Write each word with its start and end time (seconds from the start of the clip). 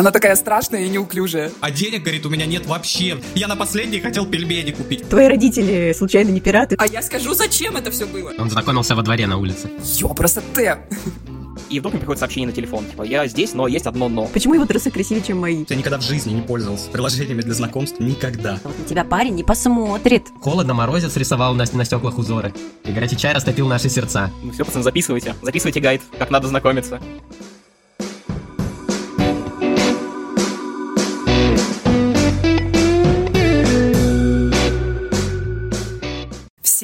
Она 0.00 0.12
такая 0.12 0.34
страшная 0.34 0.86
и 0.86 0.88
неуклюжая. 0.88 1.52
А 1.60 1.70
денег, 1.70 2.00
говорит, 2.04 2.24
у 2.24 2.30
меня 2.30 2.46
нет 2.46 2.64
вообще. 2.64 3.18
Я 3.34 3.48
на 3.48 3.54
последний 3.54 4.00
хотел 4.00 4.24
пельмени 4.24 4.70
купить. 4.70 5.06
Твои 5.06 5.28
родители 5.28 5.94
случайно 5.94 6.30
не 6.30 6.40
пираты? 6.40 6.74
А 6.78 6.86
я 6.86 7.02
скажу, 7.02 7.34
зачем 7.34 7.76
это 7.76 7.90
все 7.90 8.06
было? 8.06 8.32
Он 8.38 8.48
знакомился 8.48 8.94
во 8.94 9.02
дворе 9.02 9.26
на 9.26 9.36
улице. 9.36 9.70
Ё, 9.98 10.08
просто 10.14 10.42
ты. 10.54 10.78
И 11.68 11.80
вдруг 11.80 11.92
мне 11.92 12.00
приходит 12.00 12.18
сообщение 12.18 12.46
на 12.48 12.54
телефон, 12.54 12.86
типа, 12.86 13.02
я 13.02 13.26
здесь, 13.26 13.52
но 13.52 13.68
есть 13.68 13.86
одно 13.86 14.08
но. 14.08 14.24
Почему 14.24 14.54
его 14.54 14.64
трусы 14.64 14.90
красивее, 14.90 15.22
чем 15.22 15.38
мои? 15.38 15.66
Я 15.68 15.76
никогда 15.76 15.98
в 15.98 16.02
жизни 16.02 16.32
не 16.32 16.40
пользовался 16.40 16.88
приложениями 16.88 17.42
для 17.42 17.52
знакомств. 17.52 18.00
Никогда. 18.00 18.58
Вот 18.64 18.78
на 18.78 18.84
тебя 18.86 19.04
парень 19.04 19.34
не 19.34 19.44
посмотрит. 19.44 20.28
Холодно, 20.40 20.72
морозец 20.72 21.14
рисовал 21.18 21.52
на, 21.52 21.66
на 21.70 21.84
стеклах 21.84 22.16
узоры. 22.16 22.54
И 22.84 22.90
горячий 22.92 23.18
чай 23.18 23.34
растопил 23.34 23.68
наши 23.68 23.90
сердца. 23.90 24.30
Ну 24.42 24.50
все, 24.52 24.64
пацаны, 24.64 24.82
записывайте. 24.82 25.34
Записывайте 25.42 25.80
гайд, 25.80 26.00
как 26.18 26.30
надо 26.30 26.48
знакомиться. 26.48 27.02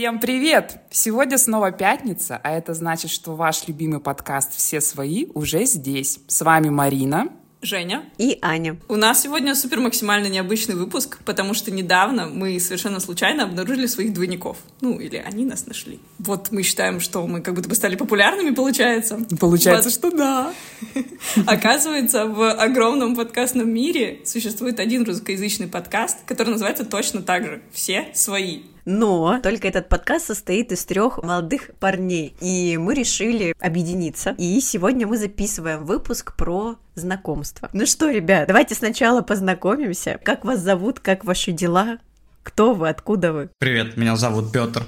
Всем 0.06 0.20
привет! 0.20 0.78
Сегодня 0.88 1.36
снова 1.36 1.72
пятница, 1.72 2.40
а 2.44 2.52
это 2.52 2.74
значит, 2.74 3.10
что 3.10 3.34
ваш 3.34 3.66
любимый 3.66 3.98
подкаст 3.98 4.54
«Все 4.54 4.80
свои» 4.80 5.26
уже 5.34 5.64
здесь. 5.64 6.20
С 6.28 6.42
вами 6.42 6.68
Марина. 6.68 7.26
Женя. 7.60 8.04
И 8.16 8.38
Аня. 8.40 8.76
У 8.86 8.94
нас 8.94 9.22
сегодня 9.22 9.56
супер 9.56 9.80
максимально 9.80 10.28
необычный 10.28 10.76
выпуск, 10.76 11.18
потому 11.24 11.54
что 11.54 11.72
недавно 11.72 12.28
мы 12.28 12.60
совершенно 12.60 13.00
случайно 13.00 13.42
обнаружили 13.42 13.86
своих 13.86 14.12
двойников. 14.14 14.58
Ну, 14.80 15.00
или 15.00 15.16
они 15.16 15.44
нас 15.44 15.66
нашли. 15.66 15.98
Вот 16.20 16.52
мы 16.52 16.62
считаем, 16.62 17.00
что 17.00 17.26
мы 17.26 17.40
как 17.40 17.54
будто 17.54 17.68
бы 17.68 17.74
стали 17.74 17.96
популярными, 17.96 18.54
получается. 18.54 19.18
Получается, 19.40 19.88
Вот. 19.88 19.92
что 19.92 20.16
да. 20.16 20.54
Оказывается, 21.48 22.26
в 22.26 22.48
огромном 22.52 23.16
подкастном 23.16 23.68
мире 23.68 24.20
существует 24.24 24.78
один 24.78 25.02
русскоязычный 25.02 25.66
подкаст, 25.66 26.18
который 26.26 26.50
называется 26.50 26.84
точно 26.84 27.22
так 27.22 27.44
же 27.44 27.62
«Все 27.72 28.06
свои». 28.14 28.60
Но 28.86 29.40
только 29.42 29.66
этот 29.66 29.88
подкаст 29.88 30.26
состоит 30.28 30.70
из 30.70 30.84
трех 30.84 31.22
молодых 31.22 31.70
парней. 31.80 32.34
И 32.40 32.78
мы 32.78 32.94
решили 32.94 33.54
объединиться. 33.58 34.34
И 34.38 34.60
сегодня 34.60 35.08
мы 35.08 35.18
записываем 35.18 35.84
выпуск 35.84 36.36
про 36.36 36.76
знакомство. 36.94 37.68
Ну 37.72 37.84
что, 37.84 38.08
ребят, 38.10 38.46
давайте 38.46 38.76
сначала 38.76 39.22
познакомимся. 39.22 40.20
Как 40.24 40.44
вас 40.44 40.60
зовут, 40.60 41.00
как 41.00 41.24
ваши 41.24 41.50
дела? 41.50 41.98
Кто 42.44 42.74
вы, 42.74 42.88
откуда 42.88 43.32
вы? 43.32 43.50
Привет, 43.58 43.96
меня 43.96 44.14
зовут 44.16 44.52
Петр. 44.52 44.84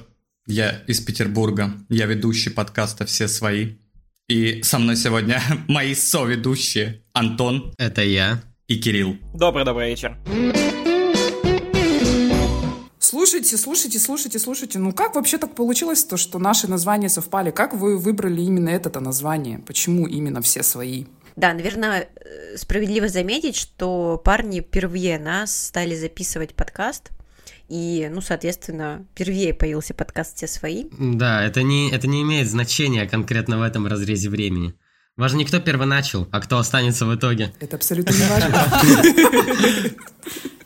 Я 0.47 0.81
из 0.87 1.01
Петербурга. 1.01 1.73
Я 1.89 2.07
ведущий 2.07 2.51
подкаста 2.51 3.05
«Все 3.05 3.27
свои». 3.27 3.75
И 4.29 4.63
со 4.63 4.79
мной 4.79 4.97
сегодня 4.97 5.43
мои 5.69 5.95
соведущие 5.95 7.03
Антон 7.13 7.75
Это 7.79 8.03
я. 8.03 8.43
и 8.69 8.79
Кирилл. 8.79 9.17
Добрый-добрый 9.35 9.91
вечер. 9.91 10.17
Слушайте, 13.49 13.65
слушайте, 13.65 13.99
слушайте, 13.99 14.39
слушайте. 14.39 14.79
Ну 14.79 14.93
как 14.93 15.15
вообще 15.15 15.39
так 15.39 15.55
получилось, 15.55 16.05
то, 16.05 16.19
что 16.19 16.39
наши 16.39 16.69
названия 16.69 17.09
совпали? 17.09 17.51
Как 17.51 17.73
вы 17.73 17.97
выбрали 17.97 18.43
именно 18.43 18.69
это 18.69 19.01
название? 19.01 19.59
Почему 19.61 20.07
именно 20.07 20.43
«Все 20.43 20.63
свои»? 20.63 21.07
Да, 21.35 21.55
наверное, 21.55 22.11
э, 22.15 22.59
справедливо 22.59 23.09
заметить, 23.09 23.57
что 23.57 24.21
парни 24.23 24.61
впервые 24.61 25.19
нас 25.19 25.69
стали 25.69 25.97
записывать 25.97 26.55
подкаст. 26.55 27.09
И, 27.71 28.11
ну, 28.13 28.21
соответственно, 28.21 29.07
впервые 29.15 29.55
появился 29.55 29.95
подкаст 29.95 30.37
«Все 30.37 30.47
свои». 30.47 30.85
Да, 30.99 31.43
это 31.43 31.63
не, 31.63 31.91
это 31.91 32.07
не 32.07 32.21
имеет 32.21 32.51
значения 32.51 33.07
конкретно 33.07 33.59
в 33.59 33.63
этом 33.63 33.87
разрезе 33.87 34.29
времени. 34.29 34.75
Важно 35.17 35.39
не 35.39 35.47
кто 35.47 35.59
первый 35.59 35.87
начал, 35.87 36.29
а 36.33 36.41
кто 36.41 36.59
останется 36.59 37.07
в 37.07 37.15
итоге. 37.15 37.55
Это 37.61 37.77
абсолютно 37.77 38.13
не 38.13 38.27
важно. 38.29 38.83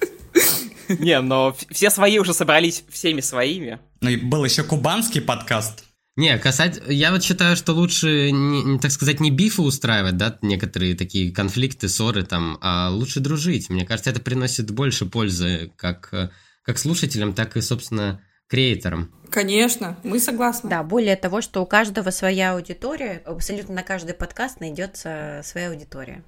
Не, 0.98 1.20
но 1.20 1.56
все 1.70 1.90
свои 1.90 2.18
уже 2.18 2.34
собрались 2.34 2.84
всеми 2.90 3.20
своими. 3.20 3.78
Ну 4.00 4.10
и 4.10 4.16
был 4.16 4.44
еще 4.44 4.62
кубанский 4.62 5.20
подкаст. 5.20 5.84
Не, 6.14 6.38
касать, 6.38 6.78
я 6.88 7.10
вот 7.10 7.22
считаю, 7.22 7.56
что 7.56 7.72
лучше, 7.72 8.30
не, 8.32 8.78
так 8.78 8.90
сказать, 8.90 9.18
не 9.20 9.30
бифы 9.30 9.62
устраивать, 9.62 10.18
да, 10.18 10.38
некоторые 10.42 10.94
такие 10.94 11.32
конфликты, 11.32 11.88
ссоры 11.88 12.22
там, 12.22 12.58
а 12.60 12.90
лучше 12.90 13.20
дружить. 13.20 13.70
Мне 13.70 13.86
кажется, 13.86 14.10
это 14.10 14.20
приносит 14.20 14.70
больше 14.70 15.06
пользы 15.06 15.72
как, 15.76 16.32
как 16.64 16.78
слушателям, 16.78 17.32
так 17.32 17.56
и, 17.56 17.62
собственно, 17.62 18.20
креаторам. 18.46 19.10
Конечно, 19.30 19.96
мы 20.04 20.20
согласны. 20.20 20.68
Да, 20.68 20.82
более 20.82 21.16
того, 21.16 21.40
что 21.40 21.62
у 21.62 21.66
каждого 21.66 22.10
своя 22.10 22.52
аудитория, 22.52 23.22
абсолютно 23.24 23.76
на 23.76 23.82
каждый 23.82 24.12
подкаст 24.12 24.60
найдется 24.60 25.40
своя 25.42 25.70
аудитория. 25.70 26.22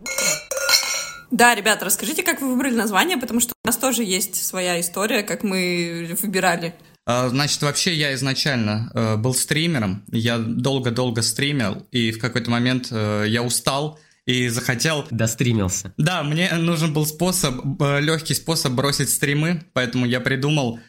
Да, 1.31 1.55
ребята, 1.55 1.85
расскажите, 1.85 2.23
как 2.23 2.41
вы 2.41 2.49
выбрали 2.51 2.75
название, 2.75 3.17
потому 3.17 3.41
что 3.41 3.53
у 3.63 3.67
нас 3.67 3.77
тоже 3.77 4.05
есть 4.05 4.45
своя 4.45 4.81
история, 4.81 5.23
как 5.23 5.43
мы 5.43 6.17
выбирали. 6.21 6.75
А, 7.07 7.29
Значит, 7.29 7.63
вообще 7.63 7.95
я 7.95 8.15
изначально 8.15 8.91
э, 8.95 9.17
был 9.17 9.35
стримером. 9.35 10.05
Я 10.11 10.39
долго-долго 10.39 11.23
стримил, 11.23 11.87
и 11.91 12.13
в 12.13 12.19
какой-то 12.19 12.51
момент 12.51 12.89
э, 12.91 13.25
я 13.29 13.43
устал 13.43 13.99
и 14.27 14.49
захотел 14.49 15.05
Достримился. 15.11 15.93
Да, 15.99 16.23
мне 16.23 16.51
нужен 16.55 16.95
был 16.95 17.07
способ, 17.07 17.57
легкий 18.01 18.35
способ 18.35 18.73
бросить 18.73 19.11
стримы, 19.11 19.65
поэтому 19.75 20.07
я 20.07 20.21
придумал 20.21 20.79
э, 20.79 20.81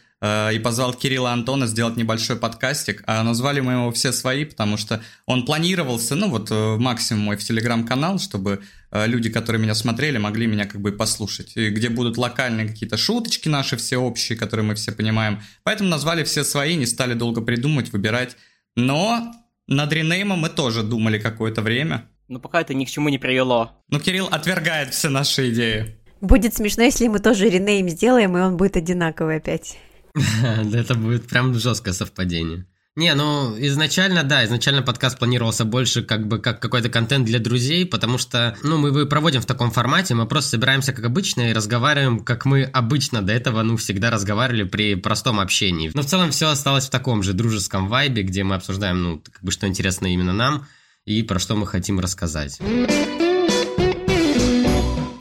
и 0.54 0.58
позвал 0.58 0.94
Кирилла 0.94 1.32
Антона 1.32 1.66
сделать 1.66 1.96
небольшой 1.96 2.36
подкастик, 2.36 3.02
а 3.06 3.22
назвали 3.22 3.60
мы 3.60 3.72
его 3.72 3.92
«Все 3.92 4.12
свои», 4.12 4.44
потому 4.44 4.76
что 4.76 5.02
он 5.26 5.44
планировался, 5.44 6.14
ну 6.14 6.28
вот 6.28 6.50
э, 6.50 6.76
максимум 6.76 7.24
мой 7.24 7.36
в 7.36 7.44
телеграм-канал, 7.44 8.18
чтобы 8.18 8.60
э, 8.90 9.06
люди, 9.06 9.30
которые 9.30 9.60
меня 9.60 9.74
смотрели, 9.74 10.18
могли 10.18 10.46
меня 10.46 10.64
как 10.64 10.80
бы 10.80 10.92
послушать, 10.92 11.56
и 11.56 11.70
где 11.70 11.88
будут 11.88 12.16
локальные 12.16 12.68
какие-то 12.68 12.96
шуточки 12.96 13.48
наши 13.48 13.76
все 13.76 13.96
общие, 13.96 14.38
которые 14.38 14.64
мы 14.64 14.74
все 14.74 14.92
понимаем. 14.92 15.40
Поэтому 15.62 15.90
назвали 15.90 16.24
«Все 16.24 16.44
свои», 16.44 16.76
не 16.76 16.86
стали 16.86 17.14
долго 17.14 17.40
придумать, 17.40 17.92
выбирать. 17.92 18.36
Но 18.76 19.32
над 19.66 19.92
ренеймом 19.92 20.40
мы 20.40 20.48
тоже 20.48 20.82
думали 20.82 21.18
какое-то 21.18 21.62
время. 21.62 22.08
Но 22.28 22.40
пока 22.40 22.60
это 22.60 22.74
ни 22.74 22.84
к 22.84 22.90
чему 22.90 23.08
не 23.08 23.18
привело. 23.18 23.70
Но 23.88 24.00
Кирилл 24.00 24.26
отвергает 24.26 24.92
все 24.92 25.08
наши 25.08 25.50
идеи. 25.50 25.96
Будет 26.20 26.54
смешно, 26.54 26.82
если 26.82 27.08
мы 27.08 27.18
тоже 27.18 27.48
ренейм 27.48 27.88
сделаем, 27.88 28.36
и 28.36 28.40
он 28.40 28.56
будет 28.56 28.76
одинаковый 28.76 29.36
опять. 29.36 29.78
Это 30.72 30.94
будет 30.94 31.26
прям 31.28 31.54
жесткое 31.54 31.94
совпадение. 31.94 32.66
Не, 32.96 33.14
ну, 33.14 33.54
изначально, 33.58 34.22
да, 34.22 34.42
изначально 34.46 34.80
подкаст 34.80 35.18
планировался 35.18 35.66
больше 35.66 36.02
как 36.02 36.26
бы 36.26 36.38
как 36.38 36.60
какой-то 36.60 36.88
контент 36.88 37.26
для 37.26 37.38
друзей, 37.38 37.84
потому 37.84 38.16
что, 38.16 38.56
ну, 38.62 38.78
мы 38.78 38.88
его 38.88 39.04
проводим 39.04 39.42
в 39.42 39.46
таком 39.46 39.70
формате, 39.70 40.14
мы 40.14 40.26
просто 40.26 40.52
собираемся 40.52 40.94
как 40.94 41.04
обычно 41.04 41.50
и 41.50 41.52
разговариваем, 41.52 42.20
как 42.20 42.46
мы 42.46 42.62
обычно 42.62 43.20
до 43.20 43.34
этого, 43.34 43.60
ну, 43.62 43.76
всегда 43.76 44.10
разговаривали 44.10 44.62
при 44.62 44.94
простом 44.94 45.40
общении. 45.40 45.90
Но 45.92 46.00
в 46.00 46.06
целом 46.06 46.30
все 46.30 46.48
осталось 46.48 46.86
в 46.86 46.90
таком 46.90 47.22
же 47.22 47.34
дружеском 47.34 47.88
вайбе, 47.88 48.22
где 48.22 48.44
мы 48.44 48.54
обсуждаем, 48.54 49.02
ну, 49.02 49.22
как 49.30 49.44
бы, 49.44 49.52
что 49.52 49.66
интересно 49.66 50.06
именно 50.06 50.32
нам 50.32 50.66
и 51.04 51.22
про 51.22 51.38
что 51.38 51.54
мы 51.54 51.66
хотим 51.66 52.00
рассказать. 52.00 52.58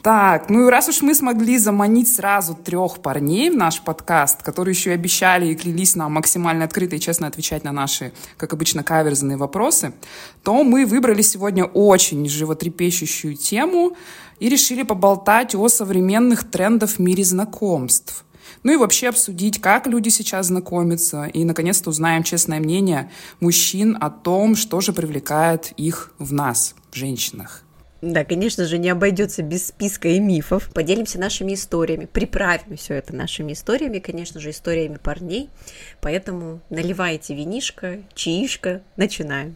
Так, 0.05 0.51
ну 0.51 0.67
и 0.67 0.69
раз 0.69 0.87
уж 0.87 1.01
мы 1.01 1.15
смогли 1.15 1.57
заманить 1.57 2.13
сразу 2.13 2.53
трех 2.53 2.99
парней 2.99 3.49
в 3.49 3.55
наш 3.55 3.81
подкаст, 3.81 4.43
которые 4.43 4.75
еще 4.75 4.91
и 4.91 4.93
обещали 4.93 5.47
и 5.47 5.55
клялись 5.55 5.95
нам 5.95 6.13
максимально 6.13 6.65
открыто 6.65 6.95
и 6.95 6.99
честно 6.99 7.25
отвечать 7.25 7.63
на 7.63 7.71
наши, 7.71 8.13
как 8.37 8.53
обычно, 8.53 8.83
каверзные 8.83 9.35
вопросы, 9.35 9.93
то 10.43 10.63
мы 10.63 10.85
выбрали 10.85 11.23
сегодня 11.23 11.65
очень 11.65 12.29
животрепещущую 12.29 13.35
тему 13.35 13.97
и 14.39 14.47
решили 14.47 14.83
поболтать 14.83 15.55
о 15.55 15.67
современных 15.69 16.51
трендах 16.51 16.91
в 16.91 16.99
мире 16.99 17.23
знакомств. 17.23 18.25
Ну 18.61 18.73
и 18.73 18.77
вообще 18.77 19.09
обсудить, 19.09 19.59
как 19.59 19.87
люди 19.87 20.09
сейчас 20.09 20.45
знакомятся, 20.45 21.23
и 21.23 21.43
наконец-то 21.43 21.89
узнаем 21.89 22.21
честное 22.21 22.59
мнение 22.59 23.09
мужчин 23.39 23.97
о 23.99 24.11
том, 24.11 24.55
что 24.55 24.81
же 24.81 24.93
привлекает 24.93 25.73
их 25.77 26.13
в 26.19 26.31
нас, 26.31 26.75
в 26.91 26.95
женщинах. 26.95 27.64
Да, 28.05 28.23
конечно 28.23 28.65
же, 28.65 28.77
не 28.77 28.89
обойдется 28.89 29.41
без 29.41 29.67
списка 29.67 30.07
и 30.07 30.19
мифов. 30.19 30.69
Поделимся 30.71 31.19
нашими 31.19 31.55
историями, 31.55 32.05
приправим 32.05 32.77
все 32.77 32.93
это 32.93 33.15
нашими 33.15 33.53
историями, 33.53 33.97
конечно 33.97 34.39
же, 34.39 34.51
историями 34.51 34.99
парней. 35.01 35.49
Поэтому 36.01 36.61
наливайте 36.69 37.33
винишко, 37.33 37.97
чаишко, 38.13 38.83
начинаем. 38.95 39.55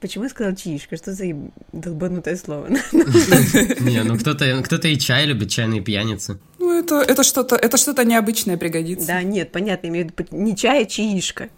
Почему 0.00 0.24
я 0.24 0.30
сказала 0.30 0.56
чаишка? 0.56 0.96
Что 0.96 1.12
за 1.12 1.26
долбанутое 1.72 2.34
слово? 2.34 2.66
Не, 2.68 4.02
ну 4.02 4.18
кто-то 4.18 4.60
кто 4.64 4.76
и 4.88 4.98
чай 4.98 5.26
любит, 5.26 5.50
чайные 5.50 5.80
пьяницы. 5.80 6.40
Ну, 6.72 6.80
это, 6.80 7.02
это 7.02 7.22
что-то 7.22 7.54
это 7.54 7.76
что-то 7.76 8.02
необычное 8.02 8.56
пригодится. 8.56 9.06
Да, 9.06 9.22
нет, 9.22 9.52
понятно, 9.52 9.88
имею 9.88 10.08
в 10.08 10.18
виду 10.18 10.26
не 10.30 10.56
чай, 10.56 10.84
а 10.84 10.86
чаишка. 10.86 11.50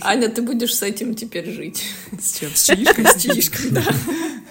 Аня, 0.00 0.30
ты 0.30 0.40
будешь 0.40 0.74
с 0.74 0.82
этим 0.82 1.14
теперь 1.14 1.50
жить. 1.50 1.84
С 2.18 2.38
чем? 2.38 2.48
С 2.54 2.64
чаишкой? 2.64 3.04
С 3.04 3.22
чаишкой, 3.22 3.70
да. 3.72 3.82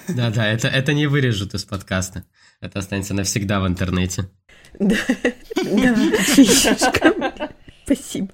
Да-да, 0.08 0.48
это, 0.48 0.68
это 0.68 0.94
не 0.94 1.08
вырежут 1.08 1.56
из 1.56 1.64
подкаста. 1.66 2.26
Это 2.62 2.78
останется 2.78 3.16
навсегда 3.16 3.60
в 3.60 3.68
интернете. 3.68 4.30
Да, 4.78 4.98
да, 5.56 5.96
чаишка. 6.36 7.52
Спасибо. 7.86 8.30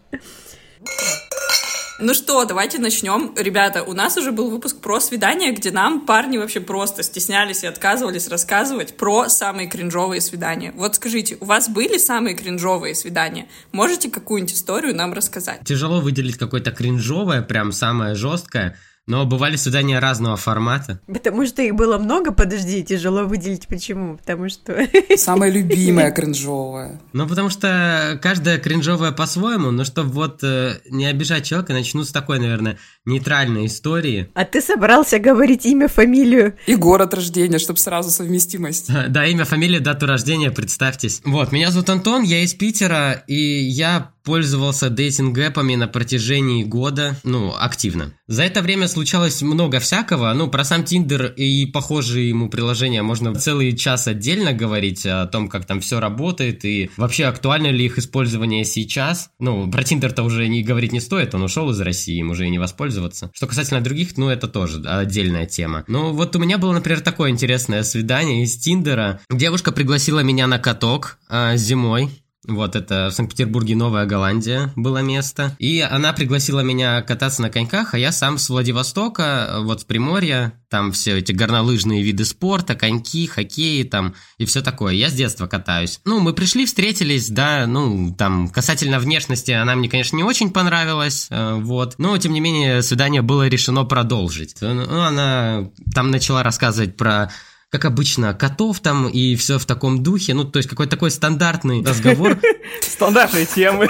Ну 1.97 2.13
что, 2.13 2.43
давайте 2.43 2.77
начнем. 2.77 3.33
Ребята, 3.37 3.81
у 3.81 3.93
нас 3.93 4.17
уже 4.17 4.33
был 4.33 4.49
выпуск 4.49 4.81
про 4.81 4.99
свидания, 4.99 5.53
где 5.53 5.71
нам 5.71 6.05
парни 6.05 6.37
вообще 6.37 6.59
просто 6.59 7.03
стеснялись 7.03 7.63
и 7.63 7.67
отказывались 7.67 8.27
рассказывать 8.27 8.97
про 8.97 9.29
самые 9.29 9.69
кринжовые 9.69 10.19
свидания. 10.19 10.73
Вот 10.75 10.95
скажите, 10.95 11.37
у 11.39 11.45
вас 11.45 11.69
были 11.69 11.97
самые 11.97 12.35
кринжовые 12.35 12.95
свидания? 12.95 13.47
Можете 13.71 14.11
какую-нибудь 14.11 14.53
историю 14.53 14.93
нам 14.93 15.13
рассказать? 15.13 15.61
Тяжело 15.63 16.01
выделить 16.01 16.37
какое-то 16.37 16.71
кринжовое, 16.71 17.41
прям 17.41 17.71
самое 17.71 18.13
жесткое. 18.13 18.77
Но 19.07 19.23
бывали 19.25 19.55
свидания 19.55 19.99
разного 19.99 20.35
формата. 20.35 20.99
Потому 21.05 21.45
что 21.45 21.61
их 21.61 21.75
было 21.75 21.99
много, 21.99 22.31
подожди, 22.31 22.83
тяжело 22.83 23.25
выделить 23.25 23.67
почему. 23.67 24.17
Потому 24.17 24.49
что... 24.49 24.87
Самая 25.15 25.51
любимая 25.51 26.11
кринжовая. 26.11 26.99
Ну, 27.13 27.27
потому 27.27 27.51
что 27.51 28.19
каждая 28.21 28.57
кринжовая 28.57 29.11
по-своему, 29.11 29.69
но 29.69 29.83
чтобы 29.83 30.09
вот 30.09 30.43
э, 30.43 30.79
не 30.89 31.05
обижать 31.05 31.45
человека, 31.45 31.73
начну 31.73 32.03
с 32.03 32.11
такой, 32.11 32.39
наверное, 32.39 32.79
нейтральной 33.05 33.67
истории. 33.67 34.31
А 34.33 34.43
ты 34.43 34.59
собрался 34.59 35.19
говорить 35.19 35.67
имя, 35.67 35.87
фамилию? 35.87 36.55
И 36.65 36.75
город 36.75 37.13
рождения, 37.13 37.59
чтобы 37.59 37.77
сразу 37.77 38.09
совместимость. 38.09 38.91
Да, 39.09 39.25
имя, 39.27 39.45
фамилия, 39.45 39.79
дату 39.79 40.07
рождения, 40.07 40.49
представьтесь. 40.49 41.21
Вот, 41.25 41.51
меня 41.51 41.69
зовут 41.69 41.89
Антон, 41.91 42.23
я 42.23 42.43
из 42.43 42.55
Питера, 42.55 43.23
и 43.27 43.35
я 43.35 44.14
пользовался 44.25 44.89
дейтинг-эпами 44.89 45.75
на 45.75 45.87
протяжении 45.87 46.63
года, 46.63 47.15
ну, 47.23 47.53
активно. 47.57 48.11
За 48.27 48.43
это 48.43 48.61
время 48.61 48.87
случалось 48.87 49.41
много 49.41 49.79
всякого, 49.79 50.33
ну, 50.33 50.49
про 50.49 50.63
сам 50.63 50.83
Тиндер 50.83 51.27
и 51.27 51.67
похожие 51.67 52.29
ему 52.29 52.49
приложения 52.49 53.03
можно 53.03 53.35
целый 53.35 53.75
час 53.77 54.07
отдельно 54.07 54.51
говорить 54.51 55.05
о 55.05 55.27
том, 55.27 55.47
как 55.47 55.65
там 55.65 55.79
все 55.79 55.99
работает 55.99 56.65
и 56.65 56.89
вообще 56.97 57.25
актуально 57.25 57.67
ли 57.67 57.85
их 57.85 57.97
использование 57.99 58.65
сейчас. 58.65 59.29
Ну, 59.39 59.69
про 59.69 59.83
Тиндер-то 59.83 60.23
уже 60.23 60.47
не 60.47 60.63
говорить 60.63 60.91
не 60.91 60.99
стоит, 60.99 61.35
он 61.35 61.43
ушел 61.43 61.69
из 61.69 61.79
России, 61.79 62.17
им 62.17 62.31
уже 62.31 62.47
и 62.47 62.49
не 62.49 62.59
воспользоваться. 62.59 63.29
Что 63.33 63.47
касательно 63.47 63.81
других, 63.81 64.17
ну, 64.17 64.29
это 64.29 64.47
тоже 64.47 64.81
отдельная 64.87 65.45
тема. 65.45 65.83
Ну, 65.87 66.13
вот 66.13 66.35
у 66.35 66.39
меня 66.39 66.57
было, 66.57 66.73
например, 66.73 67.01
такое 67.01 67.29
интересное 67.29 67.83
свидание 67.83 68.43
из 68.43 68.57
Тиндера. 68.57 69.21
Девушка 69.29 69.71
пригласила 69.71 70.21
меня 70.21 70.47
на 70.47 70.57
каток 70.57 71.19
а, 71.29 71.55
зимой, 71.57 72.09
вот 72.47 72.75
это 72.75 73.09
в 73.09 73.13
Санкт-Петербурге 73.13 73.75
Новая 73.75 74.05
Голландия 74.05 74.71
было 74.75 74.99
место. 74.99 75.55
И 75.59 75.79
она 75.79 76.13
пригласила 76.13 76.61
меня 76.61 77.01
кататься 77.01 77.41
на 77.41 77.49
коньках, 77.49 77.93
а 77.93 77.97
я 77.97 78.11
сам 78.11 78.37
с 78.37 78.49
Владивостока, 78.49 79.57
вот 79.59 79.81
с 79.81 79.83
Приморья, 79.83 80.53
там 80.69 80.91
все 80.91 81.17
эти 81.17 81.31
горнолыжные 81.31 82.03
виды 82.03 82.25
спорта, 82.25 82.75
коньки, 82.75 83.27
хоккей 83.27 83.83
там 83.83 84.15
и 84.37 84.45
все 84.45 84.61
такое. 84.61 84.93
Я 84.93 85.09
с 85.09 85.13
детства 85.13 85.47
катаюсь. 85.47 85.99
Ну, 86.05 86.19
мы 86.19 86.33
пришли, 86.33 86.65
встретились, 86.65 87.29
да, 87.29 87.65
ну, 87.67 88.13
там, 88.17 88.49
касательно 88.49 88.99
внешности, 88.99 89.51
она 89.51 89.75
мне, 89.75 89.89
конечно, 89.89 90.17
не 90.17 90.23
очень 90.23 90.49
понравилась, 90.49 91.27
э, 91.29 91.53
вот. 91.55 91.95
Но, 91.97 92.17
тем 92.17 92.33
не 92.33 92.39
менее, 92.39 92.81
свидание 92.81 93.21
было 93.21 93.47
решено 93.47 93.85
продолжить. 93.85 94.55
Ну, 94.61 95.01
она 95.01 95.69
там 95.93 96.11
начала 96.11 96.43
рассказывать 96.43 96.97
про 96.97 97.31
как 97.75 97.83
обычно, 97.83 98.33
котов 98.33 98.79
там 98.79 99.09
и 99.09 99.35
все 99.35 99.59
в 99.59 99.65
таком 99.65 100.01
духе. 100.01 100.33
Ну, 100.33 100.45
то 100.45 100.57
есть 100.57 100.69
какой-то 100.69 100.91
такой 100.91 101.11
стандартный 101.11 101.83
разговор. 101.83 102.39
Стандартные 102.81 103.45
темы. 103.45 103.89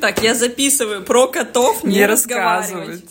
Так, 0.00 0.22
я 0.22 0.36
записываю 0.36 1.02
про 1.02 1.26
котов 1.26 1.82
не, 1.82 1.96
Не 1.96 2.06
разговаривать. 2.06 3.04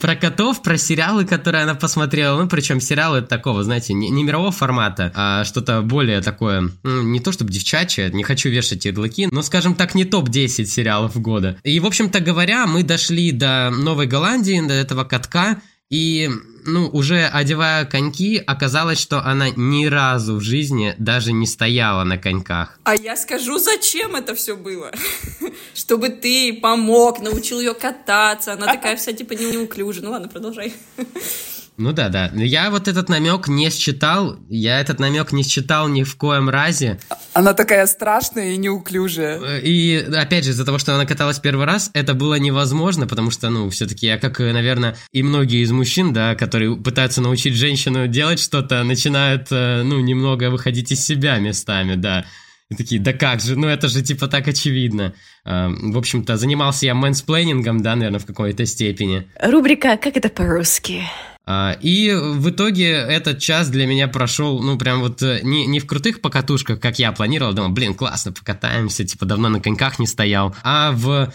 Про 0.00 0.14
котов, 0.14 0.62
про 0.62 0.78
сериалы, 0.78 1.24
которые 1.24 1.64
она 1.64 1.74
посмотрела. 1.74 2.40
Ну, 2.40 2.48
причем 2.48 2.80
сериалы 2.80 3.22
такого, 3.22 3.64
знаете, 3.64 3.94
не, 3.94 4.10
не 4.10 4.22
мирового 4.22 4.52
формата, 4.52 5.10
а 5.16 5.44
что-то 5.44 5.82
более 5.82 6.20
такое, 6.20 6.70
ну, 6.84 7.02
не 7.02 7.18
то 7.18 7.32
чтобы 7.32 7.50
девчачье, 7.50 8.10
не 8.12 8.22
хочу 8.22 8.48
вешать 8.48 8.84
ярлыки, 8.84 9.28
но, 9.32 9.42
скажем 9.42 9.74
так, 9.74 9.96
не 9.96 10.04
топ-10 10.04 10.66
сериалов 10.66 11.20
года. 11.20 11.56
И, 11.64 11.80
в 11.80 11.86
общем-то 11.86 12.20
говоря, 12.20 12.66
мы 12.68 12.84
дошли 12.84 13.32
до 13.32 13.70
Новой 13.70 14.06
Голландии, 14.06 14.60
до 14.64 14.74
этого 14.74 15.02
катка, 15.02 15.60
и, 15.90 16.30
ну, 16.68 16.88
уже 16.88 17.26
одевая 17.26 17.84
коньки, 17.84 18.42
оказалось, 18.46 18.98
что 18.98 19.24
она 19.24 19.50
ни 19.50 19.86
разу 19.86 20.36
в 20.36 20.40
жизни 20.40 20.94
даже 20.98 21.32
не 21.32 21.46
стояла 21.46 22.04
на 22.04 22.18
коньках. 22.18 22.78
А 22.84 22.94
я 22.94 23.16
скажу, 23.16 23.58
зачем 23.58 24.14
это 24.16 24.34
все 24.34 24.56
было? 24.56 24.92
Чтобы 25.74 26.10
ты 26.10 26.52
помог, 26.52 27.20
научил 27.20 27.60
ее 27.60 27.74
кататься. 27.74 28.52
Она 28.52 28.66
такая 28.66 28.96
вся 28.96 29.12
типа 29.12 29.32
неуклюжая. 29.32 30.04
Ну 30.04 30.10
ладно, 30.10 30.28
продолжай. 30.28 30.74
Ну 31.78 31.92
да, 31.92 32.08
да. 32.08 32.30
Я 32.34 32.70
вот 32.70 32.88
этот 32.88 33.08
намек 33.08 33.46
не 33.46 33.70
считал. 33.70 34.36
Я 34.48 34.80
этот 34.80 34.98
намек 34.98 35.30
не 35.30 35.44
считал 35.44 35.86
ни 35.88 36.02
в 36.02 36.16
коем 36.16 36.50
разе. 36.50 36.98
Она 37.34 37.54
такая 37.54 37.86
страшная 37.86 38.54
и 38.54 38.56
неуклюжая. 38.56 39.60
И 39.60 39.96
опять 39.96 40.44
же, 40.44 40.50
из-за 40.50 40.64
того, 40.64 40.78
что 40.78 40.96
она 40.96 41.06
каталась 41.06 41.38
первый 41.38 41.66
раз, 41.66 41.90
это 41.94 42.14
было 42.14 42.34
невозможно, 42.34 43.06
потому 43.06 43.30
что, 43.30 43.48
ну, 43.48 43.70
все-таки 43.70 44.06
я, 44.06 44.18
как, 44.18 44.40
наверное, 44.40 44.96
и 45.12 45.22
многие 45.22 45.62
из 45.62 45.70
мужчин, 45.70 46.12
да, 46.12 46.34
которые 46.34 46.76
пытаются 46.76 47.20
научить 47.20 47.54
женщину 47.54 48.08
делать 48.08 48.40
что-то, 48.40 48.82
начинают, 48.82 49.46
э, 49.52 49.82
ну, 49.84 50.00
немного 50.00 50.50
выходить 50.50 50.90
из 50.90 51.04
себя 51.04 51.38
местами, 51.38 51.94
да. 51.94 52.24
И 52.70 52.74
такие, 52.74 53.00
да 53.00 53.14
как 53.14 53.40
же, 53.40 53.56
ну 53.56 53.66
это 53.66 53.88
же 53.88 54.02
типа 54.02 54.28
так 54.28 54.46
очевидно. 54.46 55.14
А, 55.44 55.70
В 55.70 55.96
общем-то, 55.96 56.36
занимался 56.36 56.84
я 56.84 56.94
мэнсплейнингом, 56.94 57.82
да, 57.82 57.96
наверное, 57.96 58.20
в 58.20 58.26
какой-то 58.26 58.66
степени. 58.66 59.26
Рубрика 59.40 59.96
«Как 59.96 60.16
это 60.18 60.28
по-русски?» 60.28 61.04
А, 61.50 61.78
И 61.80 62.12
в 62.12 62.50
итоге 62.50 62.90
этот 62.90 63.38
час 63.38 63.70
для 63.70 63.86
меня 63.86 64.06
прошел, 64.06 64.62
ну, 64.62 64.76
прям 64.76 65.00
вот 65.00 65.22
э, 65.22 65.40
не, 65.42 65.64
не 65.64 65.80
в 65.80 65.86
крутых 65.86 66.20
покатушках, 66.20 66.78
как 66.78 66.98
я 66.98 67.10
планировал, 67.10 67.54
думал, 67.54 67.70
блин, 67.70 67.94
классно, 67.94 68.32
покатаемся, 68.32 69.06
типа, 69.06 69.24
давно 69.24 69.48
на 69.48 69.58
коньках 69.58 69.98
не 69.98 70.06
стоял, 70.06 70.54
а 70.62 70.92
в 70.92 71.32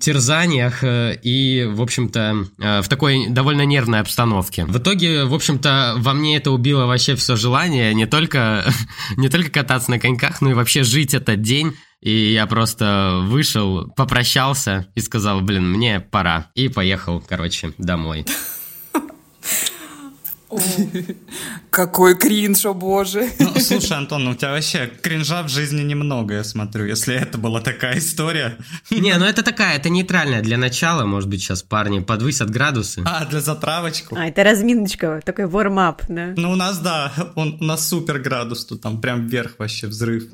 терзаниях 0.00 0.82
э, 0.82 1.16
и, 1.22 1.68
в 1.70 1.80
общем-то, 1.82 2.46
э, 2.58 2.82
в 2.82 2.88
такой 2.88 3.28
довольно 3.28 3.62
нервной 3.64 4.00
обстановке. 4.00 4.64
В 4.64 4.76
итоге, 4.78 5.22
в 5.22 5.32
общем-то, 5.32 5.94
во 5.98 6.14
мне 6.14 6.36
это 6.36 6.50
убило 6.50 6.86
вообще 6.86 7.14
все 7.14 7.36
желание 7.36 7.94
не 7.94 8.06
только, 8.06 8.64
не 9.16 9.28
только 9.28 9.50
кататься 9.50 9.88
на 9.88 10.00
коньках, 10.00 10.40
но 10.40 10.50
и 10.50 10.54
вообще 10.54 10.82
жить 10.82 11.14
этот 11.14 11.42
день. 11.42 11.76
И 12.00 12.32
я 12.32 12.46
просто 12.46 13.20
вышел, 13.22 13.88
попрощался 13.96 14.88
и 14.96 15.00
сказал, 15.00 15.42
блин, 15.42 15.70
мне 15.70 16.00
пора. 16.00 16.50
И 16.56 16.66
поехал, 16.68 17.22
короче, 17.24 17.72
домой. 17.78 18.26
Какой 21.70 22.16
кринж, 22.16 22.64
о 22.66 22.74
боже. 22.74 23.28
Ну, 23.38 23.58
слушай, 23.60 23.96
Антон, 23.96 24.24
ну 24.24 24.30
у 24.30 24.34
тебя 24.34 24.52
вообще 24.52 24.90
кринжа 25.02 25.42
в 25.42 25.48
жизни 25.48 25.82
немного, 25.82 26.34
я 26.34 26.44
смотрю. 26.44 26.86
Если 26.86 27.14
это 27.14 27.38
была 27.38 27.60
такая 27.60 27.98
история. 27.98 28.56
Не, 28.90 29.16
ну 29.18 29.24
это 29.24 29.42
такая, 29.42 29.76
это 29.76 29.88
нейтральная 29.88 30.42
для 30.42 30.56
начала, 30.56 31.04
может 31.04 31.28
быть, 31.28 31.42
сейчас 31.42 31.62
парни 31.62 32.00
подвысят 32.00 32.50
градусы. 32.50 33.02
А, 33.04 33.24
для 33.24 33.40
затравочку. 33.40 34.16
А, 34.16 34.28
это 34.28 34.44
разминочка, 34.44 35.20
такой 35.24 35.46
warm-up, 35.46 36.02
да? 36.08 36.34
Ну, 36.36 36.52
у 36.52 36.56
нас, 36.56 36.78
да, 36.78 37.12
он, 37.34 37.58
у 37.60 37.64
нас 37.64 37.88
супер 37.88 38.18
градус, 38.18 38.64
тут 38.64 38.80
там 38.80 39.00
прям 39.00 39.26
вверх 39.26 39.54
вообще 39.58 39.86
взрыв. 39.86 40.24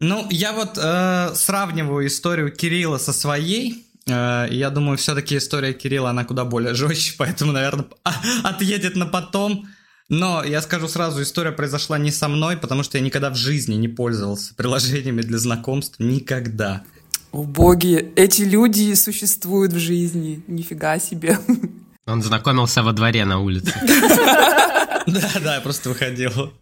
Ну, 0.00 0.26
я 0.30 0.52
вот 0.52 0.78
э, 0.82 1.30
сравниваю 1.34 2.08
историю 2.08 2.50
Кирилла 2.50 2.98
со 2.98 3.12
своей. 3.12 3.86
Э, 4.06 4.46
я 4.50 4.70
думаю, 4.70 4.98
все-таки 4.98 5.36
история 5.36 5.72
Кирилла, 5.72 6.10
она 6.10 6.24
куда 6.24 6.44
более 6.44 6.74
жестче, 6.74 7.14
поэтому, 7.18 7.52
наверное, 7.52 7.86
отъедет 8.44 8.96
на 8.96 9.06
потом. 9.06 9.68
Но 10.08 10.44
я 10.44 10.60
скажу 10.60 10.88
сразу, 10.88 11.22
история 11.22 11.52
произошла 11.52 11.96
не 11.98 12.10
со 12.10 12.28
мной, 12.28 12.56
потому 12.56 12.82
что 12.82 12.98
я 12.98 13.04
никогда 13.04 13.30
в 13.30 13.36
жизни 13.36 13.74
не 13.74 13.88
пользовался 13.88 14.54
приложениями 14.56 15.22
для 15.22 15.38
знакомств. 15.38 15.98
Никогда. 15.98 16.82
О 17.30 17.44
боги, 17.44 18.12
эти 18.14 18.42
люди 18.42 18.92
существуют 18.94 19.72
в 19.72 19.78
жизни. 19.78 20.42
Нифига 20.46 20.98
себе. 20.98 21.38
Он 22.04 22.22
знакомился 22.22 22.82
во 22.82 22.92
дворе 22.92 23.24
на 23.24 23.38
улице. 23.38 23.72
Да, 25.06 25.30
да, 25.42 25.54
я 25.54 25.60
просто 25.62 25.88
выходил. 25.88 26.52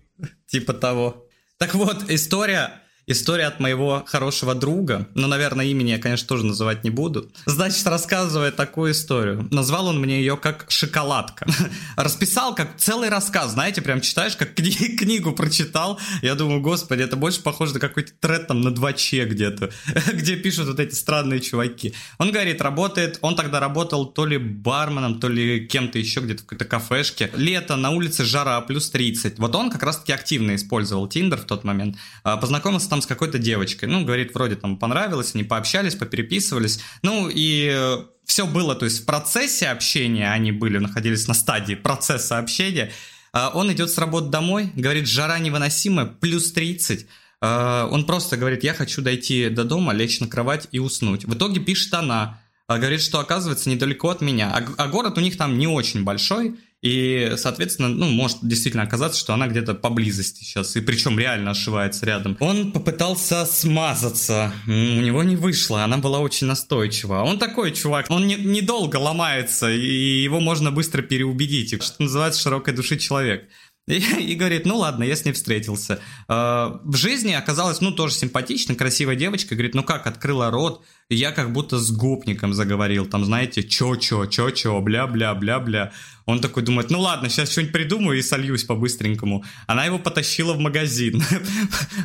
Типа 0.47 0.73
того. 0.73 1.27
Так 1.59 1.75
вот, 1.75 2.09
история 2.09 2.80
История 3.11 3.47
от 3.47 3.59
моего 3.59 4.05
хорошего 4.07 4.55
друга, 4.55 5.09
но, 5.17 5.27
наверное, 5.27 5.67
имени 5.67 5.91
я, 5.91 5.99
конечно, 5.99 6.29
тоже 6.29 6.47
называть 6.47 6.85
не 6.85 6.91
буду. 6.91 7.29
Значит, 7.45 7.85
рассказывает 7.89 8.55
такую 8.55 8.93
историю. 8.93 9.49
Назвал 9.51 9.89
он 9.89 9.99
мне 10.01 10.21
ее 10.21 10.37
как 10.37 10.67
«Шоколадка». 10.69 11.45
Расписал 11.97 12.55
как 12.55 12.77
целый 12.77 13.09
рассказ, 13.09 13.51
знаете, 13.51 13.83
прям 13.83 14.01
читаешь, 14.01 14.37
как 14.37 14.57
кни- 14.57 14.97
книгу 14.97 15.33
прочитал. 15.33 15.99
Я 16.23 16.37
думаю, 16.37 16.61
господи, 16.61 17.03
это 17.03 17.17
больше 17.17 17.43
похоже 17.43 17.75
на 17.75 17.81
какой-то 17.81 18.13
тред 18.21 18.47
там 18.47 18.61
на 18.61 18.69
2Ч 18.69 19.25
где-то, 19.25 19.71
где 20.13 20.37
пишут 20.37 20.69
вот 20.69 20.79
эти 20.79 20.95
странные 20.95 21.41
чуваки. 21.41 21.93
Он 22.19 22.31
говорит, 22.31 22.63
работает, 22.63 23.19
он 23.23 23.35
тогда 23.35 23.59
работал 23.59 24.07
то 24.07 24.25
ли 24.25 24.39
барменом, 24.39 25.19
то 25.19 25.27
ли 25.29 25.67
кем-то 25.67 25.99
еще 25.99 26.21
где-то 26.21 26.45
в 26.45 26.47
какой-то 26.47 26.65
кафешке. 26.65 27.33
Лето, 27.35 27.75
на 27.75 27.91
улице 27.91 28.25
жара, 28.25 28.61
плюс 28.61 28.89
30. 28.89 29.41
Вот 29.41 29.53
он 29.57 29.69
как 29.69 29.83
раз-таки 29.83 30.13
активно 30.13 30.55
использовал 30.55 31.09
Тиндер 31.09 31.39
в 31.39 31.45
тот 31.45 31.65
момент. 31.65 31.97
А, 32.23 32.37
Познакомился 32.37 32.89
там 32.89 33.00
с 33.01 33.07
какой-то 33.07 33.39
девочкой. 33.39 33.89
Ну, 33.89 34.05
говорит, 34.05 34.35
вроде 34.35 34.57
там 34.57 34.79
понравилось, 34.79 35.35
они 35.35 35.45
пообщались, 35.45 35.95
попереписывались. 35.95 36.81
Ну, 37.03 37.29
и 37.33 37.99
все 38.31 38.47
было, 38.47 38.77
то 38.77 38.85
есть 38.85 39.03
в 39.03 39.07
процессе 39.07 39.67
общения 39.67 40.31
они 40.31 40.53
были, 40.53 40.79
находились 40.79 41.27
на 41.27 41.35
стадии 41.35 41.75
процесса 41.75 42.39
общения. 42.39 42.93
А, 43.33 43.51
Он 43.53 43.73
идет 43.73 43.91
с 43.91 43.99
работы 43.99 44.29
домой, 44.29 44.71
говорит, 44.77 45.09
жара 45.09 45.39
невыносимая, 45.39 46.07
плюс 46.07 46.53
30. 46.53 47.07
А, 47.41 47.89
Он 47.91 48.05
просто 48.05 48.37
говорит, 48.37 48.63
я 48.63 48.73
хочу 48.73 49.03
дойти 49.03 49.49
до 49.49 49.65
дома, 49.65 49.93
лечь 49.93 50.21
на 50.21 50.29
кровать 50.29 50.69
и 50.71 50.79
уснуть. 50.79 51.25
В 51.25 51.35
итоге 51.35 51.61
пишет 51.61 51.93
она, 51.95 52.41
говорит, 52.69 53.03
что 53.03 53.19
оказывается 53.19 53.69
недалеко 53.69 54.11
от 54.11 54.21
меня. 54.21 54.55
А, 54.55 54.85
а 54.85 54.87
город 54.87 55.19
у 55.19 55.21
них 55.21 55.37
там 55.37 55.59
не 55.59 55.67
очень 55.67 56.05
большой, 56.05 56.57
и, 56.83 57.35
соответственно, 57.37 57.89
ну, 57.89 58.09
может 58.09 58.39
действительно 58.43 58.85
оказаться, 58.85 59.21
что 59.21 59.35
она 59.35 59.49
где-то 59.49 59.75
поблизости 59.75 60.45
сейчас, 60.45 60.77
и 60.77 60.81
причем 60.81 61.19
реально 61.19 61.51
ошивается 61.51 62.07
рядом. 62.07 62.37
Он 62.41 62.73
попытался 62.73 63.45
смазаться, 63.45 64.53
у 64.67 64.71
него 64.71 65.23
не 65.23 65.37
вышло, 65.37 65.85
она 65.85 65.99
была 65.99 66.21
очень 66.21 66.47
настойчива. 66.47 67.23
Он 67.23 67.39
такой 67.39 67.73
чувак, 67.73 68.07
он 68.09 68.27
не, 68.27 68.37
недолго 68.37 68.97
ломается, 68.97 69.71
и 69.71 70.23
его 70.23 70.41
можно 70.41 70.71
быстро 70.71 71.03
переубедить, 71.03 71.83
что 71.83 72.03
называется 72.03 72.41
широкой 72.41 72.73
души 72.73 72.97
человек. 72.97 73.49
И, 73.91 73.99
и 74.33 74.35
говорит, 74.35 74.67
ну 74.67 74.79
ладно, 74.79 75.05
я 75.05 75.17
с 75.17 75.25
ней 75.25 75.33
встретился. 75.33 76.01
Э, 76.29 76.79
в 76.85 76.97
жизни 76.97 77.33
оказалась, 77.33 77.81
ну, 77.81 77.91
тоже 77.93 78.15
симпатичная, 78.15 78.77
красивая 78.77 79.17
девочка. 79.17 79.55
Говорит, 79.55 79.75
ну 79.75 79.83
как, 79.83 80.07
открыла 80.07 80.51
рот, 80.51 80.85
и 81.09 81.17
я 81.17 81.33
как 81.33 81.53
будто 81.53 81.79
с 81.79 81.91
гопником 81.91 82.55
заговорил. 82.55 83.07
Там, 83.07 83.25
знаете, 83.25 83.63
чё-чё, 83.63 84.27
чё-чё, 84.27 84.81
бля-бля-бля-бля. 84.81 85.93
Он 86.27 86.41
такой 86.41 86.63
думает, 86.63 86.91
ну 86.91 87.01
ладно, 87.01 87.29
сейчас 87.29 87.51
что-нибудь 87.51 87.73
придумаю 87.73 88.19
и 88.19 88.23
сольюсь 88.23 88.63
по-быстренькому. 88.63 89.45
Она 89.67 89.85
его 89.85 89.99
потащила 89.99 90.53
в 90.53 90.61
магазин. 90.61 91.23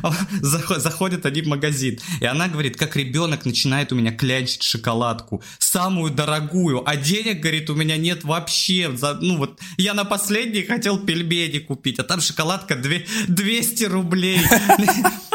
Заходят 0.40 1.24
они 1.26 1.42
в 1.42 1.46
магазин. 1.46 2.00
И 2.20 2.24
она 2.24 2.48
говорит, 2.48 2.76
как 2.76 2.96
ребенок 2.96 3.44
начинает 3.44 3.92
у 3.92 3.94
меня 3.94 4.10
клянчить 4.10 4.62
шоколадку. 4.62 5.42
Самую 5.58 6.10
дорогую. 6.12 6.82
А 6.88 6.96
денег, 6.96 7.40
говорит, 7.40 7.70
у 7.70 7.76
меня 7.76 7.96
нет 7.96 8.24
вообще. 8.24 8.92
Ну 9.20 9.36
вот, 9.36 9.60
я 9.76 9.94
на 9.94 10.04
последний 10.04 10.64
хотел 10.64 10.98
пельмени 10.98 11.58
а 11.98 12.02
там 12.02 12.20
шоколадка 12.20 12.76
200 12.76 13.84
рублей. 13.84 14.40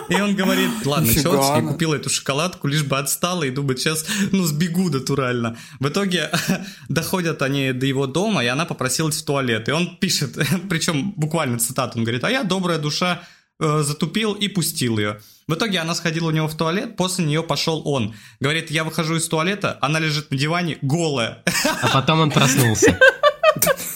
И 0.10 0.16
он 0.16 0.36
говорит, 0.36 0.86
ладно, 0.86 1.12
что 1.12 1.56
я 1.56 1.62
купил 1.62 1.94
эту 1.94 2.10
шоколадку, 2.10 2.68
лишь 2.68 2.84
бы 2.84 2.98
отстала 2.98 3.44
и 3.44 3.50
думает, 3.50 3.80
сейчас, 3.80 4.06
ну, 4.32 4.44
сбегу 4.44 4.90
натурально. 4.90 5.58
В 5.80 5.88
итоге 5.88 6.30
доходят 6.90 7.42
они 7.42 7.72
до 7.72 7.86
его 7.86 8.08
дома, 8.08 8.44
и 8.44 8.48
она 8.48 8.66
попросилась 8.66 9.22
в 9.22 9.26
туалет. 9.26 9.70
И 9.70 9.72
он 9.72 9.96
пишет, 9.98 10.38
причем 10.70 11.12
буквально 11.12 11.60
цитату, 11.60 11.98
он 11.98 12.04
говорит, 12.04 12.24
а 12.26 12.30
я 12.30 12.44
добрая 12.44 12.78
душа, 12.78 13.24
э, 13.60 13.84
затупил 13.84 14.34
и 14.34 14.50
пустил 14.50 14.98
ее. 14.98 15.22
В 15.48 15.54
итоге 15.54 15.80
она 15.80 15.96
сходила 15.96 16.28
у 16.28 16.32
него 16.32 16.48
в 16.48 16.56
туалет, 16.56 16.98
после 16.98 17.26
нее 17.26 17.44
пошел 17.44 17.82
он. 17.86 18.14
Говорит, 18.40 18.70
я 18.70 18.84
выхожу 18.84 19.16
из 19.16 19.28
туалета, 19.28 19.78
она 19.82 20.00
лежит 20.00 20.30
на 20.32 20.38
диване 20.38 20.78
голая. 20.82 21.44
А 21.82 21.88
потом 21.88 22.20
он 22.20 22.32
проснулся. 22.32 23.00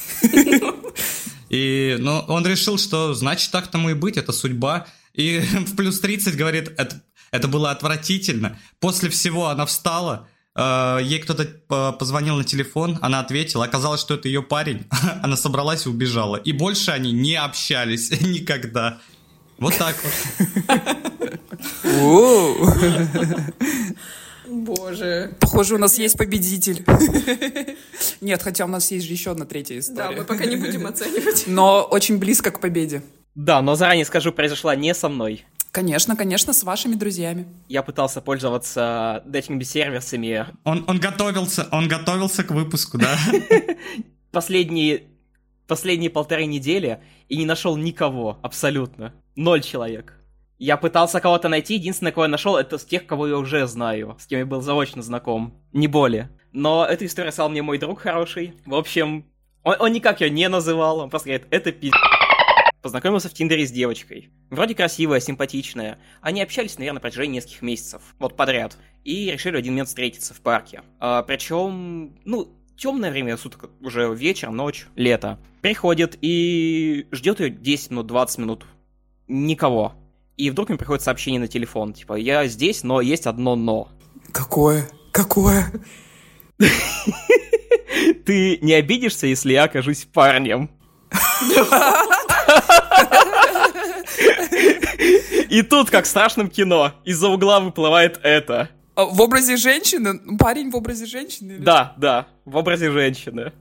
И 1.56 1.96
ну, 2.00 2.20
он 2.28 2.46
решил, 2.46 2.78
что 2.78 3.14
значит 3.14 3.50
так 3.50 3.68
тому 3.68 3.90
и 3.90 3.94
быть, 3.94 4.18
это 4.18 4.34
судьба. 4.34 4.88
И 5.14 5.40
в 5.68 5.78
плюс 5.78 6.02
30 6.02 6.36
говорит, 6.36 6.74
это, 6.78 7.02
это 7.32 7.48
было 7.48 7.72
отвратительно. 7.72 8.60
После 8.82 9.10
всего 9.10 9.48
она 9.48 9.66
встала, 9.66 10.28
э, 10.54 11.00
ей 11.02 11.20
кто-то 11.20 11.46
позвонил 11.94 12.36
на 12.36 12.44
телефон, 12.44 13.00
она 13.02 13.22
ответила, 13.22 13.64
оказалось, 13.64 14.02
что 14.02 14.16
это 14.16 14.28
ее 14.28 14.44
парень. 14.44 14.84
Она 15.24 15.38
собралась 15.38 15.86
и 15.86 15.90
убежала. 15.90 16.36
И 16.36 16.52
больше 16.52 16.92
они 16.92 17.14
не 17.14 17.36
общались 17.36 18.12
никогда. 18.22 18.98
Вот 19.58 19.78
так 19.78 19.96
вот. 20.04 21.40
Боже. 24.48 25.32
Похоже, 25.40 25.76
у 25.76 25.78
нас 25.78 25.98
есть 25.98 26.18
победитель. 26.18 26.86
Нет, 28.22 28.42
хотя 28.42 28.66
у 28.66 28.68
нас 28.68 28.92
есть 28.92 29.06
же 29.06 29.14
еще 29.14 29.32
одна 29.32 29.46
третья 29.46 29.80
история. 29.80 30.10
Да, 30.10 30.12
мы 30.12 30.24
пока 30.24 30.46
не 30.46 30.56
будем 30.56 30.86
оценивать. 30.88 31.46
Но 31.48 31.84
очень 31.84 32.18
близко 32.18 32.52
к 32.52 32.60
победе. 32.60 33.04
Да, 33.36 33.62
но 33.62 33.76
заранее 33.76 34.06
скажу, 34.06 34.32
произошла 34.32 34.76
не 34.76 34.94
со 34.94 35.10
мной. 35.10 35.46
Конечно, 35.72 36.16
конечно, 36.16 36.54
с 36.54 36.64
вашими 36.64 36.96
друзьями. 36.96 37.48
Я 37.68 37.84
пытался 37.84 38.22
пользоваться 38.22 39.24
дейтинг-сервисами. 39.26 40.48
Он, 40.64 40.86
он 40.88 41.00
готовился, 41.00 41.68
он 41.70 41.90
готовился 41.90 42.46
к 42.46 42.52
выпуску, 42.52 42.98
да? 42.98 43.18
Последние, 44.32 45.04
последние 45.68 46.10
полторы 46.10 46.46
недели 46.46 47.02
и 47.28 47.36
не 47.36 47.46
нашел 47.46 47.76
никого, 47.76 48.40
абсолютно. 48.42 49.14
Ноль 49.36 49.62
человек. 49.62 50.14
Я 50.58 50.78
пытался 50.78 51.20
кого-то 51.20 51.50
найти, 51.50 51.76
единственное, 51.76 52.14
кого 52.14 52.26
я 52.26 52.30
нашел, 52.30 52.56
это 52.56 52.78
с 52.78 52.86
тех, 52.86 53.06
кого 53.06 53.28
я 53.28 53.38
уже 53.38 53.68
знаю, 53.68 54.16
с 54.20 54.26
кем 54.26 54.40
я 54.40 54.46
был 54.46 54.62
заочно 54.62 55.02
знаком, 55.02 55.54
не 55.74 55.88
более. 55.88 56.30
Но 56.54 56.86
эту 56.86 57.06
историю 57.06 57.34
стал 57.34 57.50
мне 57.50 57.62
мой 57.62 57.78
друг 57.78 58.00
хороший. 58.00 58.54
В 58.66 58.74
общем, 58.76 59.26
он, 59.64 59.76
он 59.80 59.92
никак 59.92 60.22
ее 60.22 60.30
не 60.30 60.48
называл, 60.48 61.00
он 61.00 61.10
просто 61.10 61.30
говорит, 61.30 61.48
это 61.52 61.74
пи***. 61.74 61.92
Познакомился 62.82 63.28
в 63.28 63.34
Тиндере 63.34 63.66
с 63.66 63.72
девочкой. 63.72 64.30
Вроде 64.52 64.76
красивая, 64.76 65.20
симпатичная. 65.20 65.98
Они 66.22 66.42
общались, 66.42 66.78
наверное, 66.78 66.98
на 66.98 67.02
протяжении 67.02 67.38
нескольких 67.38 67.64
месяцев. 67.64 68.02
Вот 68.20 68.38
подряд. 68.38 68.78
И 69.04 69.32
решили 69.32 69.58
один 69.58 69.74
момент 69.74 69.90
встретиться 69.90 70.36
в 70.36 70.40
парке. 70.40 70.84
А, 71.00 71.24
причем, 71.24 72.16
ну, 72.24 72.48
темное 72.78 73.10
время 73.10 73.38
суток, 73.38 73.72
уже 73.82 74.14
вечер, 74.14 74.52
ночь, 74.52 74.86
лето. 74.96 75.40
Приходит 75.62 76.18
и 76.22 77.08
ждет 77.12 77.40
ее 77.40 77.50
10 77.50 77.90
минут, 77.92 78.08
20 78.08 78.38
минут. 78.38 78.66
Никого. 79.28 79.96
И 80.38 80.50
вдруг 80.50 80.70
мне 80.70 80.78
приходит 80.78 81.04
сообщение 81.04 81.40
на 81.40 81.48
телефон, 81.48 81.94
типа, 81.94 82.16
я 82.16 82.46
здесь, 82.48 82.84
но 82.84 83.00
есть 83.02 83.26
одно 83.26 83.56
но. 83.56 83.88
Какое? 84.32 84.90
Какое? 85.12 85.72
Ты 88.26 88.58
не 88.62 88.74
обидишься, 88.74 89.28
если 89.28 89.54
я 89.54 89.64
окажусь 89.64 90.06
парнем? 90.12 90.70
И 95.50 95.62
тут, 95.62 95.90
как 95.90 96.04
в 96.06 96.08
страшном 96.08 96.50
кино, 96.50 96.94
из-за 97.06 97.30
угла 97.30 97.62
выплывает 97.62 98.20
это. 98.24 98.70
А, 98.96 99.06
в 99.06 99.22
образе 99.22 99.56
женщины? 99.56 100.20
Парень 100.38 100.70
в 100.70 100.76
образе 100.76 101.06
женщины? 101.06 101.54
Или... 101.54 101.62
Да, 101.62 101.94
да, 101.98 102.28
в 102.44 102.58
образе 102.58 102.92
женщины. 102.92 103.54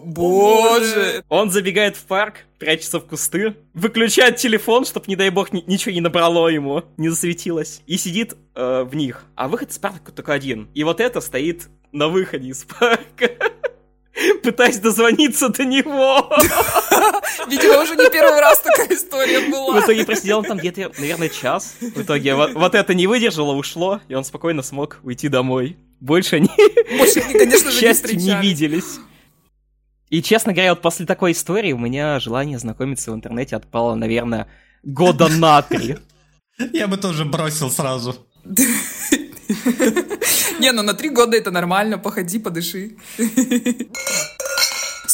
Боже! 0.00 1.24
Он 1.28 1.50
забегает 1.50 1.96
в 1.96 2.04
парк, 2.04 2.44
прячется 2.58 2.98
в 3.00 3.06
кусты, 3.06 3.54
выключает 3.74 4.36
телефон, 4.36 4.84
чтобы, 4.84 5.06
не 5.08 5.16
дай 5.16 5.30
бог, 5.30 5.52
ни- 5.52 5.64
ничего 5.66 5.92
не 5.94 6.00
набрало 6.00 6.48
ему, 6.48 6.84
не 6.96 7.08
засветилось, 7.08 7.82
и 7.86 7.96
сидит 7.96 8.34
э, 8.54 8.82
в 8.84 8.94
них. 8.94 9.24
А 9.34 9.48
выход 9.48 9.70
из 9.70 9.78
парка 9.78 10.12
только 10.12 10.32
один. 10.32 10.68
И 10.74 10.84
вот 10.84 11.00
это 11.00 11.20
стоит 11.20 11.68
на 11.92 12.08
выходе 12.08 12.48
из 12.48 12.64
парка. 12.64 13.30
Пытаясь 14.42 14.78
дозвониться 14.78 15.48
до 15.48 15.64
него. 15.64 16.30
Видимо, 17.48 17.82
уже 17.82 17.96
не 17.96 18.10
первый 18.10 18.40
раз 18.40 18.60
такая 18.60 18.88
история 18.94 19.40
была. 19.50 19.80
В 19.80 19.84
итоге 19.84 20.04
просидел 20.04 20.42
там 20.42 20.58
где-то, 20.58 20.92
наверное, 20.98 21.28
час. 21.30 21.76
В 21.80 22.02
итоге 22.02 22.34
вот, 22.34 22.52
вот 22.52 22.74
это 22.74 22.92
не 22.94 23.06
выдержало, 23.06 23.52
ушло, 23.52 24.00
и 24.08 24.14
он 24.14 24.24
спокойно 24.24 24.62
смог 24.62 24.98
уйти 25.02 25.28
домой. 25.28 25.76
Больше 26.00 26.36
они, 26.36 26.50
Больше 26.98 27.20
они, 27.20 27.32
конечно 27.32 27.70
же, 27.70 27.76
не 27.76 27.80
счастью, 27.80 28.10
не 28.12 28.18
встречались. 28.18 28.42
виделись. 28.48 28.98
И, 30.12 30.22
честно 30.22 30.52
говоря, 30.52 30.74
вот 30.74 30.82
после 30.82 31.06
такой 31.06 31.32
истории 31.32 31.72
у 31.72 31.78
меня 31.78 32.20
желание 32.20 32.58
знакомиться 32.58 33.10
в 33.10 33.14
интернете 33.14 33.56
отпало, 33.56 33.94
наверное, 33.94 34.46
года 34.82 35.28
на 35.28 35.62
три. 35.62 35.96
Я 36.74 36.86
бы 36.86 36.98
тоже 36.98 37.24
бросил 37.24 37.70
сразу. 37.70 38.14
Не, 40.60 40.72
ну 40.72 40.82
на 40.82 40.92
три 40.92 41.08
года 41.08 41.34
это 41.38 41.50
нормально, 41.50 41.96
походи, 41.96 42.38
подыши. 42.38 42.98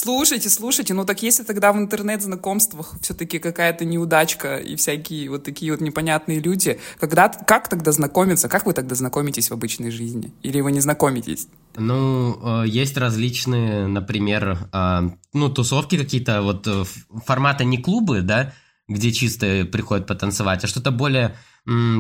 Слушайте, 0.00 0.48
слушайте, 0.48 0.94
ну 0.94 1.04
так 1.04 1.24
если 1.24 1.42
тогда 1.42 1.72
в 1.72 1.76
интернет-знакомствах 1.76 2.94
все-таки 3.02 3.40
какая-то 3.40 3.84
неудачка 3.84 4.58
и 4.58 4.76
всякие 4.76 5.28
вот 5.28 5.42
такие 5.42 5.72
вот 5.72 5.80
непонятные 5.80 6.38
люди, 6.38 6.78
когда, 7.00 7.28
как 7.28 7.68
тогда 7.68 7.90
знакомиться? 7.90 8.48
Как 8.48 8.64
вы 8.64 8.74
тогда 8.74 8.94
знакомитесь 8.94 9.50
в 9.50 9.54
обычной 9.54 9.90
жизни? 9.90 10.32
Или 10.44 10.60
вы 10.60 10.70
не 10.70 10.78
знакомитесь? 10.78 11.48
Ну, 11.76 12.62
э, 12.62 12.68
есть 12.68 12.96
различные, 12.96 13.88
например, 13.88 14.68
э, 14.72 15.10
ну, 15.32 15.48
тусовки 15.48 15.98
какие-то, 15.98 16.42
вот 16.42 16.68
э, 16.68 16.84
формата 17.26 17.64
не 17.64 17.78
клубы, 17.78 18.20
да, 18.20 18.52
где 18.86 19.10
чисто 19.10 19.64
приходят 19.64 20.06
потанцевать, 20.06 20.62
а 20.62 20.68
что-то 20.68 20.92
более 20.92 21.34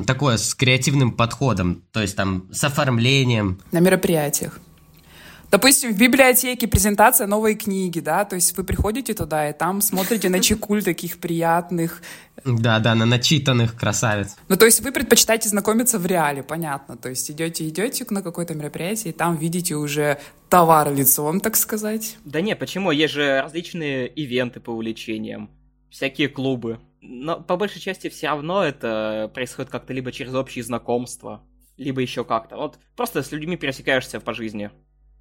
такое 0.06 0.36
с 0.38 0.54
креативным 0.54 1.12
подходом, 1.12 1.82
то 1.92 2.00
есть 2.00 2.14
там 2.16 2.48
с 2.52 2.62
оформлением. 2.62 3.60
На 3.72 3.80
мероприятиях. 3.80 4.60
Допустим, 5.50 5.94
в 5.94 5.98
библиотеке 5.98 6.68
презентация 6.68 7.26
новой 7.26 7.54
книги, 7.54 8.00
да, 8.00 8.26
то 8.26 8.34
есть 8.34 8.54
вы 8.56 8.64
приходите 8.64 9.14
туда 9.14 9.48
и 9.48 9.54
там 9.54 9.80
смотрите 9.80 10.28
на 10.28 10.40
чекуль 10.40 10.82
таких 10.82 11.18
приятных. 11.18 12.02
Да-да, 12.44 12.94
на 12.94 13.06
начитанных 13.06 13.74
красавиц. 13.74 14.36
Ну, 14.48 14.56
то 14.56 14.66
есть 14.66 14.82
вы 14.82 14.92
предпочитаете 14.92 15.48
знакомиться 15.48 15.98
в 15.98 16.04
реале, 16.04 16.42
понятно. 16.42 16.98
То 16.98 17.08
есть 17.08 17.30
идете, 17.30 17.66
идете 17.66 18.04
на 18.10 18.22
какое-то 18.22 18.54
мероприятие, 18.54 19.12
и 19.12 19.16
там 19.16 19.36
видите 19.36 19.74
уже 19.74 20.20
товар 20.50 20.92
лицом, 20.94 21.40
так 21.40 21.56
сказать. 21.56 22.18
Да 22.26 22.42
не, 22.42 22.54
почему? 22.54 22.90
Есть 22.90 23.14
же 23.14 23.40
различные 23.40 24.06
ивенты 24.06 24.60
по 24.60 24.70
увлечениям, 24.70 25.50
всякие 25.88 26.28
клубы. 26.28 26.78
Но 27.00 27.40
по 27.40 27.56
большей 27.56 27.80
части 27.80 28.10
все 28.10 28.26
равно 28.26 28.62
это 28.62 29.30
происходит 29.32 29.70
как-то 29.70 29.94
либо 29.94 30.12
через 30.12 30.34
общие 30.34 30.62
знакомства, 30.62 31.42
либо 31.78 32.02
еще 32.02 32.24
как-то. 32.24 32.56
Вот 32.56 32.78
просто 32.96 33.22
с 33.22 33.32
людьми 33.32 33.56
пересекаешься 33.56 34.20
по 34.20 34.34
жизни. 34.34 34.70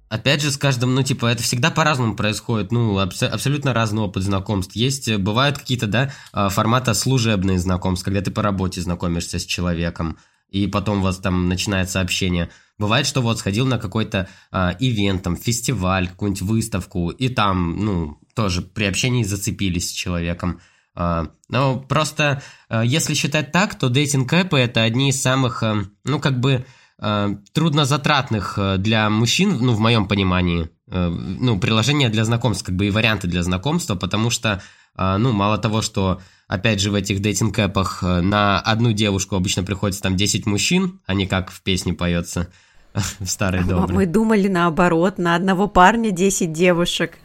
Опять 0.08 0.42
же, 0.42 0.50
с 0.50 0.56
каждым, 0.56 0.94
ну, 0.94 1.02
типа, 1.02 1.26
это 1.26 1.42
всегда 1.42 1.70
по-разному 1.70 2.16
происходит, 2.16 2.72
ну, 2.72 2.98
абс- 2.98 3.22
абсолютно 3.22 3.74
разный 3.74 4.02
опыт 4.02 4.22
знакомств. 4.22 4.74
Есть, 4.74 5.08
э, 5.08 5.18
бывают 5.18 5.58
какие-то, 5.58 5.86
да, 5.86 6.12
а, 6.32 6.48
формата 6.48 6.94
служебные 6.94 7.58
знакомства, 7.58 8.06
когда 8.06 8.22
ты 8.22 8.30
по 8.30 8.42
работе 8.42 8.80
знакомишься 8.80 9.38
с 9.38 9.44
человеком. 9.44 10.16
и 10.50 10.66
потом 10.66 11.00
у 11.00 11.02
вас 11.02 11.18
там 11.18 11.46
начинается 11.48 12.00
общение. 12.00 12.48
Бывает, 12.78 13.06
что 13.06 13.20
вот 13.20 13.38
сходил 13.38 13.66
на 13.66 13.76
какой-то 13.78 14.28
э, 14.50 14.70
ивент, 14.78 15.22
там, 15.22 15.36
фестиваль, 15.36 16.08
какую-нибудь 16.08 16.40
выставку, 16.40 17.10
и 17.10 17.28
там, 17.28 17.84
ну, 17.84 18.18
тоже 18.34 18.62
при 18.62 18.84
общении 18.84 19.24
зацепились 19.24 19.90
с 19.90 19.92
человеком. 19.92 20.60
Э, 20.96 21.26
но 21.50 21.80
просто, 21.80 22.42
э, 22.70 22.82
если 22.86 23.12
считать 23.12 23.52
так, 23.52 23.78
то 23.78 23.88
дейтинг-эпы– 23.90 24.56
это 24.58 24.82
одни 24.82 25.10
из 25.10 25.20
самых, 25.20 25.62
э, 25.62 25.84
ну, 26.04 26.18
как 26.18 26.40
бы, 26.40 26.64
э, 27.00 27.36
труднозатратных 27.52 28.58
для 28.78 29.10
мужчин, 29.10 29.58
ну, 29.60 29.72
в 29.72 29.80
моем 29.80 30.06
понимании, 30.06 30.70
э, 30.90 31.08
ну, 31.08 31.58
приложения 31.58 32.08
для 32.08 32.24
знакомств, 32.24 32.64
как 32.64 32.76
бы 32.76 32.86
и 32.86 32.90
варианты 32.90 33.28
для 33.28 33.42
знакомства, 33.42 33.94
потому 33.94 34.30
что, 34.30 34.62
э, 34.96 35.16
ну, 35.16 35.32
мало 35.32 35.58
того, 35.58 35.82
что 35.82 36.20
опять 36.46 36.80
же, 36.80 36.90
в 36.90 36.94
этих 36.94 37.20
дейтинг-эпах 37.20 38.02
на 38.02 38.60
одну 38.60 38.92
девушку 38.92 39.36
обычно 39.36 39.62
приходится 39.62 40.02
там 40.02 40.16
10 40.16 40.46
мужчин, 40.46 41.00
а 41.06 41.14
не 41.14 41.26
как 41.26 41.50
в 41.50 41.60
песне 41.62 41.92
поется 41.92 42.48
в 43.20 43.26
старой 43.26 43.64
доброй. 43.64 43.94
Мы 43.94 44.06
думали 44.06 44.48
наоборот, 44.48 45.18
на 45.18 45.34
одного 45.34 45.68
парня 45.68 46.10
10 46.10 46.52
девушек. 46.52 47.18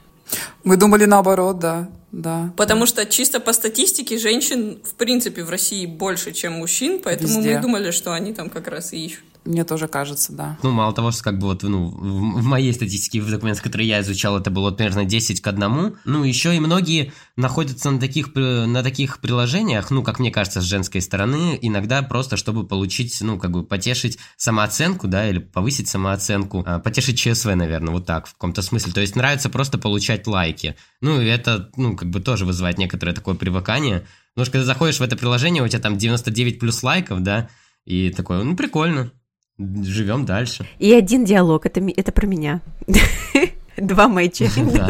Мы 0.63 0.77
думали 0.77 1.06
наоборот, 1.06 1.60
да. 1.60 1.89
Да. 2.12 2.53
Потому 2.58 2.86
что 2.86 3.08
чисто 3.08 3.39
по 3.39 3.53
статистике 3.53 4.20
женщин, 4.20 4.77
в 4.84 4.94
принципе, 4.94 5.44
в 5.44 5.50
России 5.50 5.88
больше, 5.88 6.32
чем 6.32 6.53
мужчин, 6.53 7.01
поэтому 7.03 7.39
Везде. 7.39 7.56
мы 7.56 7.62
думали, 7.62 7.92
что 7.92 8.13
они 8.13 8.34
там 8.34 8.51
как 8.51 8.68
раз 8.68 8.94
и 8.94 9.03
ищут. 9.03 9.25
Мне 9.46 9.66
тоже 9.66 9.88
кажется, 9.88 10.32
да. 10.32 10.58
Ну, 10.64 10.72
мало 10.72 10.94
того, 10.94 11.12
что 11.12 11.24
как 11.24 11.38
бы 11.38 11.48
вот, 11.48 11.64
ну, 11.64 11.90
в, 11.90 12.44
моей 12.44 12.74
статистике, 12.74 13.22
в 13.22 13.30
документах, 13.30 13.64
которые 13.64 13.88
я 13.88 14.02
изучал, 14.02 14.38
это 14.38 14.50
было 14.50 14.72
примерно 14.72 15.04
10 15.04 15.42
к 15.42 15.48
одному. 15.48 15.96
Ну, 16.06 16.24
еще 16.24 16.56
и 16.56 16.60
многие 16.60 17.12
находятся 17.36 17.92
на 17.92 18.00
таких, 18.00 18.32
при- 18.32 18.66
на 18.66 18.84
таких 18.84 19.20
приложениях, 19.20 19.92
ну, 19.92 20.02
как 20.02 20.20
мне 20.20 20.32
кажется, 20.32 20.62
с 20.62 20.66
женской 20.66 21.02
стороны, 21.02 21.58
иногда 21.62 22.02
просто, 22.04 22.38
чтобы 22.38 22.66
получить, 22.66 23.18
ну, 23.22 23.38
как 23.38 23.52
бы 23.52 23.64
потешить 23.64 24.18
самооценку, 24.38 25.08
да, 25.08 25.30
или 25.30 25.40
повысить 25.40 25.90
самооценку, 25.90 26.64
а, 26.66 26.80
потешить 26.80 27.20
ЧСВ, 27.20 27.54
наверное, 27.56 27.94
вот 27.94 28.06
так, 28.06 28.28
в 28.28 28.34
каком-то 28.34 28.62
смысле. 28.62 28.94
То 28.94 29.02
есть 29.02 29.16
нравится 29.16 29.50
просто 29.50 29.78
получать 29.78 30.26
лайки. 30.26 30.76
Ну, 31.02 31.20
и 31.20 31.26
это, 31.26 31.70
ну, 31.76 31.98
как 31.98 32.10
бы 32.10 32.22
тоже 32.22 32.46
вызывает 32.46 32.78
некоторое 32.78 33.14
такое 33.14 33.36
привыкание. 33.36 34.06
Потому 34.34 34.46
что 34.46 34.52
когда 34.54 34.66
заходишь 34.66 35.00
в 35.00 35.04
это 35.04 35.16
приложение, 35.16 35.64
у 35.64 35.68
тебя 35.68 35.82
там 35.82 35.98
99 35.98 36.60
плюс 36.60 36.82
лайков, 36.82 37.22
да, 37.22 37.50
и 37.86 38.10
такое, 38.10 38.44
ну, 38.44 38.56
прикольно. 38.56 39.12
Живем 39.60 40.25
дальше. 40.25 40.65
И 40.79 40.91
один 40.93 41.25
диалог, 41.25 41.65
это, 41.65 41.79
это 41.95 42.12
про 42.12 42.25
меня. 42.25 42.62
Два 43.77 44.07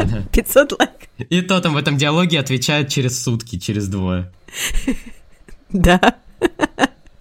да. 0.04 0.22
500 0.32 0.72
лайков. 0.78 1.08
И 1.18 1.40
то 1.42 1.60
там 1.60 1.74
в 1.74 1.76
этом 1.76 1.96
диалоге 1.96 2.40
отвечают 2.40 2.88
через 2.88 3.22
сутки, 3.22 3.58
через 3.58 3.88
двое. 3.88 4.32
Да. 5.70 6.18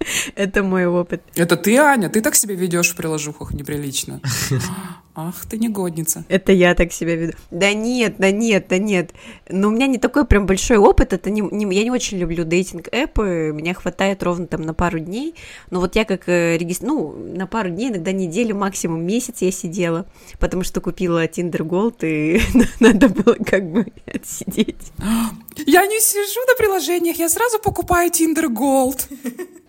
Это 0.36 0.64
мой 0.64 0.86
опыт. 0.86 1.22
Это 1.36 1.56
ты, 1.58 1.78
Аня? 1.78 2.10
Ты 2.10 2.22
так 2.22 2.36
себя 2.36 2.56
ведешь 2.56 2.92
в 2.92 2.96
приложухах 2.96 3.54
неприлично. 3.54 4.22
Ах, 5.16 5.46
ты 5.46 5.60
негодница. 5.60 6.26
Это 6.28 6.52
я 6.52 6.74
так 6.74 6.92
себя 6.92 7.16
веду. 7.16 7.34
Да 7.52 7.72
нет, 7.74 8.16
да 8.18 8.32
нет, 8.32 8.66
да 8.68 8.80
нет. 8.80 9.12
Но 9.48 9.68
у 9.68 9.72
меня 9.72 9.86
не 9.86 10.00
такой 10.00 10.26
прям 10.26 10.48
большой 10.48 10.78
опыт. 10.78 11.14
Это 11.14 11.30
не, 11.30 11.42
не- 11.42 11.76
я 11.76 11.84
не 11.84 11.92
очень 11.92 12.18
люблю 12.18 12.46
дейтинг-эпы. 12.46 13.52
Меня 13.54 13.76
хватает 13.76 14.24
ровно 14.24 14.48
там 14.48 14.62
на 14.64 14.74
пару 14.74 14.98
дней. 14.98 15.36
Но 15.70 15.82
вот 15.82 15.96
я 15.96 16.06
как 16.06 16.28
э, 16.28 16.58
регис- 16.58 16.80
ну, 16.82 17.12
на 17.16 17.46
пару 17.46 17.70
дней, 17.70 17.90
иногда 17.90 18.12
неделю, 18.12 18.56
максимум 18.56 19.06
месяц 19.06 19.44
я 19.44 19.52
сидела, 19.52 20.08
потому 20.40 20.64
что 20.64 20.82
купила 20.82 21.26
Tinder 21.28 21.62
Gold, 21.62 21.98
и 22.02 22.42
надо 22.80 23.08
было 23.10 23.36
как 23.36 23.72
бы 23.72 23.86
отсидеть. 24.12 24.92
Я 25.68 25.86
не 25.86 26.00
сижу 26.00 26.40
на 26.48 26.56
приложениях, 26.58 27.18
я 27.18 27.30
сразу 27.30 27.60
покупаю 27.60 28.10
Tinder 28.10 28.48
Gold. 28.48 29.08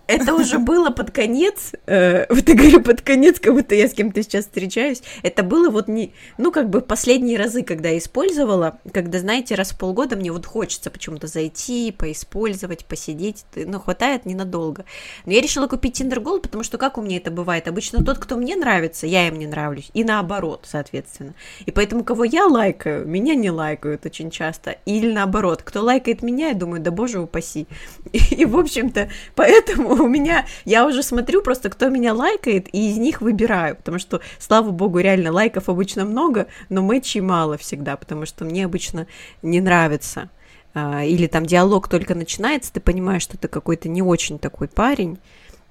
Это 0.07 0.35
уже 0.35 0.59
было 0.59 0.91
под 0.91 1.11
конец, 1.11 1.73
э, 1.87 2.27
вот 2.35 2.49
я 2.49 2.55
говорю 2.55 2.83
под 2.83 3.01
конец, 3.01 3.41
как 3.41 3.55
будто 3.55 3.75
я 3.75 3.89
с 3.89 3.95
кем-то 3.95 4.23
сейчас 4.23 4.45
встречаюсь. 4.45 5.03
Это 5.23 5.43
было 5.43 5.71
вот 5.71 5.89
не, 5.89 6.13
ну 6.37 6.53
как 6.53 6.69
бы 6.69 6.81
последние 6.81 7.39
разы, 7.39 7.63
когда 7.63 7.89
я 7.89 7.99
использовала, 7.99 8.79
когда, 8.93 9.19
знаете, 9.19 9.55
раз 9.55 9.71
в 9.71 9.79
полгода 9.79 10.17
мне 10.17 10.31
вот 10.31 10.45
хочется 10.47 10.91
почему-то 10.91 11.27
зайти, 11.27 11.95
поиспользовать, 11.97 12.85
посидеть, 12.85 13.45
ты- 13.53 13.67
ну 13.67 13.81
хватает 13.81 14.27
ненадолго. 14.27 14.85
Но 15.25 15.33
я 15.33 15.41
решила 15.41 15.67
купить 15.69 16.01
Tinder 16.01 16.23
Gold, 16.23 16.43
потому 16.43 16.65
что 16.65 16.77
как 16.77 16.99
у 16.99 17.03
меня 17.03 17.17
это 17.17 17.31
бывает? 17.31 17.67
Обычно 17.67 18.05
тот, 18.05 18.19
кто 18.19 18.37
мне 18.37 18.57
нравится, 18.57 19.07
я 19.07 19.27
им 19.29 19.39
не 19.39 19.47
нравлюсь, 19.47 19.91
и 19.95 20.05
наоборот, 20.05 20.67
соответственно. 20.71 21.35
И 21.65 21.71
поэтому, 21.71 22.05
кого 22.05 22.25
я 22.25 22.47
лайкаю, 22.47 23.07
меня 23.07 23.35
не 23.35 23.51
лайкают 23.51 24.05
очень 24.05 24.31
часто. 24.31 24.77
Или 24.85 25.11
наоборот, 25.11 25.63
кто 25.63 25.83
лайкает 25.83 26.23
меня, 26.23 26.49
я 26.49 26.55
думаю, 26.55 26.83
да 26.83 26.91
боже 26.91 27.21
упаси. 27.21 27.67
И, 28.13 28.19
и, 28.35 28.45
в 28.45 28.59
общем-то, 28.59 29.09
поэтому 29.35 29.94
у 30.01 30.09
меня, 30.09 30.47
я 30.65 30.87
уже 30.87 31.03
смотрю 31.03 31.43
просто, 31.43 31.71
кто 31.71 31.89
меня 31.89 32.15
лайкает, 32.15 32.69
и 32.73 32.91
из 32.91 32.97
них 32.97 33.21
выбираю, 33.21 33.77
потому 33.77 33.99
что, 33.99 34.21
слава 34.39 34.71
богу, 34.71 34.99
реально 34.99 35.33
лайков 35.33 35.69
обычно 35.69 36.05
много, 36.05 36.47
но 36.69 36.83
мэтчей 36.83 37.21
мало 37.21 37.57
всегда, 37.59 37.97
потому 37.97 38.27
что 38.27 38.45
мне 38.45 38.65
обычно 38.65 39.07
не 39.43 39.61
нравится. 39.61 40.31
А, 40.75 41.05
Или 41.05 41.27
там 41.27 41.47
диалог 41.47 41.89
только 41.89 42.15
начинается, 42.15 42.73
ты 42.73 42.81
понимаешь, 42.81 43.23
что 43.23 43.39
ты 43.39 43.49
какой-то 43.49 43.89
не 43.89 44.03
очень 44.03 44.39
такой 44.39 44.69
парень, 44.69 45.19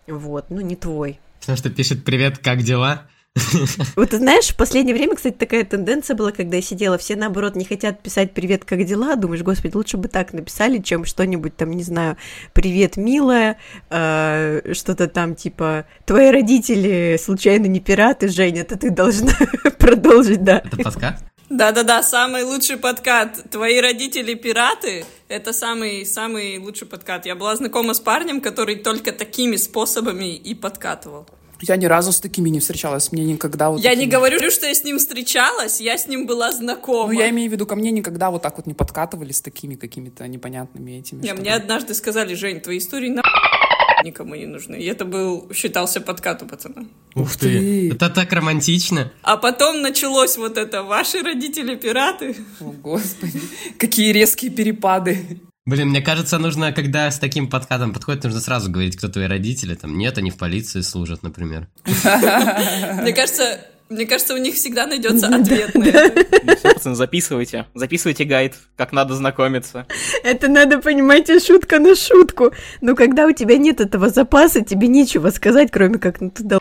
вот, 0.07 0.45
ну 0.49 0.61
не 0.61 0.75
твой. 0.75 1.19
Потому 1.39 1.57
что 1.57 1.69
пишет 1.69 2.05
«Привет, 2.05 2.37
как 2.37 2.63
дела?» 2.63 3.03
Вот 3.95 4.09
ты 4.09 4.17
знаешь, 4.17 4.49
в 4.49 4.55
последнее 4.55 4.95
время, 4.95 5.15
кстати, 5.15 5.35
такая 5.35 5.63
тенденция 5.63 6.15
была, 6.15 6.31
когда 6.31 6.57
я 6.57 6.61
сидела, 6.61 6.97
все 6.97 7.15
наоборот 7.15 7.55
не 7.55 7.65
хотят 7.65 8.01
писать 8.01 8.33
«Привет, 8.33 8.65
как 8.65 8.83
дела?» 8.85 9.15
Думаешь, 9.15 9.41
господи, 9.41 9.75
лучше 9.75 9.97
бы 9.97 10.07
так 10.07 10.33
написали, 10.33 10.79
чем 10.79 11.05
что-нибудь 11.05 11.55
там, 11.55 11.71
не 11.71 11.83
знаю, 11.83 12.17
«Привет, 12.53 12.97
милая», 12.97 13.57
э, 13.89 14.73
что-то 14.73 15.07
там 15.07 15.35
типа 15.35 15.85
«Твои 16.05 16.29
родители 16.31 17.19
случайно 17.21 17.65
не 17.65 17.79
пираты, 17.79 18.27
Женя, 18.27 18.61
это 18.61 18.77
ты 18.77 18.89
должна 18.89 19.33
продолжить, 19.79 20.43
да». 20.43 20.61
Это 20.63 20.77
подкаст? 20.77 21.23
Да-да-да, 21.49 22.01
самый 22.01 22.43
лучший 22.43 22.77
подкат. 22.77 23.51
Твои 23.51 23.79
родители 23.79 24.33
пираты— 24.33 25.05
это 25.27 25.53
самый, 25.53 26.05
самый 26.05 26.57
лучший 26.57 26.87
подкат. 26.87 27.25
Я 27.27 27.35
была 27.35 27.55
знакома 27.55 27.93
с 27.93 27.99
парнем, 27.99 28.41
который 28.41 28.75
только 28.77 29.11
такими 29.11 29.57
способами 29.57 30.35
и 30.35 30.55
подкатывал. 30.55 31.27
Я 31.61 31.75
ни 31.77 31.85
разу 31.85 32.11
с 32.11 32.19
такими 32.19 32.49
не 32.49 32.59
встречалась, 32.59 33.11
мне 33.11 33.23
никогда 33.23 33.69
вот 33.69 33.79
Я 33.81 33.91
не 33.91 33.95
такими- 34.05 34.11
говорю, 34.11 34.51
что 34.51 34.65
я 34.67 34.73
с 34.75 34.83
ним 34.83 34.97
встречалась, 34.99 35.79
я 35.79 35.97
с 35.97 36.07
ним 36.07 36.25
была 36.25 36.51
знакома. 36.51 37.13
Ну, 37.13 37.19
я 37.19 37.29
имею 37.29 37.49
в 37.49 37.53
виду, 37.53 37.65
ко 37.65 37.75
мне 37.75 37.91
никогда 37.91 38.29
вот 38.31 38.41
так 38.41 38.57
вот 38.57 38.67
не 38.67 38.73
подкатывали 38.73 39.31
с 39.31 39.41
такими 39.41 39.75
какими-то 39.75 40.27
непонятными 40.27 40.91
этими. 40.99 41.21
Не, 41.21 41.27
чтобы- 41.29 41.41
мне 41.41 41.53
однажды 41.53 41.93
сказали, 41.93 42.33
Жень, 42.35 42.59
твои 42.59 42.77
истории 42.79 43.09
на 43.09 43.21
никому 44.03 44.35
не 44.35 44.45
нужны. 44.45 44.75
И 44.75 44.85
это 44.85 45.05
был, 45.05 45.49
считался 45.53 46.01
подкат 46.01 46.43
у 46.43 46.45
пацана. 46.45 46.85
Ух 47.15 47.35
ты. 47.37 47.91
Это 47.91 48.09
так 48.09 48.33
романтично. 48.33 49.11
А 49.21 49.37
потом 49.37 49.81
началось 49.81 50.35
вот 50.37 50.57
это 50.57 50.83
«Ваши 50.83 51.21
родители 51.21 51.75
пираты». 51.75 52.35
О, 52.59 52.71
господи, 52.83 53.39
какие 53.77 54.11
резкие 54.11 54.51
перепады. 54.51 55.39
Блин, 55.65 55.89
мне 55.89 56.01
кажется, 56.01 56.39
нужно, 56.39 56.73
когда 56.73 57.09
с 57.09 57.19
таким 57.19 57.49
подкатом 57.49 57.93
подходит, 57.93 58.25
нужно 58.25 58.41
сразу 58.41 58.69
говорить, 58.69 58.97
кто 58.97 59.07
твои 59.07 59.27
родители. 59.27 59.75
Там 59.75 59.97
нет, 59.97 60.17
они 60.17 60.29
в 60.29 60.35
полиции 60.35 60.81
служат, 60.81 61.23
например. 61.23 61.67
Мне 61.85 63.13
кажется, 63.13 63.59
мне 63.87 64.05
кажется, 64.05 64.33
у 64.33 64.37
них 64.37 64.55
всегда 64.55 64.87
найдется 64.87 65.27
ответ 65.27 65.75
на 65.75 65.83
это. 65.85 66.25
Ну 66.43 66.55
пацаны, 66.73 66.95
записывайте. 66.95 67.67
Записывайте 67.75 68.23
гайд, 68.25 68.55
как 68.75 68.91
надо 68.91 69.13
знакомиться. 69.15 69.85
Это 70.23 70.47
надо, 70.47 70.79
понимаете, 70.79 71.39
шутка 71.39 71.79
на 71.79 71.95
шутку. 71.95 72.51
Но 72.81 72.95
когда 72.95 73.25
у 73.25 73.31
тебя 73.31 73.57
нет 73.57 73.79
этого 73.79 74.09
запаса, 74.09 74.61
тебе 74.61 74.87
нечего 74.87 75.29
сказать, 75.29 75.69
кроме 75.71 75.99
как 75.99 76.21
ну 76.21 76.31
ты 76.31 76.43
дол- 76.43 76.59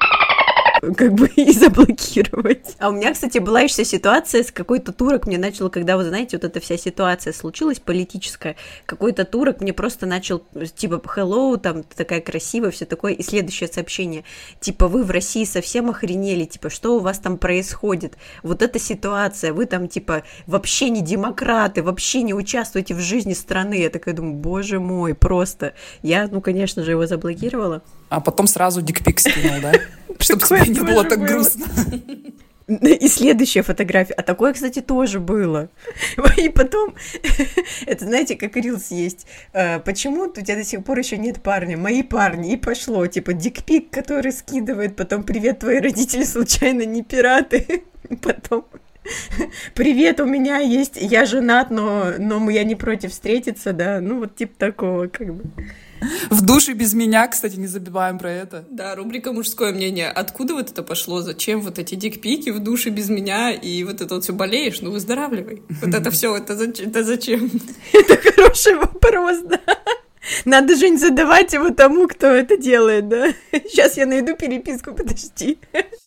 как 0.83 1.15
бы 1.15 1.29
и 1.37 1.53
заблокировать. 1.53 2.77
А 2.79 2.89
у 2.89 2.93
меня, 2.93 3.13
кстати, 3.13 3.39
была 3.39 3.61
еще 3.61 3.85
ситуация 3.85 4.43
с 4.43 4.51
какой-то 4.51 4.93
турок 4.93 5.27
мне 5.27 5.39
начал, 5.39 5.71
когда, 5.71 5.97
вы 5.97 6.05
знаете, 6.05 6.37
вот 6.37 6.45
эта 6.45 6.61
вся 6.61 6.77
ситуация 6.77 7.33
случилась 7.33 7.79
политическая, 7.79 8.57
какой-то 8.85 9.25
турок 9.25 9.61
мне 9.61 9.73
просто 9.73 10.07
начал, 10.07 10.43
типа, 10.75 11.01
hello, 11.17 11.57
там, 11.57 11.85
такая 11.85 12.21
красивая, 12.21 12.73
все 12.73 12.85
такое, 12.85 13.13
и 13.13 13.23
следующее 13.23 13.69
сообщение, 13.69 14.25
типа, 14.61 14.89
вы 14.89 15.05
в 15.05 15.11
России 15.11 15.45
совсем 15.45 15.91
охренели, 15.91 16.45
типа, 16.45 16.69
что 16.69 16.97
у 16.97 16.99
вас 16.99 17.19
там 17.21 17.39
происходит? 17.39 18.17
Вот 18.43 18.63
эта 18.63 18.79
ситуация, 18.79 19.53
вы 19.53 19.67
там, 19.67 19.87
типа, 19.87 20.25
вообще 20.47 20.91
не 20.91 21.01
демократы, 21.01 21.83
вообще 21.83 22.23
не 22.23 22.35
участвуете 22.35 22.95
в 22.95 23.01
жизни 23.01 23.35
страны. 23.35 23.75
Я 23.75 23.91
такая 23.91 24.15
думаю, 24.15 24.35
боже 24.35 24.81
мой, 24.81 25.15
просто. 25.15 25.75
Я, 26.03 26.27
ну, 26.29 26.41
конечно 26.41 26.83
же, 26.83 26.93
его 26.93 27.07
заблокировала. 27.07 27.83
А 28.13 28.21
потом 28.21 28.47
сразу 28.47 28.83
дикпик 28.83 29.19
скинул, 29.21 29.61
да? 29.63 29.73
Чтобы 30.19 30.43
тебе 30.43 30.67
не 30.67 30.81
было 30.81 31.03
так 31.03 31.21
грустно. 31.21 31.65
И 32.69 33.09
следующая 33.09 33.63
фотография. 33.63 34.13
А 34.13 34.23
такое, 34.23 34.53
кстати, 34.53 34.81
тоже 34.81 35.19
было. 35.19 35.71
И 36.37 36.51
потом, 36.51 36.95
это 37.87 38.05
знаете, 38.05 38.37
как 38.37 38.55
рилс 38.57 38.91
есть. 38.91 39.27
э, 39.55 39.79
Почему 39.81 40.25
у 40.25 40.31
тебя 40.31 40.57
до 40.57 40.65
сих 40.65 40.85
пор 40.85 40.99
еще 40.99 41.17
нет 41.17 41.43
парня? 41.43 41.79
Мои 41.79 42.03
парни. 42.03 42.53
И 42.53 42.57
пошло. 42.59 43.07
Типа 43.07 43.33
дикпик, 43.33 43.89
который 43.91 44.33
скидывает. 44.33 44.95
Потом, 44.95 45.23
привет, 45.23 45.61
твои 45.61 45.81
родители 45.81 46.25
случайно 46.25 46.83
не 46.83 47.03
пираты. 47.03 47.83
Потом 48.21 48.67
Привет, 49.75 50.21
у 50.21 50.27
меня 50.27 50.59
есть, 50.59 50.97
я 51.01 51.25
женат, 51.25 51.71
но, 51.71 52.13
но 52.19 52.49
я 52.51 52.63
не 52.63 52.77
против 52.77 53.11
встретиться, 53.11 53.73
да, 53.73 54.01
ну 54.01 54.21
вот 54.21 54.37
типа 54.37 54.55
такого, 54.57 55.09
как 55.09 55.35
бы. 55.35 55.43
В 56.31 56.43
душе 56.45 56.73
без 56.73 56.95
меня, 56.95 57.27
кстати, 57.29 57.57
не 57.57 57.67
забиваем 57.67 58.19
про 58.19 58.31
это. 58.31 58.65
Да, 58.71 58.95
рубрика 58.95 59.33
«Мужское 59.33 59.73
мнение». 59.73 60.09
Откуда 60.09 60.55
вот 60.55 60.71
это 60.71 60.83
пошло? 60.83 61.21
Зачем 61.23 61.61
вот 61.61 61.79
эти 61.79 61.95
дикпики 61.95 62.51
в 62.51 62.61
душе 62.61 62.91
без 62.91 63.09
меня 63.09 63.53
и 63.53 63.85
вот 63.85 64.01
это 64.01 64.15
вот 64.15 64.25
все 64.25 64.33
болеешь? 64.33 64.81
Ну, 64.81 64.91
выздоравливай. 64.91 65.63
Вот 65.83 65.95
это 65.95 66.11
все, 66.11 66.37
это, 66.37 66.55
это 66.55 67.05
зачем? 67.05 67.51
Это 67.93 68.17
хороший 68.17 68.75
вопрос, 68.77 69.39
да. 69.45 69.61
Надо, 70.45 70.77
Жень, 70.77 70.99
задавать 70.99 71.53
его 71.53 71.71
тому, 71.71 72.09
кто 72.09 72.29
это 72.29 72.57
делает, 72.57 73.09
да? 73.09 73.33
Сейчас 73.53 73.97
я 73.97 74.07
найду 74.07 74.37
переписку, 74.37 74.93
подожди. 74.95 75.59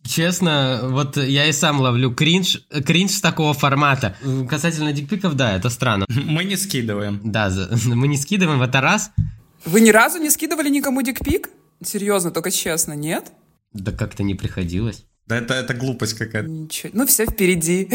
Честно, 0.04 0.82
вот 0.84 1.18
я 1.18 1.48
и 1.48 1.52
сам 1.52 1.82
ловлю 1.82 2.14
кринж, 2.14 2.62
кринж 2.86 3.12
с 3.12 3.22
такого 3.22 3.54
формата. 3.54 4.16
Касательно 4.50 4.94
дикпиков, 4.94 5.36
да, 5.36 5.56
это 5.56 5.70
странно. 5.70 6.06
Мы 6.10 6.44
не 6.44 6.56
скидываем. 6.56 7.20
Да, 7.24 7.52
мы 7.86 8.08
не 8.08 8.18
скидываем, 8.18 8.62
это 8.62 8.82
раз. 8.82 9.12
Вы 9.66 9.82
ни 9.82 9.90
разу 9.90 10.20
не 10.20 10.30
скидывали 10.30 10.70
никому 10.70 11.02
дикпик? 11.02 11.50
Серьезно, 11.84 12.32
только 12.32 12.52
честно, 12.52 12.94
нет? 12.94 13.32
Да 13.74 13.92
как-то 13.92 14.24
не 14.24 14.36
приходилось. 14.36 15.06
Да 15.28 15.38
это, 15.38 15.56
это 15.56 15.74
глупость 15.74 16.14
какая-то. 16.14 16.48
Ничего. 16.48 16.92
Ну, 16.94 17.08
все 17.08 17.26
впереди. 17.26 17.90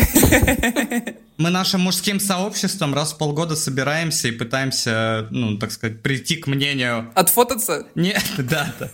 Мы 1.36 1.50
нашим 1.50 1.82
мужским 1.82 2.18
сообществом 2.18 2.92
раз 2.92 3.12
в 3.12 3.18
полгода 3.18 3.54
собираемся 3.54 4.28
и 4.28 4.32
пытаемся, 4.32 5.28
ну, 5.30 5.56
так 5.56 5.70
сказать, 5.70 6.02
прийти 6.02 6.36
к 6.36 6.48
мнению... 6.48 7.10
Отфотаться? 7.14 7.86
Нет, 7.94 8.22
да, 8.38 8.74
да. 8.78 8.90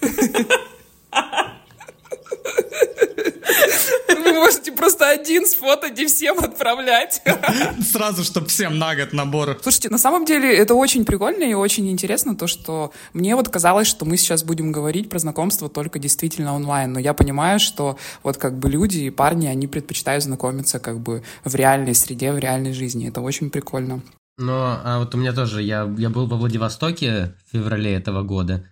Вы 4.26 4.32
можете 4.32 4.72
просто 4.72 5.08
один 5.08 5.46
сфотать 5.46 5.96
и 6.00 6.06
всем 6.06 6.38
отправлять. 6.40 7.22
Сразу, 7.92 8.24
чтобы 8.24 8.48
всем 8.48 8.76
на 8.76 8.96
год 8.96 9.12
набор. 9.12 9.58
Слушайте, 9.62 9.88
на 9.88 9.98
самом 9.98 10.24
деле 10.24 10.52
это 10.52 10.74
очень 10.74 11.04
прикольно 11.04 11.44
и 11.44 11.54
очень 11.54 11.88
интересно, 11.88 12.36
то, 12.36 12.48
что 12.48 12.92
мне 13.12 13.36
вот 13.36 13.48
казалось, 13.48 13.86
что 13.86 14.04
мы 14.04 14.16
сейчас 14.16 14.42
будем 14.42 14.72
говорить 14.72 15.08
про 15.08 15.20
знакомство 15.20 15.68
только 15.68 16.00
действительно 16.00 16.56
онлайн, 16.56 16.92
но 16.92 16.98
я 16.98 17.14
понимаю, 17.14 17.60
что 17.60 17.98
вот 18.24 18.36
как 18.36 18.58
бы 18.58 18.68
люди 18.68 18.98
и 18.98 19.10
парни, 19.10 19.46
они 19.46 19.68
предпочитают 19.68 20.24
знакомиться 20.24 20.80
как 20.80 20.98
бы 20.98 21.22
в 21.44 21.54
реальной 21.54 21.94
среде, 21.94 22.32
в 22.32 22.38
реальной 22.38 22.72
жизни. 22.72 23.08
Это 23.08 23.20
очень 23.20 23.50
прикольно. 23.50 24.02
Но 24.38 24.80
а 24.84 24.98
вот 24.98 25.14
у 25.14 25.18
меня 25.18 25.32
тоже, 25.32 25.62
я, 25.62 25.88
я 25.96 26.10
был 26.10 26.26
во 26.26 26.36
Владивостоке 26.36 27.36
в 27.46 27.52
феврале 27.52 27.94
этого 27.94 28.22
года, 28.22 28.66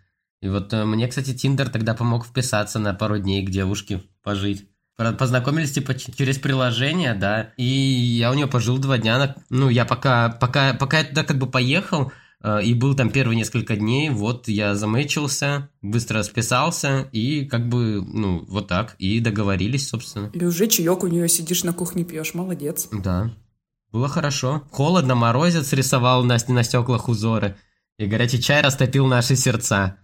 и 0.44 0.48
вот 0.48 0.74
э, 0.74 0.84
мне, 0.84 1.08
кстати, 1.08 1.32
Тиндер 1.32 1.70
тогда 1.70 1.94
помог 1.94 2.26
вписаться 2.26 2.78
на 2.78 2.92
пару 2.92 3.18
дней 3.18 3.46
к 3.46 3.50
девушке 3.50 4.02
пожить. 4.22 4.68
Познакомились, 4.96 5.72
типа, 5.72 5.94
через 5.94 6.38
приложение, 6.38 7.14
да, 7.14 7.52
и 7.56 7.64
я 7.64 8.30
у 8.30 8.34
нее 8.34 8.46
пожил 8.46 8.78
два 8.78 8.96
дня, 8.96 9.34
ну, 9.50 9.68
я 9.68 9.84
пока, 9.84 10.28
пока, 10.28 10.72
пока 10.74 10.98
я 10.98 11.04
туда 11.04 11.24
как 11.24 11.36
бы 11.36 11.48
поехал, 11.48 12.12
э, 12.44 12.62
и 12.62 12.74
был 12.74 12.94
там 12.94 13.10
первые 13.10 13.36
несколько 13.36 13.74
дней, 13.74 14.10
вот 14.10 14.46
я 14.46 14.76
замэтчился, 14.76 15.68
быстро 15.82 16.22
списался, 16.22 17.08
и 17.10 17.44
как 17.44 17.68
бы, 17.68 18.04
ну, 18.06 18.44
вот 18.46 18.68
так, 18.68 18.94
и 19.00 19.18
договорились, 19.18 19.88
собственно. 19.88 20.30
Или 20.32 20.44
уже 20.44 20.68
чаек 20.68 21.02
у 21.02 21.08
нее 21.08 21.28
сидишь 21.28 21.64
на 21.64 21.72
кухне 21.72 22.04
пьешь, 22.04 22.32
молодец. 22.34 22.88
Да, 22.92 23.32
было 23.90 24.08
хорошо. 24.08 24.62
Холодно, 24.70 25.16
морозец 25.16 25.72
рисовал 25.72 26.22
на, 26.22 26.36
на 26.46 26.62
стеклах 26.62 27.08
узоры, 27.08 27.56
и 27.98 28.06
горячий 28.06 28.40
чай 28.40 28.62
растопил 28.62 29.08
наши 29.08 29.34
сердца. 29.34 29.96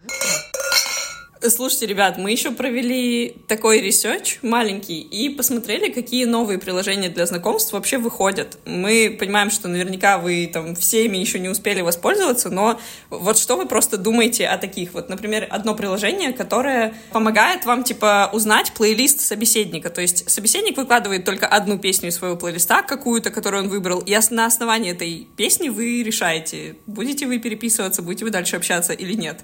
Слушайте, 1.49 1.87
ребят, 1.87 2.19
мы 2.19 2.33
еще 2.33 2.51
провели 2.51 3.35
такой 3.49 3.81
research 3.81 4.41
маленький 4.43 5.01
и 5.01 5.31
посмотрели, 5.31 5.91
какие 5.91 6.27
новые 6.27 6.59
приложения 6.59 7.09
для 7.09 7.25
знакомств 7.25 7.73
вообще 7.73 7.97
выходят. 7.97 8.59
Мы 8.67 9.17
понимаем, 9.19 9.51
что 9.51 9.67
наверняка 9.67 10.19
вы 10.19 10.51
там 10.53 10.77
всеми 10.77 11.17
еще 11.17 11.39
не 11.39 11.49
успели 11.49 11.81
воспользоваться, 11.81 12.51
но 12.51 12.79
вот 13.09 13.39
что 13.39 13.57
вы 13.57 13.65
просто 13.65 13.97
думаете 13.97 14.49
о 14.49 14.59
таких? 14.59 14.93
Вот, 14.93 15.09
например, 15.09 15.47
одно 15.49 15.75
приложение, 15.75 16.35
которое 16.35 16.93
помогает 17.11 17.65
вам, 17.65 17.85
типа, 17.85 18.29
узнать 18.35 18.73
плейлист 18.73 19.23
собеседника. 19.23 19.89
То 19.89 20.03
есть 20.03 20.29
собеседник 20.29 20.77
выкладывает 20.77 21.25
только 21.25 21.47
одну 21.47 21.79
песню 21.79 22.11
из 22.11 22.17
своего 22.17 22.37
плейлиста, 22.37 22.83
какую-то, 22.83 23.31
которую 23.31 23.63
он 23.63 23.69
выбрал, 23.71 24.01
и 24.01 24.15
на 24.29 24.45
основании 24.45 24.93
этой 24.93 25.27
песни 25.39 25.71
вы 25.71 26.03
решаете, 26.03 26.77
будете 26.87 27.27
вы 27.27 27.39
переписываться, 27.39 28.03
будете 28.03 28.27
вы 28.27 28.31
дальше 28.31 28.57
общаться 28.57 28.93
или 28.93 29.15
нет. 29.15 29.41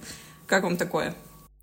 Как 0.47 0.63
вам 0.63 0.77
такое? 0.77 1.15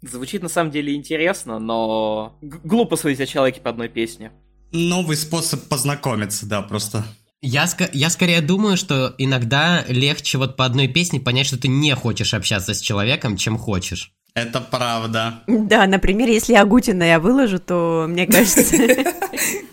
Звучит 0.03 0.43
на 0.43 0.49
самом 0.49 0.71
деле 0.71 0.95
интересно, 0.95 1.59
но 1.59 2.37
глупо 2.41 2.97
судить 2.97 3.21
о 3.21 3.25
человеке 3.25 3.61
по 3.61 3.69
одной 3.69 3.87
песне. 3.87 4.31
Новый 4.71 5.15
способ 5.15 5.67
познакомиться, 5.69 6.45
да, 6.45 6.61
просто. 6.61 7.05
Я, 7.41 7.67
я 7.93 8.09
скорее 8.09 8.41
думаю, 8.41 8.75
что 8.75 9.15
иногда 9.17 9.83
легче 9.87 10.37
вот 10.37 10.55
по 10.57 10.65
одной 10.65 10.87
песне 10.87 11.19
понять, 11.19 11.45
что 11.45 11.57
ты 11.57 11.67
не 11.67 11.95
хочешь 11.95 12.33
общаться 12.33 12.73
с 12.73 12.79
человеком, 12.79 13.37
чем 13.37 13.57
хочешь. 13.57 14.13
Это 14.33 14.61
правда. 14.61 15.43
Да, 15.47 15.85
например, 15.85 16.27
если 16.27 16.55
Агутина 16.55 17.03
я 17.03 17.19
выложу, 17.19 17.59
то 17.59 18.05
мне 18.09 18.25
кажется... 18.25 18.63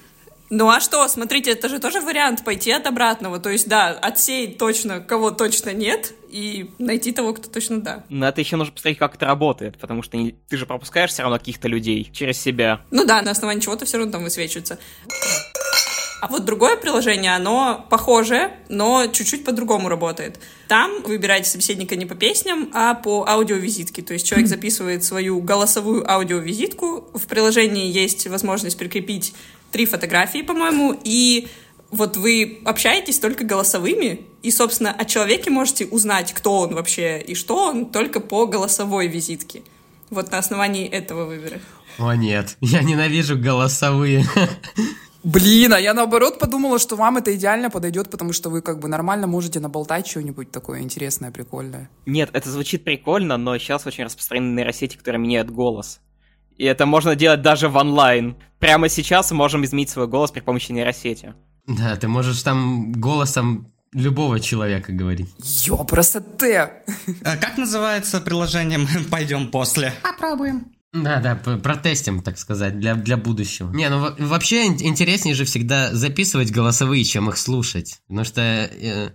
Ну 0.51 0.69
а 0.69 0.81
что, 0.81 1.07
смотрите, 1.07 1.53
это 1.53 1.69
же 1.69 1.79
тоже 1.79 2.01
вариант 2.01 2.45
пойти 2.45 2.73
от 2.73 2.87
обратного. 2.87 3.39
То 3.39 3.51
есть, 3.51 3.69
да, 3.69 3.91
отсеять 3.91 4.59
точно, 4.59 5.01
кого 5.01 5.31
точно 5.31 5.73
нет, 5.73 6.13
и 6.29 6.71
найти 6.79 7.13
того, 7.13 7.33
кто 7.35 7.49
точно 7.49 7.81
да. 7.81 8.05
Но 8.09 8.27
это 8.27 8.41
еще 8.41 8.57
нужно 8.57 8.73
посмотреть, 8.73 8.99
как 8.99 9.15
это 9.15 9.27
работает, 9.27 9.79
потому 9.79 10.03
что 10.03 10.17
не, 10.17 10.33
ты 10.49 10.57
же 10.57 10.67
пропускаешь 10.67 11.11
все 11.11 11.23
равно 11.23 11.39
каких-то 11.39 11.69
людей 11.69 12.11
через 12.13 12.41
себя. 12.41 12.81
Ну 12.91 13.05
да, 13.05 13.23
на 13.23 13.31
основании 13.31 13.61
чего-то 13.61 13.85
все 13.85 13.99
равно 13.99 14.13
там 14.13 14.25
высвечивается. 14.25 14.79
А 16.21 16.27
вот 16.27 16.45
другое 16.45 16.77
приложение, 16.77 17.35
оно 17.35 17.87
похожее, 17.89 18.55
но 18.69 19.07
чуть-чуть 19.07 19.43
по-другому 19.43 19.89
работает. 19.89 20.39
Там 20.69 21.03
вы 21.03 21.15
выбираете 21.15 21.49
собеседника 21.49 21.97
не 21.97 22.05
по 22.05 22.15
песням, 22.15 22.71
а 22.75 22.95
по 22.95 23.25
аудиовизитке. 23.27 24.03
То 24.03 24.13
есть 24.13 24.27
человек 24.27 24.47
записывает 24.47 25.03
свою 25.03 25.41
голосовую 25.41 26.09
аудиовизитку. 26.11 27.09
В 27.15 27.27
приложении 27.27 27.91
есть 27.91 28.27
возможность 28.27 28.77
прикрепить 28.77 29.33
три 29.71 29.87
фотографии, 29.87 30.43
по-моему, 30.43 30.99
и 31.05 31.49
вот 31.91 32.17
вы 32.17 32.61
общаетесь 32.65 33.19
только 33.19 33.45
голосовыми, 33.45 34.27
и, 34.43 34.51
собственно, 34.51 34.93
о 34.93 35.05
человеке 35.05 35.51
можете 35.51 35.87
узнать, 35.87 36.33
кто 36.33 36.61
он 36.61 36.75
вообще 36.75 37.21
и 37.21 37.35
что 37.35 37.67
он, 37.67 37.87
только 37.87 38.21
по 38.21 38.47
голосовой 38.47 39.09
визитке. 39.09 39.63
Вот 40.09 40.31
на 40.31 40.39
основании 40.39 40.89
этого 40.89 41.25
выбора. 41.25 41.61
О 41.99 42.15
нет, 42.15 42.57
я 42.61 42.83
ненавижу 42.83 43.37
голосовые. 43.37 44.25
Блин, 45.23 45.75
а 45.75 45.79
я 45.79 45.93
наоборот 45.93 46.39
подумала, 46.39 46.79
что 46.79 46.97
вам 46.97 47.19
это 47.19 47.35
идеально 47.35 47.69
подойдет, 47.69 48.11
потому 48.11 48.33
что 48.33 48.49
вы 48.49 48.63
как 48.63 48.79
бы 48.79 48.89
нормально 48.89 49.27
можете 49.27 49.61
наболтать 49.61 50.07
что-нибудь 50.07 50.51
такое 50.51 50.81
интересное, 50.81 51.31
прикольное. 51.31 51.91
Нет, 52.07 52.31
это 52.33 52.49
звучит 52.49 52.85
прикольно, 52.85 53.37
но 53.37 53.59
сейчас 53.59 53.87
очень 53.87 54.05
распространены 54.05 54.57
нейросети, 54.57 54.97
которые 54.97 55.21
меняют 55.21 55.51
голос. 55.51 56.01
И 56.61 56.65
это 56.65 56.85
можно 56.85 57.17
делать 57.17 57.41
даже 57.41 57.71
в 57.71 57.77
онлайн. 57.77 58.37
Прямо 58.59 58.91
сейчас 58.91 59.31
мы 59.31 59.39
можем 59.39 59.65
изменить 59.65 59.89
свой 59.89 60.07
голос 60.07 60.31
при 60.31 60.41
помощи 60.41 60.73
нейросети. 60.73 61.33
Да, 61.67 61.97
ты 61.97 62.07
можешь 62.07 62.43
там 62.43 62.93
голосом 62.93 63.73
любого 63.95 64.41
человека 64.41 64.93
говорить. 64.93 65.31
Ё, 65.65 65.79
просто 65.85 66.21
ты. 66.21 66.57
А 66.59 67.37
как 67.41 67.57
называется 67.57 68.21
приложение? 68.21 68.77
Мы 68.77 69.05
пойдем 69.11 69.51
после. 69.51 69.95
Попробуем. 70.03 70.71
Да, 70.93 71.21
да, 71.21 71.35
протестим, 71.35 72.23
так 72.23 72.37
сказать, 72.37 72.79
для, 72.79 72.95
для 72.95 73.17
будущего. 73.17 73.73
Не, 73.73 73.89
ну 73.89 74.15
вообще 74.19 74.67
интереснее 74.67 75.35
же 75.35 75.47
всегда 75.47 75.95
записывать 75.95 76.51
голосовые, 76.51 77.05
чем 77.05 77.31
их 77.31 77.39
слушать. 77.39 78.01
Потому 78.07 78.25
что 78.27 78.43
э, 78.43 79.13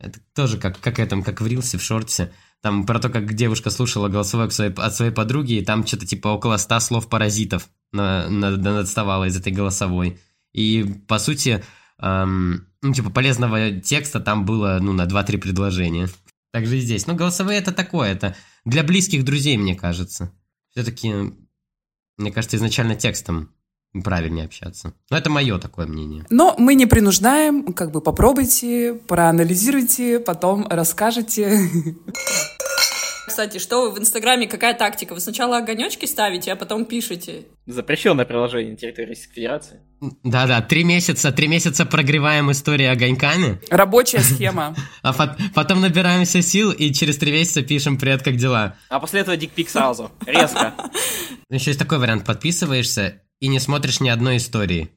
это 0.00 0.18
тоже 0.34 0.58
как, 0.58 0.80
как 0.80 0.98
этом, 0.98 1.22
как 1.22 1.40
в 1.40 1.46
Рилсе, 1.46 1.78
в 1.78 1.82
шорте. 1.82 2.32
Там 2.62 2.84
про 2.84 2.98
то, 2.98 3.08
как 3.08 3.34
девушка 3.34 3.70
слушала 3.70 4.08
голосовое 4.08 4.46
от 4.46 4.52
своей, 4.52 4.72
от 4.72 4.94
своей 4.94 5.12
подруги, 5.12 5.54
и 5.54 5.64
там 5.64 5.86
что-то 5.86 6.06
типа 6.06 6.28
около 6.28 6.56
ста 6.56 6.80
слов 6.80 7.08
паразитов 7.08 7.68
на, 7.92 8.28
на, 8.28 8.56
на, 8.56 8.80
отставало 8.80 9.24
из 9.24 9.36
этой 9.36 9.52
голосовой. 9.52 10.18
И, 10.52 11.02
по 11.06 11.18
сути, 11.18 11.62
эм, 12.00 12.66
ну, 12.82 12.92
типа, 12.92 13.10
полезного 13.10 13.70
текста 13.72 14.20
там 14.20 14.44
было, 14.44 14.78
ну, 14.80 14.92
на 14.92 15.06
2-3 15.06 15.38
предложения. 15.38 16.08
Также 16.52 16.78
и 16.78 16.80
здесь. 16.80 17.06
Ну, 17.06 17.14
голосовые 17.14 17.58
это 17.58 17.72
такое, 17.72 18.12
это 18.12 18.34
для 18.64 18.82
близких 18.82 19.24
друзей, 19.24 19.56
мне 19.56 19.74
кажется. 19.74 20.32
Все-таки, 20.70 21.12
мне 22.16 22.32
кажется, 22.32 22.56
изначально 22.56 22.96
текстом 22.96 23.54
правильнее 23.92 24.46
общаться. 24.46 24.92
Но 25.10 25.16
это 25.16 25.30
мое 25.30 25.58
такое 25.58 25.86
мнение. 25.86 26.24
Но 26.30 26.54
мы 26.58 26.74
не 26.74 26.86
принуждаем, 26.86 27.72
как 27.72 27.90
бы 27.90 28.00
попробуйте, 28.00 28.94
проанализируйте, 28.94 30.20
потом 30.20 30.66
расскажете. 30.68 31.58
Кстати, 33.30 33.58
что 33.58 33.82
вы 33.82 33.92
в 33.92 33.98
Инстаграме, 33.98 34.48
какая 34.48 34.74
тактика? 34.74 35.14
Вы 35.14 35.20
сначала 35.20 35.58
огонечки 35.58 36.04
ставите, 36.04 36.52
а 36.52 36.56
потом 36.56 36.84
пишете. 36.84 37.46
Запрещенное 37.64 38.24
приложение 38.24 38.72
на 38.72 38.76
территории 38.76 39.06
Российской 39.06 39.34
Федерации. 39.34 39.80
Да-да, 40.24 40.60
три 40.62 40.82
месяца, 40.82 41.30
три 41.30 41.46
месяца 41.46 41.86
прогреваем 41.86 42.50
истории 42.50 42.86
огоньками. 42.86 43.60
Рабочая 43.70 44.18
схема. 44.22 44.74
А 45.02 45.12
потом 45.54 45.80
набираемся 45.80 46.42
сил 46.42 46.72
и 46.72 46.92
через 46.92 47.18
три 47.18 47.30
месяца 47.30 47.62
пишем 47.62 47.98
«Привет, 47.98 48.24
как 48.24 48.34
дела?». 48.34 48.74
А 48.88 48.98
после 48.98 49.20
этого 49.20 49.36
дикпик 49.36 49.70
сразу, 49.70 50.10
резко. 50.26 50.74
Еще 51.50 51.70
есть 51.70 51.78
такой 51.78 51.98
вариант, 51.98 52.24
подписываешься 52.24 53.22
и 53.40 53.48
не 53.48 53.58
смотришь 53.58 54.00
ни 54.00 54.08
одной 54.08 54.36
истории. 54.36 54.90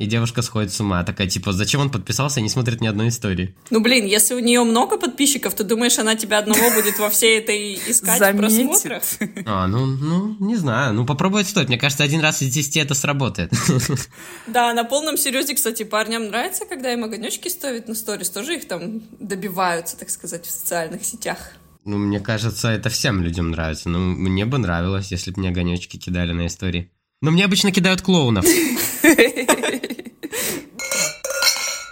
и 0.00 0.06
девушка 0.06 0.42
сходит 0.42 0.72
с 0.72 0.78
ума. 0.80 1.02
Такая, 1.02 1.26
типа, 1.26 1.52
зачем 1.52 1.80
он 1.80 1.90
подписался 1.90 2.38
и 2.38 2.42
не 2.44 2.48
смотрит 2.48 2.80
ни 2.80 2.86
одной 2.86 3.08
истории? 3.08 3.56
Ну, 3.70 3.80
блин, 3.80 4.06
если 4.06 4.34
у 4.34 4.38
нее 4.38 4.62
много 4.62 4.96
подписчиков, 4.96 5.54
ты 5.54 5.64
думаешь, 5.64 5.98
она 5.98 6.14
тебя 6.14 6.38
одного 6.38 6.70
будет 6.70 7.00
во 7.00 7.10
всей 7.10 7.38
этой 7.40 7.74
искать 7.74 8.20
в 8.20 8.36
просмотрах? 8.36 9.02
А, 9.44 9.66
ну, 9.66 9.86
ну, 9.86 10.36
не 10.38 10.54
знаю. 10.54 10.94
Ну, 10.94 11.04
попробовать 11.04 11.48
стоит. 11.48 11.66
Мне 11.68 11.78
кажется, 11.78 12.04
один 12.04 12.20
раз 12.20 12.42
из 12.42 12.54
десяти 12.54 12.78
это 12.78 12.94
сработает. 12.94 13.52
Да, 14.46 14.72
на 14.72 14.84
полном 14.84 15.16
серьезе, 15.16 15.56
кстати, 15.56 15.82
парням 15.82 16.28
нравится, 16.28 16.64
когда 16.64 16.92
им 16.92 17.02
огонечки 17.02 17.48
ставят 17.48 17.88
на 17.88 17.94
сторис. 17.96 18.30
Тоже 18.30 18.54
их 18.54 18.68
там 18.68 19.02
добиваются, 19.18 19.96
так 19.98 20.10
сказать, 20.10 20.46
в 20.46 20.50
социальных 20.52 21.04
сетях. 21.04 21.38
Ну, 21.84 21.98
мне 21.98 22.20
кажется, 22.20 22.68
это 22.68 22.88
всем 22.88 23.20
людям 23.22 23.50
нравится. 23.50 23.88
Ну, 23.88 23.98
мне 23.98 24.44
бы 24.44 24.58
нравилось, 24.58 25.10
если 25.10 25.32
бы 25.32 25.40
мне 25.40 25.48
огонечки 25.48 25.96
кидали 25.96 26.32
на 26.32 26.46
истории. 26.46 26.92
Но 27.20 27.30
мне 27.30 27.44
обычно 27.44 27.72
кидают 27.72 28.00
клоунов. 28.02 28.44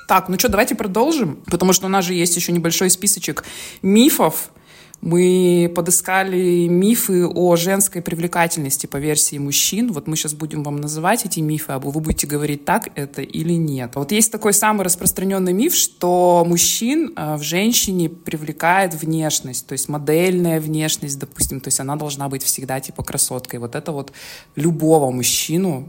Так, 0.07 0.29
ну 0.29 0.39
что, 0.39 0.49
давайте 0.49 0.77
продолжим, 0.77 1.43
потому 1.47 1.73
что 1.73 1.87
у 1.87 1.89
нас 1.89 2.05
же 2.05 2.15
есть 2.15 2.37
еще 2.37 2.53
небольшой 2.53 2.91
списочек 2.91 3.45
мифов. 3.83 4.51
Мы 5.00 5.72
подыскали 5.74 6.66
мифы 6.66 7.26
о 7.26 7.56
женской 7.56 8.02
привлекательности 8.02 8.87
по 8.87 8.96
версии 8.96 9.38
мужчин. 9.38 9.92
Вот 9.92 10.06
мы 10.06 10.16
сейчас 10.16 10.35
будем 10.35 10.62
вам 10.62 10.76
называть 10.76 11.24
эти 11.24 11.40
мифы, 11.40 11.72
а 11.72 11.78
вы 11.78 12.00
будете 12.00 12.26
говорить, 12.26 12.64
так 12.64 12.88
это 12.94 13.22
или 13.22 13.52
нет. 13.52 13.92
Вот 13.94 14.11
есть 14.11 14.32
такой 14.32 14.52
самый 14.52 14.85
распространенный 14.85 15.52
миф, 15.52 15.74
что 15.74 16.44
мужчин 16.46 17.12
э, 17.14 17.37
в 17.37 17.42
женщине 17.42 18.09
привлекает 18.09 18.94
внешность, 18.94 19.66
то 19.66 19.72
есть 19.72 19.88
модельная 19.88 20.61
внешность, 20.61 21.18
допустим, 21.18 21.61
то 21.61 21.68
есть 21.68 21.78
она 21.78 21.96
должна 21.96 22.28
быть 22.28 22.42
всегда 22.42 22.80
типа 22.80 23.02
красоткой. 23.02 23.61
Вот 23.61 23.74
это 23.74 23.92
вот 23.92 24.12
любого 24.56 25.11
мужчину 25.11 25.88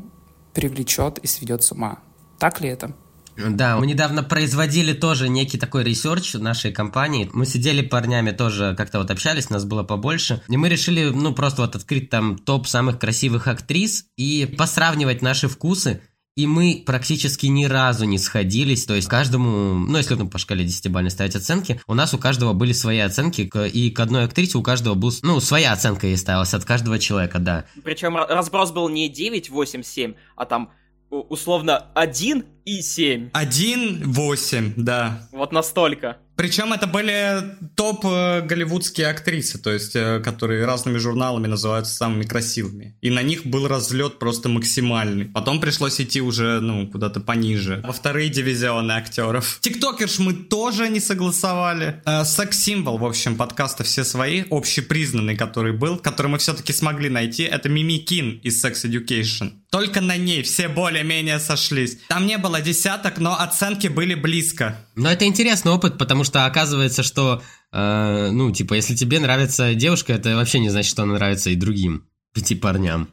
привлечет 0.54 1.18
и 1.20 1.28
сведет 1.28 1.64
с 1.64 1.72
ума. 1.72 2.00
Так 2.40 2.62
ли 2.62 2.70
это? 2.70 2.94
Да, 3.38 3.78
мы 3.78 3.88
недавно 3.88 4.24
производили 4.24 4.94
тоже 4.94 5.30
некий 5.30 5.58
такой 5.58 5.84
research 5.84 6.34
нашей 6.34 6.72
компании. 6.72 7.30
Мы 7.34 7.46
сидели 7.46 7.82
парнями 7.82 8.32
тоже 8.32 8.76
как-то 8.78 9.00
вот 9.00 9.12
общались, 9.12 9.50
нас 9.50 9.66
было 9.66 9.84
побольше. 9.84 10.42
И 10.50 10.58
мы 10.58 10.70
решили, 10.70 11.06
ну, 11.06 11.34
просто 11.34 11.62
вот 11.62 11.76
открыть 11.76 12.10
там 12.10 12.38
топ 12.38 12.68
самых 12.68 13.00
красивых 13.00 13.48
актрис 13.48 14.06
и 14.18 14.54
посравнивать 14.58 15.22
наши 15.22 15.48
вкусы. 15.48 16.02
И 16.36 16.46
мы 16.46 16.84
практически 16.86 17.48
ни 17.48 17.66
разу 17.66 18.06
не 18.06 18.20
сходились, 18.20 18.86
то 18.86 18.94
есть 18.94 19.08
каждому, 19.08 19.74
ну 19.74 19.98
если 19.98 20.14
ну, 20.14 20.30
по 20.30 20.38
шкале 20.38 20.64
10 20.64 21.12
ставить 21.12 21.36
оценки, 21.36 21.82
у 21.88 21.96
нас 21.96 22.14
у 22.14 22.20
каждого 22.20 22.54
были 22.54 22.74
свои 22.74 23.00
оценки, 23.00 23.50
и 23.74 23.90
к 23.90 24.00
одной 24.00 24.26
актрисе 24.26 24.60
у 24.60 24.62
каждого 24.62 24.94
был, 24.94 25.12
ну, 25.24 25.40
своя 25.40 25.74
оценка 25.74 26.06
ей 26.06 26.16
ставилась 26.16 26.54
от 26.54 26.64
каждого 26.64 27.00
человека, 27.00 27.40
да. 27.40 27.66
Причем 27.84 28.16
разброс 28.16 28.72
был 28.72 28.88
не 28.88 29.10
9, 29.10 29.50
8, 29.50 29.82
7, 29.82 30.14
а 30.36 30.46
там 30.46 30.70
условно 31.10 31.88
1 31.96 32.46
и 32.68 32.82
7. 32.82 33.30
1, 33.32 34.04
8, 34.12 34.74
да. 34.76 35.28
Вот 35.32 35.54
настолько. 35.54 36.18
Причем 36.38 36.72
это 36.72 36.86
были 36.86 37.44
топ 37.76 38.06
э, 38.06 38.42
голливудские 38.42 39.08
актрисы, 39.08 39.58
то 39.58 39.72
есть, 39.72 39.96
э, 39.96 40.20
которые 40.20 40.66
разными 40.66 41.00
журналами 41.00 41.48
называются 41.48 41.96
самыми 41.96 42.26
красивыми. 42.26 42.96
И 43.02 43.10
на 43.10 43.24
них 43.24 43.48
был 43.48 43.68
разлет 43.68 44.20
просто 44.20 44.48
максимальный. 44.48 45.26
Потом 45.26 45.60
пришлось 45.60 46.00
идти 46.00 46.22
уже, 46.22 46.60
ну, 46.60 46.88
куда-то 46.88 47.22
пониже. 47.22 47.82
Во 47.84 47.92
вторые 47.92 48.30
дивизионы 48.30 48.92
актеров. 48.92 49.58
Тиктокерш 49.62 50.20
мы 50.20 50.34
тоже 50.34 50.90
не 50.90 51.00
согласовали. 51.00 52.04
Э, 52.06 52.24
Секс-символ, 52.24 53.00
в 53.00 53.06
общем, 53.06 53.36
подкаста 53.36 53.84
все 53.84 54.04
свои, 54.04 54.44
общепризнанный, 54.52 55.36
который 55.36 55.74
был, 55.74 55.98
который 55.98 56.28
мы 56.28 56.38
все-таки 56.38 56.72
смогли 56.72 57.10
найти, 57.10 57.44
это 57.44 57.68
Мими 57.68 57.98
Кин 57.98 58.40
из 58.44 58.64
Sex 58.64 58.86
Education. 58.86 59.54
Только 59.72 60.02
на 60.02 60.16
ней 60.18 60.44
все 60.44 60.70
более-менее 60.70 61.40
сошлись. 61.40 61.98
Там 62.08 62.26
не 62.26 62.38
было 62.38 62.57
десяток, 62.62 63.18
но 63.20 63.40
оценки 63.40 63.88
были 63.88 64.16
близко. 64.16 64.78
Но 64.96 65.12
это 65.12 65.26
интересный 65.26 65.72
опыт, 65.72 65.98
потому 65.98 66.24
что 66.24 66.46
оказывается, 66.46 67.04
что, 67.04 67.42
э, 67.72 68.30
ну, 68.32 68.52
типа, 68.52 68.76
если 68.76 68.96
тебе 68.96 69.20
нравится 69.20 69.74
девушка, 69.74 70.14
это 70.14 70.36
вообще 70.36 70.60
не 70.60 70.70
значит, 70.70 70.90
что 70.90 71.04
она 71.04 71.14
нравится 71.14 71.50
и 71.50 71.56
другим 71.56 72.04
пяти 72.34 72.56
парням. 72.56 73.10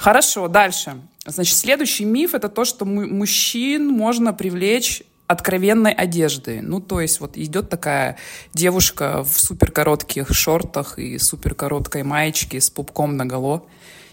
Хорошо, 0.00 0.48
дальше. 0.48 0.96
Значит, 1.26 1.56
следующий 1.56 2.04
миф 2.04 2.34
это 2.34 2.48
то, 2.48 2.64
что 2.64 2.84
мужчин 2.84 3.88
можно 3.88 4.34
привлечь 4.34 5.02
откровенной 5.26 5.92
одежды. 5.92 6.60
Ну, 6.62 6.80
то 6.80 7.00
есть 7.00 7.20
вот 7.20 7.36
идет 7.36 7.70
такая 7.70 8.18
девушка 8.52 9.24
в 9.24 9.40
супер 9.40 9.70
коротких 9.70 10.28
шортах 10.34 10.98
и 10.98 11.18
супер 11.18 11.54
короткой 11.54 12.02
маечке 12.02 12.60
с 12.60 12.68
пупком 12.68 13.16
наголо. 13.16 13.64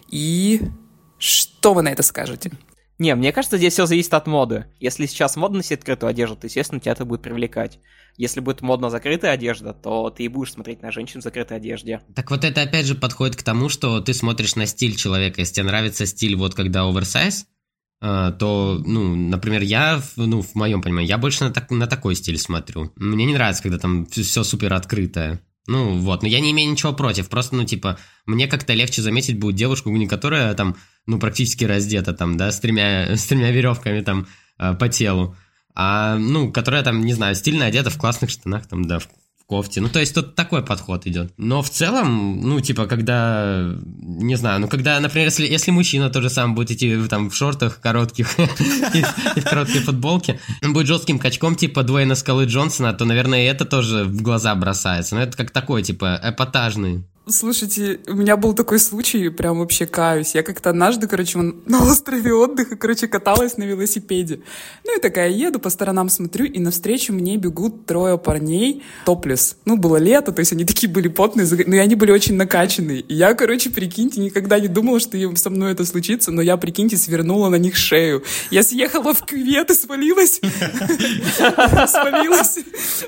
И 0.08 0.62
что 1.18 1.74
вы 1.74 1.82
на 1.82 1.90
это 1.90 2.04
скажете? 2.04 2.52
Не, 3.02 3.16
мне 3.16 3.32
кажется, 3.32 3.58
здесь 3.58 3.74
все 3.74 3.88
зависит 3.88 4.14
от 4.14 4.28
моды. 4.28 4.68
Если 4.80 5.08
сейчас 5.08 5.36
модно 5.36 5.58
носить 5.58 5.80
открытую 5.80 6.12
одежду, 6.12 6.36
то, 6.36 6.46
естественно, 6.46 6.80
тебя 6.80 6.92
это 6.92 7.04
будет 7.04 7.24
привлекать. 7.24 7.80
Если 8.16 8.42
будет 8.42 8.62
модно 8.62 8.92
закрытая 8.92 9.32
одежда, 9.32 9.74
то 9.74 10.12
ты 10.12 10.26
и 10.26 10.28
будешь 10.28 10.52
смотреть 10.52 10.84
на 10.84 10.92
женщин 10.92 11.20
в 11.20 11.24
закрытой 11.24 11.58
одежде. 11.58 12.02
Так 12.14 12.30
вот 12.30 12.46
это 12.46 12.62
опять 12.62 12.86
же 12.86 12.94
подходит 12.94 13.38
к 13.38 13.42
тому, 13.42 13.70
что 13.70 14.02
ты 14.02 14.14
смотришь 14.14 14.56
на 14.56 14.68
стиль 14.68 14.96
человека. 14.96 15.42
Если 15.42 15.56
тебе 15.56 15.66
нравится 15.66 16.06
стиль 16.06 16.36
вот 16.36 16.54
когда 16.54 16.88
оверсайз, 16.88 17.48
э, 18.04 18.34
то, 18.38 18.80
ну, 18.86 19.16
например, 19.16 19.64
я, 19.64 20.00
ну, 20.16 20.44
в 20.44 20.54
моем 20.54 20.84
понимании, 20.84 21.10
я 21.10 21.18
больше 21.18 21.44
на, 21.46 21.50
так, 21.50 21.72
на 21.72 21.88
такой 21.88 22.14
стиль 22.14 22.38
смотрю. 22.38 22.92
Мне 22.98 23.26
не 23.26 23.34
нравится, 23.34 23.64
когда 23.64 23.80
там 23.80 24.06
все 24.06 24.44
супер 24.44 24.76
открытое. 24.76 25.42
Ну, 25.72 25.98
вот, 26.00 26.22
но 26.22 26.28
я 26.28 26.42
не 26.42 26.52
имею 26.52 26.70
ничего 26.70 26.92
против, 26.92 27.30
просто, 27.30 27.56
ну, 27.56 27.64
типа, 27.64 27.98
мне 28.26 28.48
как-то 28.48 28.74
легче 28.74 29.02
заметить 29.02 29.40
будет 29.40 29.56
девушку, 29.56 29.90
не 29.90 30.06
которая 30.06 30.54
там 30.54 30.76
ну, 31.08 31.18
практически 31.18 31.64
раздета 31.64 32.14
там, 32.14 32.36
да, 32.36 32.52
с 32.52 32.60
тремя, 32.60 33.16
с 33.16 33.26
тремя 33.26 33.52
веревками 33.52 34.02
там 34.02 34.28
э, 34.60 34.74
по 34.74 34.90
телу, 34.90 35.38
а, 35.74 36.18
ну, 36.18 36.52
которая 36.52 36.84
там, 36.84 37.06
не 37.06 37.14
знаю, 37.14 37.36
стильно 37.36 37.68
одета 37.68 37.90
в 37.90 37.98
классных 37.98 38.32
штанах 38.32 38.68
там, 38.68 38.84
да, 38.84 39.00
в, 39.00 39.08
кофте. 39.52 39.82
Ну, 39.82 39.90
то 39.90 40.00
есть 40.00 40.16
тут 40.16 40.36
такой 40.36 40.64
подход 40.64 41.06
идет. 41.08 41.34
Но 41.36 41.62
в 41.62 41.70
целом, 41.70 42.40
ну, 42.40 42.62
типа, 42.62 42.86
когда, 42.86 43.76
не 44.02 44.36
знаю, 44.36 44.62
ну, 44.62 44.70
когда, 44.70 44.98
например, 45.02 45.28
если, 45.28 45.46
если 45.46 45.72
мужчина 45.72 46.10
тоже 46.10 46.30
сам 46.30 46.56
будет 46.56 46.72
идти 46.72 46.98
там 47.10 47.30
в 47.30 47.36
шортах 47.36 47.82
коротких 47.82 48.40
и 49.36 49.40
в 49.42 49.44
короткой 49.44 49.82
футболке, 49.82 50.40
будет 50.62 50.88
жестким 50.88 51.20
качком, 51.20 51.56
типа, 51.56 51.84
Дуэйна 51.84 52.16
Скалы 52.16 52.46
Джонсона, 52.46 52.94
то, 52.94 53.04
наверное, 53.04 53.52
это 53.52 53.66
тоже 53.66 54.06
в 54.06 54.22
глаза 54.22 54.56
бросается. 54.56 55.16
Но 55.16 55.22
это 55.22 55.36
как 55.36 55.52
такой, 55.52 55.84
типа, 55.84 56.18
эпатажный 56.24 57.04
Слушайте, 57.30 58.00
у 58.08 58.16
меня 58.16 58.36
был 58.36 58.54
такой 58.54 58.80
случай, 58.80 59.30
прям 59.30 59.60
вообще 59.60 59.86
каюсь. 59.86 60.34
Я 60.34 60.42
как-то 60.42 60.72
однажды, 60.72 61.08
короче, 61.08 61.38
на 61.66 61.84
острове 61.84 62.34
отдыха, 62.34 62.76
короче, 62.76 63.08
каталась 63.08 63.58
на 63.58 63.64
велосипеде. 63.64 64.42
Ну 64.84 64.98
и 64.98 65.00
такая 65.00 65.30
еду, 65.30 65.60
по 65.60 65.70
сторонам 65.70 66.10
смотрю, 66.10 66.46
и 66.46 66.58
навстречу 66.58 67.14
мне 67.14 67.38
бегут 67.38 67.86
трое 67.86 68.18
парней 68.18 68.84
топлес. 69.06 69.58
Ну, 69.66 69.78
было 69.78 69.98
лето, 69.98 70.32
то 70.32 70.40
есть 70.40 70.52
они 70.54 70.66
такие 70.66 70.92
были 70.92 71.10
потные, 71.10 71.48
но 71.68 71.76
и 71.76 71.80
они 71.80 71.94
были 71.94 72.12
очень 72.12 72.36
накачанные. 72.36 73.02
И 73.02 73.14
я, 73.14 73.36
короче, 73.36 73.70
прикиньте, 73.70 74.20
никогда 74.20 74.60
не 74.60 74.68
думала, 74.68 75.00
что 75.00 75.18
со 75.36 75.50
мной 75.52 75.74
это 75.74 75.86
случится, 75.86 76.32
но 76.32 76.42
я, 76.42 76.58
прикиньте, 76.58 76.98
свернула 76.98 77.50
на 77.50 77.58
них 77.58 77.76
шею. 77.76 78.24
Я 78.50 78.64
съехала 78.64 79.14
в 79.14 79.24
кювет 79.26 79.70
и 79.70 79.76
свалилась. 79.76 80.42
Свалилась. 81.88 82.58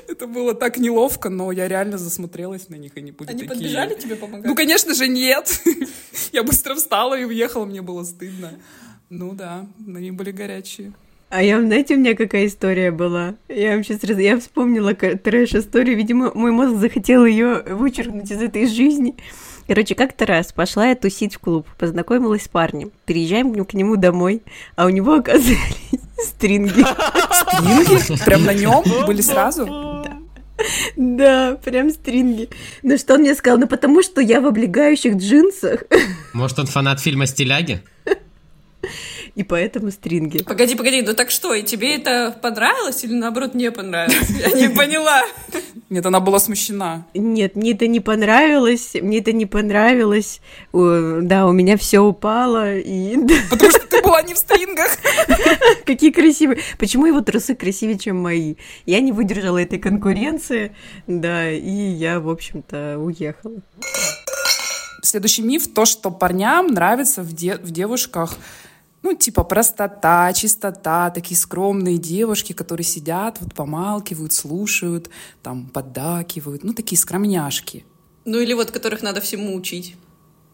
Это 0.08 0.28
было 0.28 0.54
так 0.54 0.78
неловко, 0.78 1.30
но 1.30 1.50
я 1.50 1.66
реально 1.66 1.98
засмотрелась 1.98 2.68
на 2.68 2.76
них, 2.76 2.92
они 2.94 3.10
были 3.10 3.26
такие. 3.26 3.40
Они 3.40 3.48
подбежали 3.48 4.03
тебе 4.04 4.16
помогать? 4.16 4.46
Ну, 4.46 4.54
конечно 4.54 4.94
же, 4.94 5.08
нет. 5.08 5.60
Я 6.32 6.42
быстро 6.42 6.74
встала 6.74 7.18
и 7.18 7.24
уехала, 7.24 7.64
мне 7.64 7.82
было 7.82 8.04
стыдно. 8.04 8.52
Ну 9.10 9.32
да, 9.32 9.66
они 9.86 10.10
были 10.10 10.30
горячие. 10.30 10.92
А 11.30 11.42
я, 11.42 11.60
знаете, 11.60 11.94
у 11.94 11.98
меня 11.98 12.14
какая 12.14 12.46
история 12.46 12.92
была? 12.92 13.34
Я 13.48 13.72
вам 13.72 13.82
сейчас 13.82 14.04
раз... 14.04 14.18
Я 14.18 14.38
вспомнила 14.38 14.94
трэш-историю. 14.94 15.96
Видимо, 15.96 16.30
мой 16.32 16.52
мозг 16.52 16.76
захотел 16.76 17.24
ее 17.24 17.60
вычеркнуть 17.70 18.30
из 18.30 18.40
этой 18.40 18.66
жизни. 18.66 19.16
Короче, 19.66 19.94
как-то 19.94 20.26
раз 20.26 20.52
пошла 20.52 20.88
я 20.88 20.94
тусить 20.94 21.34
в 21.34 21.38
клуб, 21.40 21.66
познакомилась 21.78 22.44
с 22.44 22.48
парнем. 22.48 22.92
Приезжаем 23.04 23.64
к 23.64 23.74
нему 23.74 23.96
домой, 23.96 24.42
а 24.76 24.86
у 24.86 24.90
него 24.90 25.14
оказались 25.14 25.90
стринги. 26.18 26.84
Стринги? 27.32 28.24
Прям 28.24 28.44
на 28.44 28.54
нем 28.54 28.84
были 29.06 29.20
сразу? 29.20 29.93
Да, 30.96 31.58
прям 31.64 31.90
стринги. 31.90 32.48
Ну 32.82 32.96
что 32.98 33.14
он 33.14 33.20
мне 33.20 33.34
сказал? 33.34 33.58
Ну 33.58 33.66
потому 33.66 34.02
что 34.02 34.20
я 34.20 34.40
в 34.40 34.46
облегающих 34.46 35.16
джинсах. 35.16 35.84
Может, 36.32 36.58
он 36.58 36.66
фанат 36.66 37.00
фильма 37.00 37.26
«Стиляги»? 37.26 37.82
и 39.34 39.42
поэтому 39.42 39.90
стринги. 39.90 40.42
Погоди, 40.42 40.76
погоди, 40.76 41.02
ну 41.02 41.14
так 41.14 41.30
что, 41.30 41.54
и 41.54 41.62
тебе 41.62 41.96
это 41.96 42.36
понравилось 42.40 43.02
или 43.04 43.14
наоборот 43.14 43.54
не 43.54 43.70
понравилось? 43.70 44.30
Я 44.30 44.50
не 44.50 44.68
поняла. 44.68 45.22
Нет, 45.90 46.06
она 46.06 46.20
была 46.20 46.38
смущена. 46.38 47.06
Нет, 47.14 47.56
мне 47.56 47.72
это 47.72 47.86
не 47.86 48.00
понравилось, 48.00 48.94
мне 48.94 49.18
это 49.18 49.32
не 49.32 49.46
понравилось. 49.46 50.40
Да, 50.72 51.46
у 51.46 51.52
меня 51.52 51.76
все 51.76 52.00
упало. 52.00 52.76
И... 52.76 53.16
Потому 53.50 53.70
что 53.70 53.86
ты 53.86 54.02
была 54.02 54.22
не 54.22 54.34
в 54.34 54.38
стрингах. 54.38 54.90
Какие 55.84 56.10
красивые. 56.10 56.60
Почему 56.78 57.06
его 57.06 57.20
трусы 57.20 57.54
красивее, 57.54 57.98
чем 57.98 58.18
мои? 58.18 58.54
Я 58.86 59.00
не 59.00 59.12
выдержала 59.12 59.58
этой 59.58 59.78
конкуренции, 59.78 60.74
да, 61.06 61.50
и 61.50 61.70
я, 61.70 62.20
в 62.20 62.28
общем-то, 62.30 62.98
уехала. 62.98 63.60
Следующий 65.02 65.42
миф 65.42 65.72
то, 65.72 65.84
что 65.84 66.10
парням 66.10 66.68
нравится 66.68 67.22
в, 67.22 67.32
де- 67.34 67.56
в 67.56 67.70
девушках 67.70 68.36
Ну, 69.04 69.14
типа 69.14 69.44
простота, 69.44 70.32
чистота, 70.32 71.10
такие 71.10 71.36
скромные 71.36 71.98
девушки, 71.98 72.54
которые 72.54 72.86
сидят, 72.86 73.36
вот 73.38 73.52
помалкивают, 73.52 74.32
слушают, 74.32 75.10
там, 75.42 75.66
поддакивают. 75.66 76.64
Ну, 76.64 76.72
такие 76.72 76.98
скромняшки. 76.98 77.84
Ну 78.24 78.40
или 78.40 78.54
вот 78.54 78.70
которых 78.70 79.02
надо 79.02 79.20
всему 79.20 79.54
учить, 79.54 79.94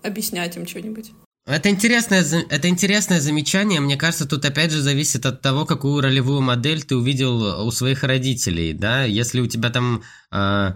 объяснять 0.02 0.56
им 0.56 0.66
что-нибудь. 0.66 1.12
Это 1.46 1.70
интересное, 1.70 2.24
это 2.50 2.68
интересное 2.68 3.20
замечание. 3.20 3.78
Мне 3.78 3.96
кажется, 3.96 4.26
тут 4.26 4.44
опять 4.44 4.72
же 4.72 4.82
зависит 4.82 5.26
от 5.26 5.40
того, 5.42 5.64
какую 5.64 6.00
ролевую 6.02 6.40
модель 6.40 6.82
ты 6.82 6.96
увидел 6.96 7.64
у 7.64 7.70
своих 7.70 8.02
родителей, 8.02 8.72
да. 8.72 9.04
Если 9.04 9.40
у 9.40 9.46
тебя 9.46 9.70
там 9.70 10.02
э, 10.32 10.72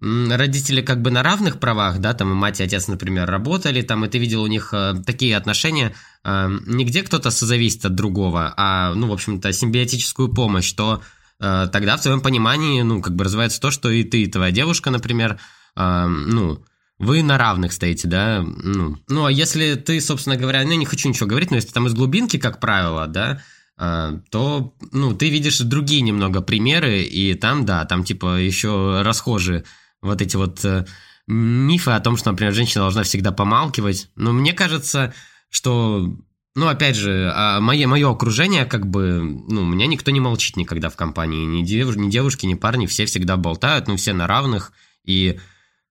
родители 0.00 0.82
как 0.82 1.00
бы 1.02 1.12
на 1.12 1.22
равных 1.22 1.60
правах, 1.60 1.98
да, 1.98 2.14
там 2.14 2.32
и 2.32 2.34
мать 2.34 2.58
и 2.60 2.64
отец, 2.64 2.88
например, 2.88 3.30
работали, 3.30 3.82
там, 3.82 4.04
и 4.04 4.08
ты 4.08 4.18
видел 4.18 4.42
у 4.42 4.48
них 4.48 4.70
э, 4.72 4.94
такие 5.06 5.36
отношения, 5.36 5.88
э, 5.88 6.11
не 6.24 6.84
где 6.84 7.02
кто-то 7.02 7.30
созависит 7.30 7.84
от 7.84 7.94
другого, 7.94 8.54
а, 8.56 8.94
ну, 8.94 9.08
в 9.08 9.12
общем-то, 9.12 9.52
симбиотическую 9.52 10.28
помощь, 10.28 10.72
то 10.72 11.02
э, 11.40 11.68
тогда 11.72 11.96
в 11.96 12.02
твоем 12.02 12.20
понимании, 12.20 12.82
ну, 12.82 13.02
как 13.02 13.16
бы 13.16 13.24
развивается 13.24 13.60
то, 13.60 13.70
что 13.72 13.90
и 13.90 14.04
ты, 14.04 14.22
и 14.22 14.30
твоя 14.30 14.52
девушка, 14.52 14.90
например, 14.90 15.38
э, 15.76 16.06
ну, 16.06 16.64
вы 16.98 17.24
на 17.24 17.36
равных 17.36 17.72
стоите, 17.72 18.06
да? 18.06 18.42
Ну, 18.42 18.96
ну, 19.08 19.24
а 19.24 19.32
если 19.32 19.74
ты, 19.74 20.00
собственно 20.00 20.36
говоря, 20.36 20.62
ну, 20.62 20.72
не 20.74 20.86
хочу 20.86 21.08
ничего 21.08 21.26
говорить, 21.26 21.50
но 21.50 21.56
если 21.56 21.70
там 21.70 21.88
из 21.88 21.94
глубинки, 21.94 22.36
как 22.36 22.60
правило, 22.60 23.08
да, 23.08 23.42
а, 23.76 24.20
то, 24.30 24.74
ну, 24.92 25.12
ты 25.12 25.28
видишь 25.28 25.58
другие 25.58 26.02
немного 26.02 26.42
примеры, 26.42 27.02
и 27.02 27.34
там, 27.34 27.64
да, 27.64 27.84
там, 27.84 28.04
типа, 28.04 28.38
еще 28.38 29.02
расхожие 29.02 29.64
вот 30.00 30.22
эти 30.22 30.36
вот 30.36 30.64
э, 30.64 30.86
мифы 31.26 31.90
о 31.90 32.00
том, 32.00 32.16
что, 32.16 32.30
например, 32.30 32.52
женщина 32.52 32.84
должна 32.84 33.02
всегда 33.02 33.32
помалкивать. 33.32 34.08
Но 34.14 34.32
мне 34.32 34.52
кажется, 34.52 35.14
что, 35.52 36.10
ну, 36.56 36.66
опять 36.66 36.96
же, 36.96 37.30
а 37.34 37.60
мое, 37.60 37.86
мое 37.86 38.10
окружение, 38.10 38.64
как 38.64 38.86
бы, 38.86 39.20
ну, 39.22 39.62
у 39.62 39.66
меня 39.66 39.86
никто 39.86 40.10
не 40.10 40.18
молчит 40.18 40.56
никогда 40.56 40.88
в 40.88 40.96
компании. 40.96 41.44
Ни, 41.44 41.62
дев, 41.62 41.94
ни 41.94 42.10
девушки, 42.10 42.46
ни 42.46 42.54
парни, 42.54 42.86
все 42.86 43.04
всегда 43.04 43.36
болтают, 43.36 43.86
ну, 43.86 43.96
все 43.96 44.14
на 44.14 44.26
равных, 44.26 44.72
и 45.04 45.38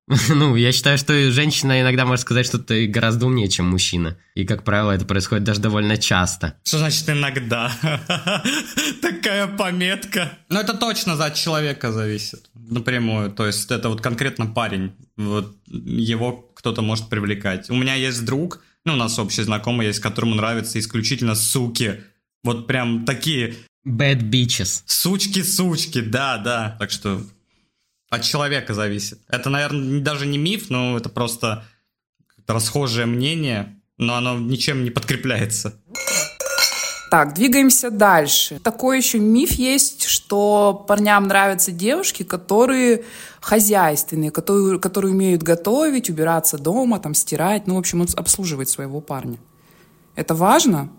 ну, 0.30 0.56
я 0.56 0.71
считаю, 0.71 0.97
что 0.97 1.32
женщина 1.32 1.82
иногда 1.82 2.06
может 2.06 2.24
сказать 2.24 2.45
что-то 2.45 2.76
гораздо 2.88 3.28
умнее, 3.28 3.47
чем 3.47 3.67
мужчина. 3.67 4.17
И, 4.34 4.45
как 4.45 4.63
правило, 4.63 4.91
это 4.91 5.06
происходит 5.06 5.43
даже 5.43 5.62
довольно 5.62 5.97
часто. 5.97 6.56
Что 6.63 6.80
значит 6.80 7.08
иногда? 7.08 7.71
Такая 9.02 9.47
пометка. 9.47 10.38
Ну, 10.50 10.60
это 10.60 10.74
точно 10.74 11.13
от 11.13 11.36
человека 11.36 11.91
зависит. 11.91 12.50
Напрямую. 12.56 13.32
То 13.32 13.45
есть, 13.45 13.69
это 13.69 13.89
вот 13.89 14.02
конкретно 14.02 14.47
парень. 14.47 14.93
Вот 15.17 15.56
его 15.67 16.34
кто-то 16.56 16.82
может 16.82 17.08
привлекать. 17.08 17.69
У 17.69 17.76
меня 17.76 17.95
есть 17.95 18.26
друг, 18.26 18.62
ну, 18.85 18.93
у 18.93 18.95
нас 18.95 19.19
общий 19.19 19.43
знакомый 19.43 19.87
есть, 19.87 19.99
которому 19.99 20.35
нравятся 20.35 20.79
исключительно 20.79 21.35
суки. 21.35 22.03
Вот 22.43 22.67
прям 22.67 23.05
такие 23.05 23.55
Bad 23.87 24.29
bitches. 24.29 24.83
сучки-сучки, 24.85 26.01
да, 26.01 26.37
да. 26.37 26.75
Так 26.79 26.91
что 26.91 27.23
от 28.09 28.23
человека 28.23 28.73
зависит. 28.73 29.19
Это, 29.27 29.49
наверное, 29.49 30.01
даже 30.01 30.25
не 30.25 30.37
миф, 30.37 30.69
но 30.69 30.97
это 30.97 31.09
просто 31.09 31.65
расхожее 32.47 33.05
мнение, 33.05 33.79
но 33.97 34.15
оно 34.15 34.37
ничем 34.37 34.83
не 34.83 34.91
подкрепляется. 34.91 35.79
Так, 37.12 37.34
двигаемся 37.34 37.91
дальше. 37.91 38.62
Такой 38.63 38.95
еще 38.95 39.19
миф 39.19 39.52
есть, 39.52 40.06
что 40.06 40.86
парням 40.88 41.28
нравятся 41.28 41.74
девушки, 41.74 42.24
которые 42.24 43.04
хозяйственные, 43.41 44.32
которые, 44.32 44.80
которые 44.80 45.12
умеют 45.12 45.43
готовить, 45.43 46.10
убираться 46.10 46.58
дома, 46.58 47.00
там, 47.00 47.13
стирать, 47.13 47.67
ну, 47.67 47.76
в 47.76 47.80
общем, 47.80 48.08
обслуживать 48.15 48.69
своего 48.69 49.02
парня. 49.02 49.39
Это 50.15 50.36
важно? 50.36 50.89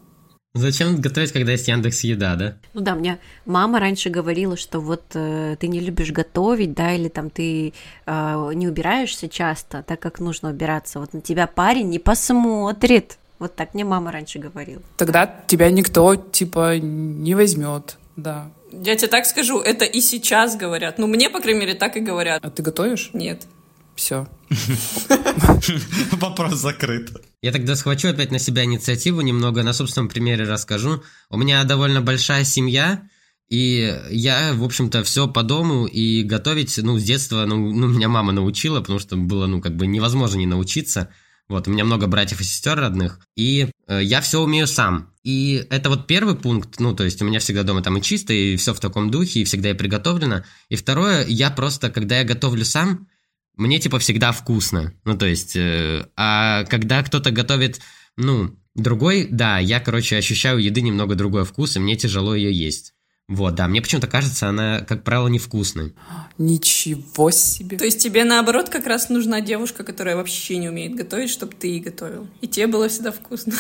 Зачем 0.53 1.01
готовить, 1.01 1.33
когда 1.33 1.53
есть 1.53 1.67
Яндекс 1.69 2.05
Еда, 2.05 2.37
да? 2.37 2.59
Ну 2.75 2.83
да, 2.83 2.95
мне 2.95 3.19
мама 3.47 3.81
раньше 3.81 4.11
говорила, 4.11 4.59
что 4.59 4.81
вот 4.81 5.05
э, 5.15 5.57
ты 5.59 5.67
не 5.67 5.81
любишь 5.81 6.13
готовить, 6.13 6.75
да, 6.75 6.93
или 6.93 7.09
там 7.09 7.31
ты 7.31 7.73
э, 8.05 8.51
не 8.53 8.69
убираешься 8.69 9.31
часто, 9.31 9.83
так 9.83 9.99
как 10.01 10.21
нужно 10.21 10.51
убираться. 10.51 11.01
Вот 11.01 11.15
на 11.15 11.23
тебя 11.23 11.47
парень 11.47 11.89
не 11.89 11.99
посмотрит. 11.99 13.17
Вот 13.43 13.57
так 13.57 13.75
мне 13.75 13.85
мама 13.85 14.13
раньше 14.13 14.39
говорила. 14.39 14.81
Тогда 14.97 15.27
тебя 15.49 15.69
никто, 15.69 16.15
типа, 16.15 16.79
не 16.79 17.35
возьмет, 17.35 17.99
да. 18.15 18.53
Я 18.71 18.95
тебе 18.95 19.09
так 19.09 19.27
скажу, 19.27 19.59
это 19.59 19.85
и 19.85 20.01
сейчас 20.01 20.55
говорят. 20.55 20.97
Ну, 20.99 21.09
мне, 21.09 21.29
по 21.29 21.41
крайней 21.41 21.59
мере, 21.59 21.75
так 21.75 21.97
и 21.97 22.01
говорят. 22.01 22.39
А 22.45 22.51
ты 22.51 22.63
готовишь? 22.63 23.11
Нет. 23.15 23.49
Все. 23.97 24.29
Вопрос 26.13 26.53
закрыт. 26.55 27.11
Я 27.43 27.51
тогда 27.51 27.75
схвачу 27.75 28.11
опять 28.11 28.31
на 28.31 28.39
себя 28.39 28.63
инициативу, 28.63 29.23
немного 29.23 29.65
на 29.65 29.73
собственном 29.73 30.09
примере 30.09 30.45
расскажу. 30.45 31.03
У 31.29 31.37
меня 31.37 31.65
довольно 31.65 32.01
большая 32.01 32.45
семья, 32.45 33.03
и 33.49 33.93
я, 34.09 34.53
в 34.55 34.63
общем-то, 34.63 35.03
все 35.03 35.27
по 35.27 35.43
дому 35.43 35.87
и 35.87 36.23
готовить, 36.23 36.79
ну, 36.79 36.97
с 36.97 37.03
детства, 37.03 37.45
ну, 37.45 37.57
ну, 37.73 37.89
меня 37.89 38.09
мама 38.09 38.31
научила, 38.31 38.79
потому 38.83 39.01
что 39.01 39.17
было, 39.17 39.49
ну, 39.49 39.61
как 39.61 39.75
бы 39.75 39.89
невозможно 39.89 40.39
не 40.39 40.47
научиться. 40.47 41.09
Вот, 41.53 41.69
у 41.69 41.71
меня 41.71 41.85
много 41.85 42.07
братьев 42.07 42.41
и 42.41 42.45
сестер 42.45 42.79
родных, 42.79 43.21
и 43.37 43.69
э, 43.87 44.01
я 44.03 44.23
все 44.23 44.41
умею 44.41 44.67
сам. 44.67 45.13
И 45.23 45.67
это 45.69 45.91
вот 45.91 46.07
первый 46.07 46.35
пункт, 46.35 46.81
ну, 46.81 46.97
то 46.97 47.05
есть 47.05 47.21
у 47.21 47.27
меня 47.27 47.41
всегда 47.41 47.63
дома 47.63 47.83
там 47.83 47.99
и 47.99 48.03
чисто, 48.03 48.33
и 48.33 48.57
все 48.57 48.73
в 48.73 48.81
таком 48.81 49.11
духе, 49.11 49.41
и 49.41 49.45
всегда 49.45 49.69
и 49.69 49.75
приготовлено. 49.75 50.45
И 50.71 50.77
второе, 50.77 51.27
я 51.27 51.51
просто, 51.51 51.91
когда 51.91 52.21
я 52.21 52.25
готовлю 52.25 52.65
сам, 52.65 53.07
мне 53.55 53.79
типа 53.79 53.99
всегда 53.99 54.33
вкусно. 54.33 54.95
Ну, 55.05 55.15
то 55.19 55.27
есть, 55.27 55.55
э, 55.55 56.07
а 56.17 56.65
когда 56.65 57.03
кто-то 57.03 57.31
готовит, 57.33 57.83
ну, 58.17 58.57
другой, 58.75 59.29
да, 59.31 59.59
я, 59.59 59.79
короче, 59.79 60.17
ощущаю 60.17 60.57
еды 60.57 60.81
немного 60.81 61.17
другой 61.17 61.45
вкус, 61.45 61.77
и 61.77 61.81
мне 61.81 61.97
тяжело 61.97 62.35
ее 62.35 62.51
есть. 62.51 62.95
Вот, 63.35 63.55
да, 63.55 63.67
мне 63.67 63.81
почему-то 63.81 64.07
кажется, 64.07 64.49
она, 64.49 64.81
как 64.81 65.05
правило, 65.05 65.29
невкусной. 65.29 65.95
Ничего 66.37 67.31
себе. 67.31 67.79
То 67.79 67.85
есть 67.85 67.99
тебе, 68.03 68.25
наоборот, 68.25 68.69
как 68.69 68.87
раз 68.87 69.09
нужна 69.09 69.41
девушка, 69.41 69.85
которая 69.85 70.17
вообще 70.17 70.59
не 70.59 70.69
умеет 70.69 70.95
готовить, 70.95 71.31
чтобы 71.31 71.55
ты 71.59 71.77
и 71.77 71.81
готовил. 71.81 72.29
И 72.43 72.47
тебе 72.49 72.67
было 72.67 72.89
всегда 72.89 73.11
вкусно. 73.11 73.55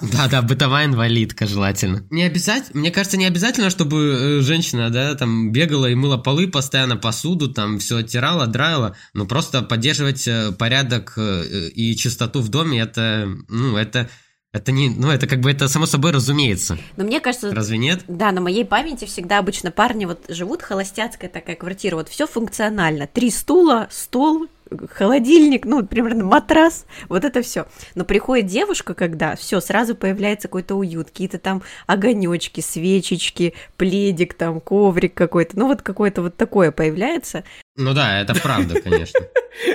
Да-да, 0.00 0.42
бытовая 0.42 0.86
инвалидка 0.86 1.46
желательно. 1.46 2.04
Не 2.10 2.24
обязательно, 2.24 2.80
мне 2.80 2.90
кажется, 2.90 3.16
не 3.16 3.26
обязательно, 3.26 3.70
чтобы 3.70 3.96
э, 3.98 4.40
женщина, 4.40 4.90
да, 4.90 5.14
там 5.14 5.52
бегала 5.52 5.86
и 5.86 5.94
мыла 5.94 6.16
полы, 6.16 6.48
постоянно 6.48 6.96
посуду, 6.96 7.52
там 7.52 7.78
все 7.78 7.98
оттирала, 7.98 8.46
драила, 8.46 8.96
но 9.12 9.26
просто 9.26 9.62
поддерживать 9.62 10.26
э, 10.26 10.52
порядок 10.52 11.14
э, 11.16 11.68
и 11.68 11.96
чистоту 11.96 12.40
в 12.40 12.48
доме, 12.48 12.80
это, 12.80 13.28
ну, 13.48 13.76
это, 13.76 14.08
это 14.54 14.70
не, 14.70 14.88
ну, 14.88 15.10
это 15.10 15.26
как 15.26 15.40
бы, 15.40 15.50
это 15.50 15.66
само 15.66 15.84
собой 15.84 16.12
разумеется. 16.12 16.78
Но 16.96 17.02
мне 17.02 17.18
кажется, 17.18 17.52
Разве 17.52 17.76
нет? 17.76 18.04
Да, 18.06 18.30
на 18.30 18.40
моей 18.40 18.64
памяти 18.64 19.04
всегда 19.04 19.38
обычно 19.38 19.72
парни 19.72 20.04
вот 20.04 20.26
живут, 20.28 20.62
холостяцкая 20.62 21.28
такая 21.28 21.56
квартира, 21.56 21.96
вот 21.96 22.08
все 22.08 22.28
функционально. 22.28 23.08
Три 23.08 23.32
стула, 23.32 23.88
стол, 23.90 24.46
холодильник, 24.92 25.64
ну, 25.64 25.84
примерно 25.84 26.24
матрас, 26.24 26.86
вот 27.08 27.24
это 27.24 27.42
все. 27.42 27.66
Но 27.96 28.04
приходит 28.04 28.46
девушка, 28.46 28.94
когда 28.94 29.34
все, 29.34 29.60
сразу 29.60 29.96
появляется 29.96 30.46
какой-то 30.46 30.76
уют, 30.76 31.08
какие-то 31.08 31.38
там 31.38 31.64
огонечки, 31.88 32.60
свечечки, 32.60 33.54
пледик, 33.76 34.34
там, 34.34 34.60
коврик 34.60 35.14
какой-то, 35.14 35.58
ну, 35.58 35.66
вот 35.66 35.82
какое-то 35.82 36.22
вот 36.22 36.36
такое 36.36 36.70
появляется. 36.70 37.42
Ну 37.76 37.92
да, 37.92 38.20
это 38.20 38.34
правда, 38.36 38.80
конечно. 38.80 39.18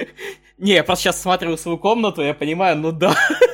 Не, 0.57 0.73
я 0.73 0.83
просто 0.83 1.03
сейчас 1.03 1.21
смотрю 1.21 1.55
свою 1.57 1.77
комнату, 1.77 2.21
я 2.21 2.33
понимаю, 2.33 2.77
ну 2.77 2.91
да, 2.91 3.15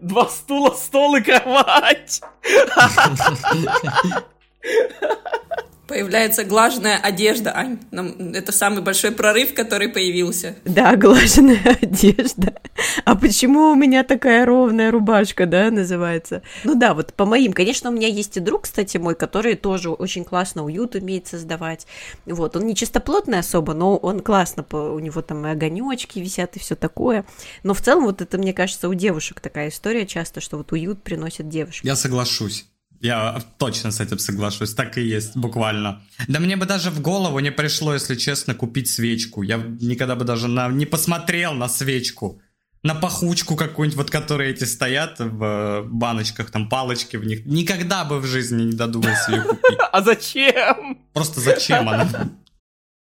два 0.00 0.28
стула, 0.28 0.74
стол 0.74 1.16
и 1.16 1.20
кровать. 1.20 2.22
Появляется 5.88 6.44
глаженная 6.44 6.98
одежда, 6.98 7.56
Ань. 7.56 7.78
Нам... 7.90 8.34
Это 8.34 8.52
самый 8.52 8.82
большой 8.82 9.10
прорыв, 9.10 9.54
который 9.54 9.88
появился. 9.88 10.54
Да, 10.66 10.94
глаженная 10.96 11.78
одежда. 11.82 12.60
А 13.06 13.16
почему 13.16 13.70
у 13.70 13.74
меня 13.74 14.04
такая 14.04 14.44
ровная 14.44 14.90
рубашка, 14.90 15.46
да, 15.46 15.70
называется? 15.70 16.42
Ну 16.64 16.74
да, 16.74 16.92
вот 16.92 17.14
по 17.14 17.24
моим. 17.24 17.54
Конечно, 17.54 17.88
у 17.88 17.94
меня 17.94 18.06
есть 18.06 18.36
и 18.36 18.40
друг, 18.40 18.64
кстати, 18.64 18.98
мой, 18.98 19.14
который 19.14 19.54
тоже 19.54 19.88
очень 19.88 20.24
классно 20.24 20.62
уют 20.62 20.94
умеет 20.94 21.26
создавать. 21.26 21.86
Вот, 22.26 22.54
он 22.54 22.66
не 22.66 22.76
чистоплотный 22.76 23.38
особо, 23.38 23.72
но 23.72 23.96
он 23.96 24.20
классно, 24.20 24.66
у 24.70 24.98
него 24.98 25.22
там 25.22 25.46
и 25.46 25.50
огонечки 25.50 26.18
висят 26.18 26.56
и 26.56 26.60
все 26.60 26.74
такое. 26.74 27.24
Но 27.62 27.72
в 27.72 27.80
целом 27.80 28.04
вот 28.04 28.20
это, 28.20 28.36
мне 28.36 28.52
кажется, 28.52 28.90
у 28.90 28.94
девушек 28.94 29.40
такая 29.40 29.70
история 29.70 30.04
часто, 30.06 30.42
что 30.42 30.58
вот 30.58 30.70
уют 30.72 31.02
приносит 31.02 31.48
девушки. 31.48 31.86
Я 31.86 31.96
соглашусь. 31.96 32.66
Я 33.00 33.40
точно 33.58 33.90
с 33.90 34.00
этим 34.00 34.18
соглашусь, 34.18 34.74
так 34.74 34.98
и 34.98 35.02
есть, 35.02 35.36
буквально. 35.36 36.02
Да 36.26 36.40
мне 36.40 36.56
бы 36.56 36.66
даже 36.66 36.90
в 36.90 37.00
голову 37.00 37.38
не 37.38 37.52
пришло, 37.52 37.94
если 37.94 38.16
честно, 38.16 38.54
купить 38.54 38.90
свечку. 38.90 39.42
Я 39.42 39.56
никогда 39.56 40.16
бы 40.16 40.24
даже 40.24 40.48
на... 40.48 40.68
не 40.68 40.86
посмотрел 40.86 41.54
на 41.54 41.68
свечку. 41.68 42.40
На 42.82 42.94
пахучку 42.94 43.56
какую-нибудь, 43.56 43.96
вот 43.96 44.10
которые 44.10 44.50
эти 44.50 44.64
стоят 44.64 45.18
в 45.18 45.44
э, 45.44 45.82
баночках, 45.82 46.50
там 46.50 46.68
палочки 46.68 47.16
в 47.16 47.24
них. 47.24 47.44
Никогда 47.44 48.04
бы 48.04 48.20
в 48.20 48.26
жизни 48.26 48.62
не 48.62 48.72
додумался 48.72 49.32
ее 49.32 49.42
купить. 49.42 49.78
А 49.92 50.02
зачем? 50.02 50.98
Просто 51.12 51.40
зачем 51.40 51.88
она? 51.88 52.08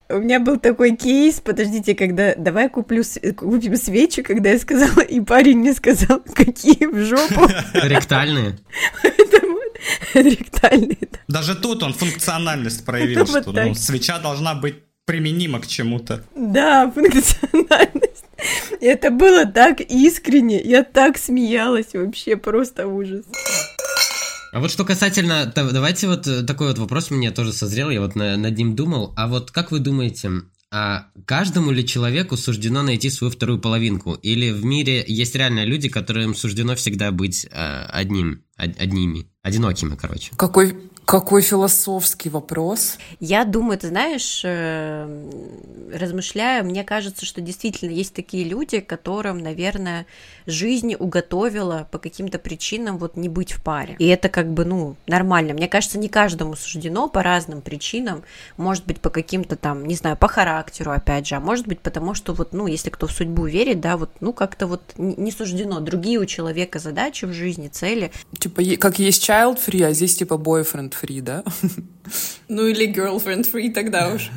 У 0.09 0.17
меня 0.17 0.39
был 0.39 0.59
такой 0.59 0.95
кейс, 0.95 1.39
подождите, 1.39 1.95
когда 1.95 2.35
давай 2.35 2.69
куплю, 2.69 3.03
купим 3.35 3.77
свечи, 3.77 4.21
когда 4.21 4.51
я 4.51 4.59
сказала, 4.59 5.01
и 5.01 5.19
парень 5.21 5.59
мне 5.59 5.73
сказал, 5.73 6.21
какие 6.35 6.85
в 6.85 7.05
жопу. 7.05 7.47
Ректальные. 7.73 8.59
Ректальные. 10.13 11.09
Даже 11.27 11.55
тут 11.55 11.83
он 11.83 11.93
функциональность 11.93 12.85
проявил, 12.85 13.25
что 13.25 13.51
ну, 13.51 13.73
свеча 13.75 14.19
должна 14.19 14.55
быть 14.55 14.75
применима 15.05 15.59
к 15.59 15.67
чему-то. 15.67 16.23
Да, 16.35 16.91
функциональность. 16.91 18.25
Это 18.81 19.09
было 19.09 19.45
так 19.45 19.79
искренне, 19.79 20.61
я 20.61 20.83
так 20.83 21.17
смеялась, 21.17 21.93
вообще 21.93 22.35
просто 22.35 22.87
ужас. 22.87 23.25
А 24.53 24.59
вот 24.59 24.69
что 24.69 24.85
касательно, 24.85 25.51
давайте 25.55 26.07
вот 26.07 26.27
э, 26.27 26.43
такой 26.43 26.67
вот 26.67 26.77
вопрос 26.77 27.09
мне 27.09 27.31
тоже 27.31 27.51
созрел, 27.51 27.89
я 27.89 27.99
вот 27.99 28.15
над 28.15 28.55
ним 28.55 28.75
думал. 28.75 29.11
А 29.15 29.27
вот 29.27 29.49
как 29.49 29.71
вы 29.71 29.79
думаете, 29.79 30.29
а 30.69 31.07
каждому 31.25 31.71
ли 31.71 31.83
человеку 31.83 32.37
суждено 32.37 32.83
найти 32.83 33.09
свою 33.09 33.31
вторую 33.31 33.57
половинку? 33.59 34.13
Или 34.13 34.51
в 34.51 34.63
мире 34.63 35.03
есть 35.07 35.33
реально 35.33 35.65
люди, 35.65 35.89
которым 35.89 36.35
суждено 36.35 36.75
всегда 36.75 37.11
быть 37.11 37.47
э, 37.49 37.85
одним, 37.89 38.43
одними, 38.57 39.27
одинокими, 39.41 39.95
короче? 39.95 40.31
Какой 40.37 40.75
какой 41.05 41.41
философский 41.41 42.29
вопрос. 42.29 42.97
Я 43.19 43.43
думаю, 43.43 43.77
ты 43.77 43.89
знаешь, 43.89 44.41
э, 44.45 45.31
размышляя, 45.93 46.63
мне 46.63 46.83
кажется, 46.83 47.25
что 47.25 47.41
действительно 47.41 47.91
есть 47.91 48.13
такие 48.13 48.45
люди, 48.45 48.79
которым, 48.79 49.39
наверное, 49.39 50.05
жизнь 50.45 50.95
уготовила 50.95 51.87
по 51.91 51.99
каким-то 51.99 52.39
причинам 52.39 52.97
вот 52.97 53.17
не 53.17 53.27
быть 53.27 53.51
в 53.51 53.61
паре. 53.61 53.95
И 53.99 54.07
это 54.07 54.29
как 54.29 54.51
бы, 54.51 54.63
ну, 54.65 54.95
нормально. 55.05 55.53
Мне 55.53 55.67
кажется, 55.67 55.99
не 55.99 56.07
каждому 56.07 56.55
суждено 56.55 57.09
по 57.09 57.21
разным 57.21 57.61
причинам. 57.61 58.23
Может 58.55 58.85
быть, 58.85 59.01
по 59.01 59.09
каким-то 59.09 59.55
там, 59.55 59.85
не 59.85 59.95
знаю, 59.95 60.15
по 60.15 60.27
характеру, 60.27 60.91
опять 60.91 61.27
же, 61.27 61.35
а 61.35 61.39
может 61.41 61.67
быть, 61.67 61.81
потому 61.81 62.13
что 62.13 62.33
вот, 62.33 62.53
ну, 62.53 62.67
если 62.67 62.89
кто 62.89 63.07
в 63.07 63.11
судьбу 63.11 63.45
верит, 63.45 63.81
да, 63.81 63.97
вот, 63.97 64.09
ну, 64.21 64.31
как-то 64.31 64.67
вот 64.67 64.81
не 64.97 65.31
суждено. 65.31 65.81
Другие 65.81 66.19
у 66.19 66.25
человека 66.25 66.79
задачи 66.79 67.25
в 67.25 67.33
жизни, 67.33 67.67
цели. 67.67 68.11
Типа, 68.43 68.61
как 68.77 68.99
есть 68.99 69.23
child 69.23 69.57
free, 69.57 69.85
а 69.85 69.93
здесь 69.93 70.17
типа 70.17 70.33
boyfriend 70.33 70.93
free, 71.01 71.21
да? 71.21 71.45
Ну 72.49 72.67
или 72.67 72.93
girlfriend 72.93 73.49
free 73.49 73.71
тогда 73.71 74.13
уж. 74.13 74.31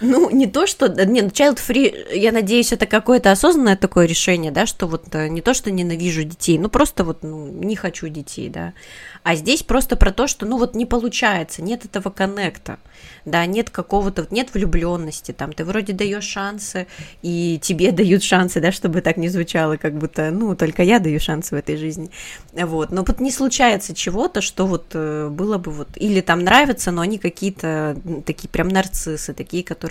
Ну, 0.00 0.30
не 0.30 0.46
то, 0.46 0.66
что... 0.66 0.88
Нет, 0.88 1.24
ну, 1.24 1.30
child 1.30 1.56
free, 1.56 2.14
я 2.14 2.30
надеюсь, 2.30 2.72
это 2.72 2.86
какое-то 2.86 3.30
осознанное 3.32 3.76
такое 3.76 4.06
решение, 4.06 4.52
да, 4.52 4.66
что 4.66 4.86
вот 4.86 5.14
э, 5.14 5.28
не 5.28 5.40
то, 5.40 5.54
что 5.54 5.70
ненавижу 5.70 6.22
детей, 6.24 6.58
ну, 6.58 6.68
просто 6.68 7.02
вот 7.02 7.22
ну, 7.22 7.46
не 7.46 7.76
хочу 7.76 8.08
детей, 8.08 8.50
да. 8.50 8.74
А 9.22 9.34
здесь 9.34 9.62
просто 9.62 9.96
про 9.96 10.12
то, 10.12 10.26
что, 10.26 10.44
ну, 10.44 10.58
вот 10.58 10.74
не 10.74 10.84
получается, 10.84 11.62
нет 11.62 11.84
этого 11.84 12.10
коннекта, 12.10 12.78
да, 13.24 13.46
нет 13.46 13.70
какого-то, 13.70 14.26
нет 14.30 14.52
влюбленности, 14.52 15.32
там, 15.32 15.52
ты 15.52 15.64
вроде 15.64 15.94
даешь 15.94 16.24
шансы, 16.24 16.86
и 17.22 17.58
тебе 17.62 17.90
дают 17.90 18.22
шансы, 18.22 18.60
да, 18.60 18.72
чтобы 18.72 19.00
так 19.00 19.16
не 19.16 19.28
звучало, 19.28 19.78
как 19.78 19.94
будто, 19.94 20.30
ну, 20.30 20.54
только 20.54 20.82
я 20.82 20.98
даю 20.98 21.18
шансы 21.20 21.54
в 21.54 21.58
этой 21.58 21.76
жизни, 21.76 22.10
вот, 22.52 22.90
но 22.90 23.02
вот 23.02 23.18
не 23.18 23.30
случается 23.30 23.94
чего-то, 23.94 24.42
что 24.42 24.66
вот 24.66 24.90
э, 24.92 25.28
было 25.30 25.56
бы 25.56 25.72
вот, 25.72 25.88
или 25.96 26.20
там 26.20 26.40
нравится, 26.44 26.90
но 26.90 27.00
они 27.00 27.18
какие-то 27.18 27.96
такие 28.26 28.48
прям 28.48 28.68
нарциссы, 28.68 29.32
такие, 29.32 29.64
которые 29.64 29.85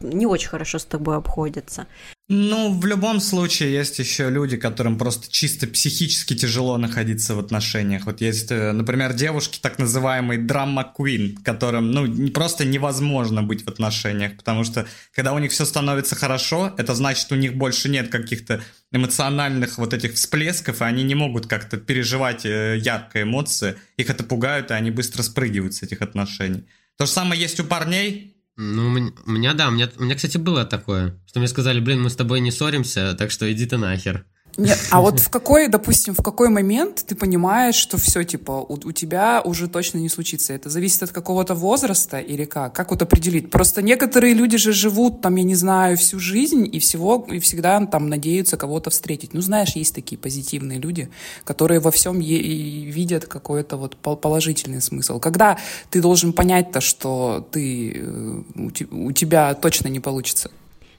не 0.00 0.26
очень 0.26 0.48
хорошо 0.48 0.78
с 0.78 0.84
тобой 0.84 1.16
обходятся. 1.16 1.86
Ну, 2.32 2.78
в 2.78 2.86
любом 2.86 3.18
случае, 3.18 3.72
есть 3.72 3.98
еще 3.98 4.30
люди, 4.30 4.56
которым 4.56 4.96
просто 4.98 5.28
чисто 5.32 5.66
психически 5.66 6.36
тяжело 6.36 6.78
находиться 6.78 7.34
в 7.34 7.40
отношениях. 7.40 8.06
Вот 8.06 8.20
есть, 8.20 8.52
э, 8.52 8.70
например, 8.70 9.14
девушки, 9.14 9.58
так 9.60 9.80
называемые 9.80 10.38
драма 10.38 10.94
queen, 10.96 11.34
которым, 11.42 11.90
ну, 11.90 12.30
просто 12.30 12.64
невозможно 12.64 13.42
быть 13.42 13.64
в 13.64 13.68
отношениях, 13.68 14.36
потому 14.36 14.62
что, 14.62 14.86
когда 15.12 15.32
у 15.32 15.40
них 15.40 15.50
все 15.50 15.64
становится 15.64 16.14
хорошо, 16.14 16.72
это 16.78 16.94
значит, 16.94 17.32
у 17.32 17.34
них 17.34 17.56
больше 17.56 17.88
нет 17.88 18.10
каких-то 18.12 18.62
эмоциональных 18.92 19.78
вот 19.78 19.92
этих 19.92 20.14
всплесков, 20.14 20.82
и 20.82 20.84
они 20.84 21.02
не 21.02 21.16
могут 21.16 21.48
как-то 21.48 21.78
переживать 21.78 22.46
э, 22.46 22.78
яркие 22.78 23.24
эмоции, 23.24 23.74
их 23.96 24.08
это 24.08 24.22
пугают, 24.22 24.70
и 24.70 24.74
они 24.74 24.92
быстро 24.92 25.24
спрыгивают 25.24 25.74
с 25.74 25.82
этих 25.82 26.00
отношений. 26.00 26.64
То 26.96 27.06
же 27.06 27.10
самое 27.10 27.40
есть 27.40 27.58
у 27.58 27.64
парней, 27.64 28.36
ну, 28.60 29.10
у 29.26 29.30
меня, 29.30 29.54
да, 29.54 29.68
у 29.68 29.70
меня, 29.70 29.88
у 29.96 30.02
меня, 30.02 30.14
кстати, 30.14 30.36
было 30.36 30.66
такое, 30.66 31.18
что 31.26 31.38
мне 31.38 31.48
сказали, 31.48 31.80
блин, 31.80 32.02
мы 32.02 32.10
с 32.10 32.16
тобой 32.16 32.40
не 32.40 32.50
ссоримся, 32.50 33.14
так 33.14 33.30
что 33.30 33.50
иди 33.50 33.64
ты 33.64 33.78
нахер. 33.78 34.26
Нет, 34.60 34.78
а 34.90 35.00
вот 35.00 35.20
в 35.20 35.30
какой, 35.30 35.68
допустим, 35.68 36.14
в 36.14 36.22
какой 36.22 36.48
момент 36.48 37.04
ты 37.06 37.14
понимаешь, 37.14 37.74
что 37.74 37.96
все, 37.96 38.22
типа, 38.24 38.52
у, 38.52 38.74
у 38.74 38.92
тебя 38.92 39.40
уже 39.44 39.68
точно 39.68 39.98
не 39.98 40.08
случится? 40.08 40.52
Это 40.52 40.68
зависит 40.68 41.02
от 41.02 41.10
какого-то 41.10 41.54
возраста 41.54 42.18
или 42.18 42.44
как? 42.44 42.74
Как 42.74 42.90
вот 42.90 43.02
определить? 43.02 43.50
Просто 43.50 43.82
некоторые 43.82 44.34
люди 44.34 44.58
же 44.58 44.72
живут, 44.72 45.20
там, 45.22 45.36
я 45.36 45.44
не 45.44 45.54
знаю, 45.54 45.96
всю 45.96 46.18
жизнь 46.18 46.68
и 46.70 46.78
всего, 46.78 47.26
и 47.30 47.38
всегда 47.38 47.84
там 47.86 48.08
надеются 48.08 48.56
кого-то 48.56 48.90
встретить. 48.90 49.34
Ну, 49.34 49.40
знаешь, 49.40 49.70
есть 49.76 49.94
такие 49.94 50.18
позитивные 50.18 50.78
люди, 50.78 51.08
которые 51.44 51.80
во 51.80 51.90
всем 51.90 52.20
видят 52.20 53.24
какой-то 53.24 53.76
вот 53.76 53.96
положительный 53.96 54.82
смысл. 54.82 55.18
Когда 55.18 55.56
ты 55.90 56.00
должен 56.00 56.32
понять-то, 56.32 56.80
что 56.80 57.46
ты, 57.50 57.92
э, 57.96 58.42
у 58.90 59.12
тебя 59.12 59.54
точно 59.54 59.88
не 59.88 60.00
получится? 60.00 60.50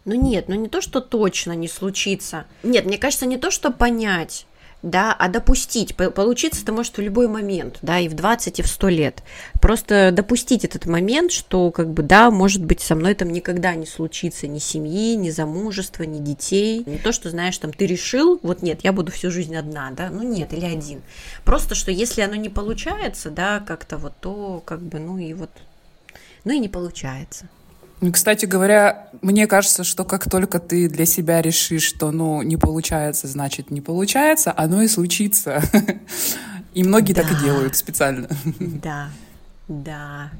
Ну 0.05 0.15
нет, 0.15 0.47
ну 0.47 0.55
не 0.55 0.67
то, 0.67 0.81
что 0.81 0.99
точно 0.99 1.53
не 1.53 1.67
случится. 1.67 2.45
Нет, 2.63 2.85
мне 2.85 2.97
кажется, 2.97 3.25
не 3.25 3.37
то, 3.37 3.51
что 3.51 3.71
понять, 3.71 4.47
да, 4.81 5.13
а 5.13 5.29
допустить. 5.29 5.95
Получиться 5.95 6.63
это 6.63 6.73
может 6.73 6.97
в 6.97 7.01
любой 7.01 7.27
момент, 7.27 7.77
да, 7.81 7.99
и 7.99 8.09
в 8.09 8.15
20, 8.15 8.59
и 8.59 8.63
в 8.63 8.67
100 8.67 8.89
лет. 8.89 9.23
Просто 9.61 10.11
допустить 10.11 10.65
этот 10.65 10.87
момент, 10.87 11.31
что, 11.31 11.69
как 11.71 11.91
бы, 11.91 12.01
да, 12.01 12.31
может 12.31 12.65
быть, 12.65 12.81
со 12.81 12.95
мной 12.95 13.13
там 13.13 13.29
никогда 13.29 13.75
не 13.75 13.85
случится 13.85 14.47
ни 14.47 14.57
семьи, 14.57 15.15
ни 15.15 15.29
замужества, 15.29 16.03
ни 16.03 16.19
детей. 16.19 16.83
Не 16.85 16.97
то, 16.97 17.11
что, 17.11 17.29
знаешь, 17.29 17.57
там, 17.57 17.71
ты 17.71 17.85
решил, 17.85 18.39
вот 18.41 18.63
нет, 18.63 18.79
я 18.83 18.93
буду 18.93 19.11
всю 19.11 19.29
жизнь 19.29 19.55
одна, 19.55 19.91
да, 19.91 20.09
ну 20.09 20.23
нет, 20.23 20.51
или 20.53 20.65
один. 20.65 21.01
Просто, 21.45 21.75
что 21.75 21.91
если 21.91 22.21
оно 22.21 22.35
не 22.35 22.49
получается, 22.49 23.29
да, 23.29 23.59
как-то 23.59 23.97
вот, 23.97 24.13
то, 24.19 24.63
как 24.65 24.81
бы, 24.81 24.99
ну 24.99 25.19
и 25.19 25.33
вот, 25.33 25.51
ну 26.43 26.53
и 26.53 26.59
не 26.59 26.69
получается. 26.69 27.47
Кстати 28.11 28.45
говоря, 28.45 29.09
мне 29.21 29.45
кажется, 29.45 29.83
что 29.83 30.05
как 30.05 30.29
только 30.29 30.59
ты 30.59 30.89
для 30.89 31.05
себя 31.05 31.41
решишь, 31.41 31.83
что 31.83 32.11
ну 32.11 32.41
не 32.41 32.57
получается, 32.57 33.27
значит 33.27 33.69
не 33.69 33.81
получается, 33.81 34.53
оно 34.55 34.81
и 34.81 34.87
случится. 34.87 35.61
И 36.73 36.83
многие 36.83 37.11
так 37.11 37.29
и 37.29 37.43
делают 37.43 37.75
специально. 37.75 38.29
Да, 38.59 39.09
да. 39.71 40.31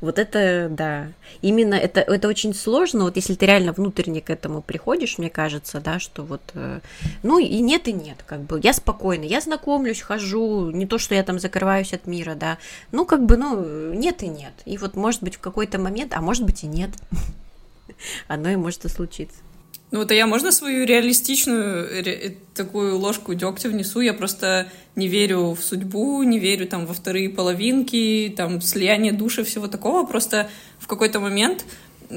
Вот 0.00 0.18
это, 0.18 0.68
да. 0.70 1.08
Именно 1.42 1.74
это, 1.74 2.00
это 2.00 2.28
очень 2.28 2.54
сложно, 2.54 3.04
вот 3.04 3.16
если 3.16 3.34
ты 3.34 3.44
реально 3.44 3.72
внутренне 3.72 4.20
к 4.20 4.30
этому 4.30 4.62
приходишь, 4.62 5.18
мне 5.18 5.28
кажется, 5.28 5.80
да, 5.80 5.98
что 5.98 6.22
вот, 6.22 6.40
э, 6.54 6.80
ну 7.24 7.38
и 7.38 7.58
нет, 7.58 7.88
и 7.88 7.92
нет, 7.92 8.18
как 8.24 8.42
бы, 8.42 8.60
я 8.62 8.72
спокойно, 8.72 9.24
я 9.24 9.40
знакомлюсь, 9.40 10.00
хожу, 10.00 10.70
не 10.70 10.86
то, 10.86 10.98
что 10.98 11.16
я 11.16 11.24
там 11.24 11.40
закрываюсь 11.40 11.92
от 11.92 12.06
мира, 12.06 12.36
да, 12.36 12.58
ну, 12.92 13.04
как 13.04 13.26
бы, 13.26 13.36
ну, 13.36 13.92
нет 13.92 14.22
и 14.22 14.28
нет. 14.28 14.52
И 14.64 14.78
вот, 14.78 14.94
может 14.94 15.22
быть, 15.22 15.34
в 15.34 15.40
какой-то 15.40 15.78
момент, 15.78 16.12
а 16.14 16.20
может 16.20 16.44
быть 16.44 16.62
и 16.62 16.68
нет, 16.68 16.90
оно 18.28 18.50
и 18.50 18.56
может 18.56 18.84
и 18.84 18.88
случиться. 18.88 19.38
Ну 19.96 20.02
вот, 20.02 20.10
а 20.10 20.14
я 20.14 20.26
можно 20.26 20.52
свою 20.52 20.84
реалистичную 20.84 22.04
ре, 22.04 22.12
э, 22.12 22.34
такую 22.54 22.98
ложку 22.98 23.32
дегтя 23.32 23.70
внесу? 23.70 24.00
Я 24.00 24.12
просто 24.12 24.66
не 24.94 25.08
верю 25.08 25.54
в 25.54 25.62
судьбу, 25.62 26.22
не 26.22 26.38
верю 26.38 26.66
там 26.66 26.84
во 26.84 26.92
вторые 26.92 27.30
половинки, 27.30 28.30
там 28.36 28.60
слияние 28.60 29.12
души, 29.12 29.42
всего 29.42 29.68
такого. 29.68 30.04
Просто 30.04 30.50
в 30.78 30.86
какой-то 30.86 31.18
момент 31.18 31.64
э, 32.10 32.14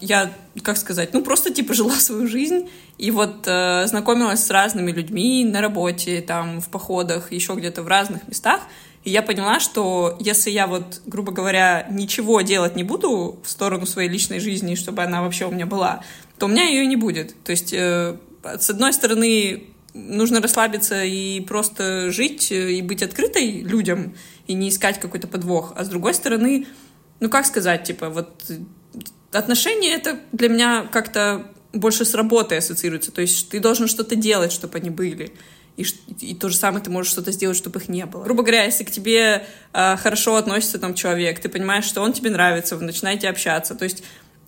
я, 0.00 0.32
как 0.64 0.76
сказать, 0.76 1.12
ну 1.12 1.22
просто 1.22 1.54
типа 1.54 1.72
жила 1.72 1.94
свою 2.00 2.26
жизнь 2.26 2.68
и 2.98 3.12
вот 3.12 3.46
э, 3.46 3.86
знакомилась 3.86 4.44
с 4.44 4.50
разными 4.50 4.90
людьми 4.90 5.44
на 5.44 5.60
работе, 5.60 6.22
там 6.22 6.60
в 6.60 6.68
походах, 6.68 7.30
еще 7.30 7.54
где-то 7.54 7.84
в 7.84 7.86
разных 7.86 8.26
местах. 8.26 8.60
И 9.04 9.10
я 9.10 9.22
поняла, 9.22 9.60
что 9.60 10.16
если 10.20 10.50
я 10.50 10.66
вот, 10.66 11.00
грубо 11.06 11.32
говоря, 11.32 11.86
ничего 11.90 12.42
делать 12.42 12.76
не 12.76 12.84
буду 12.84 13.38
в 13.42 13.48
сторону 13.48 13.86
своей 13.86 14.10
личной 14.10 14.40
жизни, 14.40 14.74
чтобы 14.74 15.02
она 15.02 15.22
вообще 15.22 15.46
у 15.46 15.50
меня 15.50 15.64
была, 15.64 16.02
то 16.40 16.46
у 16.46 16.48
меня 16.48 16.64
ее 16.64 16.86
не 16.86 16.96
будет. 16.96 17.34
То 17.44 17.52
есть, 17.52 17.72
э, 17.74 18.16
с 18.42 18.70
одной 18.70 18.94
стороны, 18.94 19.64
нужно 19.92 20.40
расслабиться 20.40 21.04
и 21.04 21.40
просто 21.40 22.10
жить, 22.10 22.50
э, 22.50 22.72
и 22.72 22.82
быть 22.82 23.02
открытой 23.02 23.60
людям, 23.60 24.14
и 24.46 24.54
не 24.54 24.70
искать 24.70 24.98
какой-то 24.98 25.28
подвох. 25.28 25.74
А 25.76 25.84
с 25.84 25.88
другой 25.88 26.14
стороны, 26.14 26.66
ну 27.20 27.28
как 27.28 27.44
сказать, 27.44 27.84
типа, 27.84 28.08
вот 28.08 28.30
отношения 29.32 29.92
это 29.92 30.18
для 30.32 30.48
меня 30.48 30.88
как-то 30.90 31.46
больше 31.74 32.06
с 32.06 32.14
работой 32.14 32.58
ассоциируется. 32.58 33.12
То 33.12 33.20
есть 33.20 33.50
ты 33.50 33.60
должен 33.60 33.86
что-то 33.86 34.16
делать, 34.16 34.50
чтобы 34.50 34.78
они 34.78 34.88
были. 34.88 35.32
И, 35.76 35.84
и 36.20 36.34
то 36.34 36.48
же 36.48 36.56
самое 36.56 36.82
ты 36.82 36.90
можешь 36.90 37.12
что-то 37.12 37.32
сделать, 37.32 37.56
чтобы 37.56 37.80
их 37.80 37.90
не 37.90 38.06
было. 38.06 38.24
Грубо 38.24 38.42
говоря, 38.42 38.64
если 38.64 38.84
к 38.84 38.90
тебе 38.90 39.46
э, 39.74 39.96
хорошо 39.98 40.36
относится 40.36 40.78
там 40.78 40.94
человек, 40.94 41.38
ты 41.38 41.50
понимаешь, 41.50 41.84
что 41.84 42.00
он 42.00 42.14
тебе 42.14 42.30
нравится, 42.30 42.76
вы 42.76 42.84
начинаете 42.84 43.28
общаться. 43.28 43.74
То 43.74 43.84
есть 43.84 44.02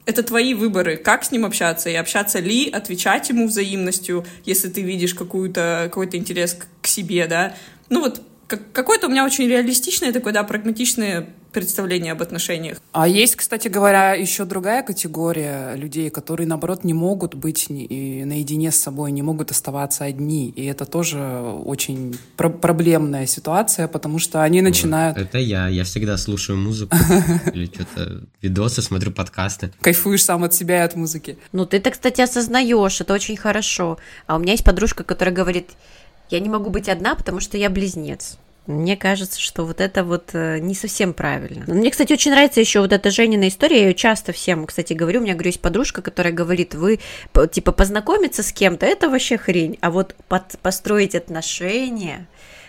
это 0.04 0.22
твои 0.22 0.54
выборы, 0.54 0.96
как 0.96 1.24
с 1.24 1.30
ним 1.30 1.44
общаться, 1.44 1.88
и 1.88 1.94
общаться 1.94 2.40
ли, 2.40 2.68
отвечать 2.68 3.28
ему 3.28 3.46
взаимностью, 3.46 4.26
если 4.44 4.68
ты 4.68 4.82
видишь 4.82 5.14
какую-то, 5.14 5.82
какой-то 5.84 6.16
интерес 6.16 6.58
к, 6.80 6.86
себе, 6.86 7.26
да. 7.26 7.54
Ну 7.88 8.00
вот, 8.00 8.20
как, 8.48 8.72
какое-то 8.72 9.06
у 9.06 9.10
меня 9.10 9.24
очень 9.24 9.46
реалистичное 9.48 10.12
такое, 10.12 10.32
да, 10.32 10.42
прагматичное 10.42 11.28
представление 11.52 12.12
об 12.12 12.22
отношениях. 12.22 12.80
А 12.92 13.06
есть, 13.06 13.36
кстати 13.36 13.68
говоря, 13.68 14.14
еще 14.14 14.44
другая 14.44 14.82
категория 14.82 15.74
людей, 15.74 16.10
которые, 16.10 16.46
наоборот, 16.46 16.84
не 16.84 16.94
могут 16.94 17.34
быть 17.34 17.66
наедине 17.68 18.70
с 18.70 18.76
собой, 18.76 19.12
не 19.12 19.22
могут 19.22 19.50
оставаться 19.50 20.04
одни. 20.04 20.50
И 20.50 20.64
это 20.64 20.86
тоже 20.86 21.20
очень 21.64 22.16
про 22.36 22.48
проблемная 22.48 23.26
ситуация, 23.26 23.88
потому 23.88 24.18
что 24.18 24.42
они 24.42 24.62
начинают... 24.62 25.18
Это 25.18 25.38
я. 25.38 25.68
Я 25.68 25.84
всегда 25.84 26.16
слушаю 26.16 26.58
музыку 26.58 26.96
или 27.52 27.66
что-то, 27.66 28.22
видосы, 28.40 28.82
смотрю 28.82 29.12
подкасты. 29.12 29.72
Кайфуешь 29.80 30.24
сам 30.24 30.44
от 30.44 30.54
себя 30.54 30.78
и 30.78 30.80
от 30.80 30.96
музыки. 30.96 31.38
Ну, 31.52 31.66
ты 31.66 31.76
это, 31.76 31.90
кстати, 31.90 32.20
осознаешь, 32.20 33.00
это 33.00 33.12
очень 33.12 33.36
хорошо. 33.36 33.98
А 34.26 34.36
у 34.36 34.38
меня 34.38 34.52
есть 34.52 34.64
подружка, 34.64 35.04
которая 35.04 35.34
говорит, 35.34 35.70
я 36.30 36.40
не 36.40 36.48
могу 36.48 36.70
быть 36.70 36.88
одна, 36.88 37.14
потому 37.14 37.40
что 37.40 37.58
я 37.58 37.68
близнец. 37.68 38.38
Мне 38.66 38.96
кажется, 38.96 39.40
что 39.40 39.64
вот 39.66 39.80
это 39.80 40.04
вот 40.04 40.30
э, 40.34 40.58
не 40.60 40.74
совсем 40.74 41.14
правильно. 41.14 41.64
Мне, 41.66 41.90
кстати, 41.90 42.12
очень 42.12 42.30
нравится 42.30 42.60
еще 42.60 42.80
вот 42.80 42.92
эта 42.92 43.10
Женина 43.10 43.48
история. 43.48 43.80
Я 43.80 43.88
ее 43.88 43.94
часто 43.94 44.32
всем, 44.32 44.66
кстати, 44.66 44.92
говорю. 44.92 45.18
У 45.18 45.24
меня, 45.24 45.34
говорю, 45.34 45.48
есть 45.48 45.60
подружка, 45.60 46.00
которая 46.00 46.32
говорит, 46.32 46.76
вы, 46.76 47.00
типа, 47.50 47.72
познакомиться 47.72 48.44
с 48.44 48.52
кем-то, 48.52 48.86
это 48.86 49.08
вообще 49.08 49.36
хрень. 49.36 49.78
А 49.80 49.90
вот 49.90 50.14
под, 50.28 50.58
построить 50.60 51.16
отношения, 51.16 52.28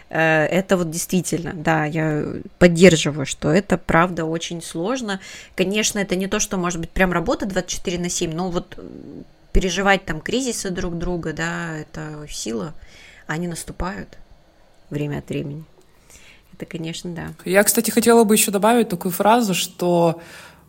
э, 0.09 0.45
это 0.45 0.77
вот 0.77 0.89
действительно, 0.89 1.53
да, 1.53 1.85
я 1.85 2.25
поддерживаю, 2.57 3.27
что 3.27 3.51
это 3.51 3.77
правда 3.77 4.25
очень 4.25 4.63
сложно. 4.63 5.19
Конечно, 5.53 5.99
это 5.99 6.15
не 6.15 6.25
то, 6.25 6.39
что 6.39 6.57
может 6.57 6.79
быть 6.79 6.89
прям 6.89 7.13
работа 7.13 7.45
24 7.45 7.99
на 7.99 8.09
7, 8.09 8.33
но 8.33 8.49
вот 8.49 8.79
переживать 9.51 10.05
там 10.05 10.21
кризисы 10.21 10.71
друг 10.71 10.97
друга, 10.97 11.33
да, 11.33 11.77
это 11.77 12.25
сила, 12.27 12.73
они 13.27 13.47
наступают 13.47 14.17
время 14.89 15.19
от 15.19 15.29
времени. 15.29 15.65
Это, 16.63 16.77
конечно, 16.77 17.11
да. 17.11 17.33
Я, 17.45 17.63
кстати, 17.63 17.91
хотела 17.91 18.23
бы 18.23 18.35
еще 18.35 18.51
добавить 18.51 18.87
такую 18.89 19.11
фразу, 19.11 19.53
что 19.53 20.21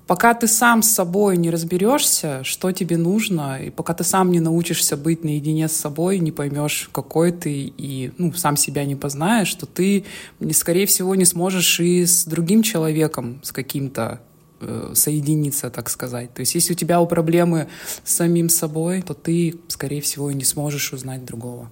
пока 0.06 0.34
ты 0.34 0.48
сам 0.48 0.82
с 0.82 0.90
собой 0.90 1.36
не 1.36 1.50
разберешься, 1.50 2.42
что 2.42 2.72
тебе 2.72 2.96
нужно, 2.96 3.58
и 3.62 3.70
пока 3.70 3.94
ты 3.94 4.02
сам 4.02 4.32
не 4.32 4.40
научишься 4.40 4.96
быть 4.96 5.22
наедине 5.22 5.68
с 5.68 5.72
собой, 5.72 6.18
не 6.18 6.32
поймешь, 6.32 6.90
какой 6.92 7.30
ты, 7.30 7.72
и 7.76 8.12
ну, 8.18 8.32
сам 8.32 8.56
себя 8.56 8.84
не 8.84 8.96
познаешь, 8.96 9.48
что 9.48 9.66
ты, 9.66 10.04
скорее 10.52 10.86
всего, 10.86 11.14
не 11.14 11.24
сможешь 11.24 11.78
и 11.80 12.04
с 12.04 12.24
другим 12.24 12.62
человеком, 12.62 13.40
с 13.44 13.52
каким-то 13.52 14.20
э, 14.60 14.92
соединиться, 14.94 15.70
так 15.70 15.88
сказать. 15.90 16.34
То 16.34 16.40
есть 16.40 16.56
если 16.56 16.72
у 16.72 16.76
тебя 16.76 17.00
проблемы 17.04 17.68
с 18.02 18.14
самим 18.14 18.48
собой, 18.48 19.02
то 19.02 19.14
ты, 19.14 19.54
скорее 19.68 20.00
всего, 20.00 20.28
и 20.30 20.34
не 20.34 20.44
сможешь 20.44 20.92
узнать 20.92 21.24
другого. 21.24 21.70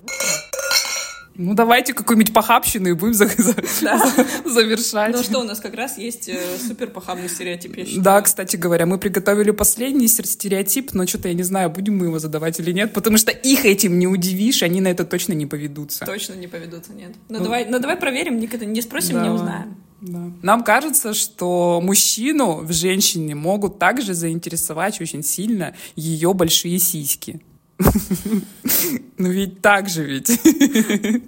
Ну, 1.35 1.55
давайте 1.55 1.95
какую-нибудь 1.95 2.35
похабщину 2.35 2.91
и 2.91 2.93
будем 2.93 3.15
за, 3.15 3.27
за, 3.27 3.55
да. 3.83 4.13
завершать. 4.45 5.15
Ну 5.15 5.23
что, 5.23 5.41
у 5.41 5.45
нас 5.45 5.61
как 5.61 5.75
раз 5.75 5.97
есть 5.97 6.29
э, 6.29 6.39
супер 6.59 6.89
похабный 6.89 7.29
стереотип, 7.29 7.77
я 7.77 7.85
считаю. 7.85 8.03
Да, 8.03 8.23
кстати 8.23 8.57
говоря, 8.57 8.87
мы 8.87 8.99
приготовили 8.99 9.51
последний 9.51 10.09
стереотип, 10.09 10.93
но 10.93 11.07
что-то 11.07 11.29
я 11.29 11.35
не 11.35 11.43
знаю, 11.43 11.71
будем 11.71 11.97
мы 11.97 12.07
его 12.07 12.19
задавать 12.19 12.61
или 12.61 12.73
нет, 12.73 12.93
потому 12.93 13.17
что 13.17 13.33
их 13.33 13.65
этим 13.65 13.99
не 13.99 14.07
удивишь, 14.07 14.63
они 14.63 14.81
на 14.81 14.89
это 14.89 15.05
точно 15.05 15.33
не 15.33 15.47
поведутся. 15.47 16.05
Точно 16.05 16.35
не 16.35 16.49
поведутся, 16.49 16.93
нет. 16.93 17.13
Ну, 17.29 17.39
ну 17.39 17.45
давай, 17.45 17.67
ну 17.67 17.79
давай 17.79 17.97
проверим, 17.97 18.39
никогда 18.39 18.67
не 18.67 18.83
спросим, 18.83 19.15
да. 19.15 19.23
не 19.23 19.31
узнаем. 19.31 19.77
Да. 20.03 20.33
Нам 20.43 20.65
кажется, 20.65 21.15
что 21.15 21.81
мужчину 21.81 22.57
в 22.57 22.73
женщине 22.73 23.35
могут 23.35 23.79
также 23.79 24.15
заинтересовать 24.15 25.01
очень 25.01 25.23
сильно 25.23 25.75
ее 25.95 26.35
большие 26.35 26.79
сиськи. 26.79 27.41
Ну 29.19 29.31
ведь 29.31 29.61
так 29.63 29.89
же 29.89 30.05
ведь. 30.05 30.31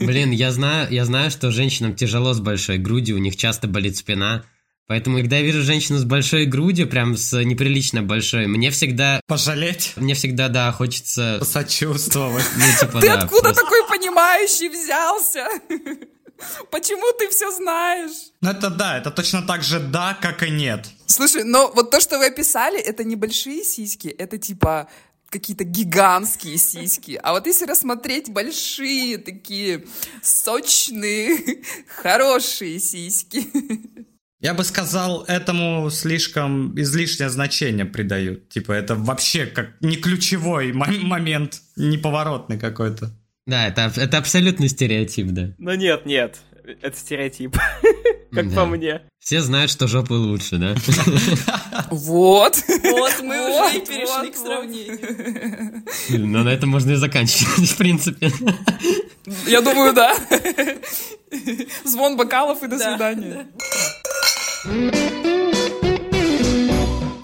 Блин, 0.00 0.30
я 0.30 0.52
знаю, 0.52 0.88
я 0.92 1.04
знаю, 1.04 1.30
что 1.30 1.50
женщинам 1.50 1.94
тяжело 1.94 2.32
с 2.32 2.40
большой 2.40 2.78
грудью, 2.78 3.16
у 3.16 3.18
них 3.18 3.36
часто 3.36 3.66
болит 3.68 3.96
спина. 3.96 4.44
Поэтому, 4.86 5.18
когда 5.18 5.36
я 5.36 5.42
вижу 5.42 5.62
женщину 5.62 5.98
с 5.98 6.04
большой 6.04 6.46
грудью, 6.46 6.88
прям 6.88 7.16
с 7.16 7.40
неприлично 7.44 8.02
большой, 8.02 8.48
мне 8.48 8.70
всегда... 8.72 9.20
Пожалеть? 9.28 9.92
Мне 9.94 10.14
всегда, 10.14 10.48
да, 10.48 10.72
хочется... 10.72 11.40
Сочувствовать. 11.44 12.44
Ну, 12.56 12.64
типа, 12.80 13.00
ты 13.00 13.06
да, 13.06 13.14
откуда 13.14 13.42
просто... 13.42 13.62
такой 13.62 13.86
понимающий 13.88 14.68
взялся? 14.68 15.46
Почему 16.70 17.12
ты 17.18 17.28
все 17.28 17.50
знаешь? 17.52 18.32
Ну 18.40 18.50
это 18.50 18.70
да, 18.70 18.98
это 18.98 19.10
точно 19.10 19.42
так 19.42 19.62
же 19.62 19.78
да, 19.78 20.18
как 20.20 20.42
и 20.42 20.50
нет. 20.50 20.86
Слушай, 21.06 21.44
но 21.44 21.70
вот 21.72 21.90
то, 21.90 22.00
что 22.00 22.18
вы 22.18 22.26
описали, 22.26 22.80
это 22.80 23.04
небольшие 23.04 23.62
сиськи, 23.62 24.08
это 24.08 24.38
типа 24.38 24.88
какие-то 25.30 25.64
гигантские 25.64 26.58
сиськи. 26.58 27.18
А 27.22 27.32
вот 27.32 27.46
если 27.46 27.64
рассмотреть 27.64 28.30
большие, 28.30 29.18
такие 29.18 29.84
сочные, 30.22 31.62
хорошие 31.88 32.78
сиськи. 32.78 33.46
Я 34.40 34.54
бы 34.54 34.64
сказал, 34.64 35.24
этому 35.24 35.90
слишком 35.90 36.78
излишнее 36.78 37.28
значение 37.28 37.84
придают. 37.84 38.48
Типа, 38.48 38.72
это 38.72 38.94
вообще 38.94 39.46
как 39.46 39.80
не 39.80 39.96
ключевой 39.96 40.72
момент, 40.72 41.60
неповоротный 41.76 42.58
какой-то. 42.58 43.10
Да, 43.46 43.66
это, 43.66 43.92
это 43.96 44.18
абсолютный 44.18 44.68
стереотип, 44.68 45.28
да. 45.28 45.52
Ну 45.58 45.74
нет, 45.74 46.06
нет, 46.06 46.38
это 46.80 46.96
стереотип, 46.96 47.56
как 48.32 48.54
по 48.54 48.64
мне. 48.66 49.02
Все 49.18 49.40
знают, 49.42 49.70
что 49.70 49.86
жопы 49.86 50.14
лучше, 50.14 50.56
да? 50.56 50.74
Вот. 51.90 52.56
Вот, 52.82 53.22
мы 53.22 53.40
уже 53.66 53.78
и 53.78 53.80
перешли 53.84 54.30
к 54.30 54.36
сравнению. 54.36 55.84
Ну, 56.08 56.44
на 56.44 56.48
этом 56.48 56.70
можно 56.70 56.92
и 56.92 56.94
заканчивать, 56.96 57.70
в 57.70 57.76
принципе. 57.76 58.30
Я 59.46 59.60
думаю, 59.60 59.92
да. 59.92 60.16
Звон 61.84 62.16
бокалов 62.16 62.62
и 62.62 62.68
до 62.68 62.78
свидания. 62.78 63.46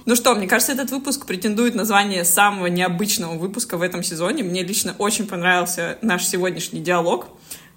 Ну 0.06 0.14
что, 0.14 0.36
мне 0.36 0.46
кажется, 0.46 0.72
этот 0.72 0.90
выпуск 0.92 1.26
претендует 1.26 1.74
на 1.74 1.84
звание 1.84 2.24
самого 2.24 2.66
необычного 2.66 3.36
выпуска 3.36 3.76
в 3.76 3.82
этом 3.82 4.04
сезоне. 4.04 4.44
Мне 4.44 4.62
лично 4.62 4.94
очень 4.98 5.26
понравился 5.26 5.98
наш 6.00 6.24
сегодняшний 6.24 6.80
диалог. 6.80 7.26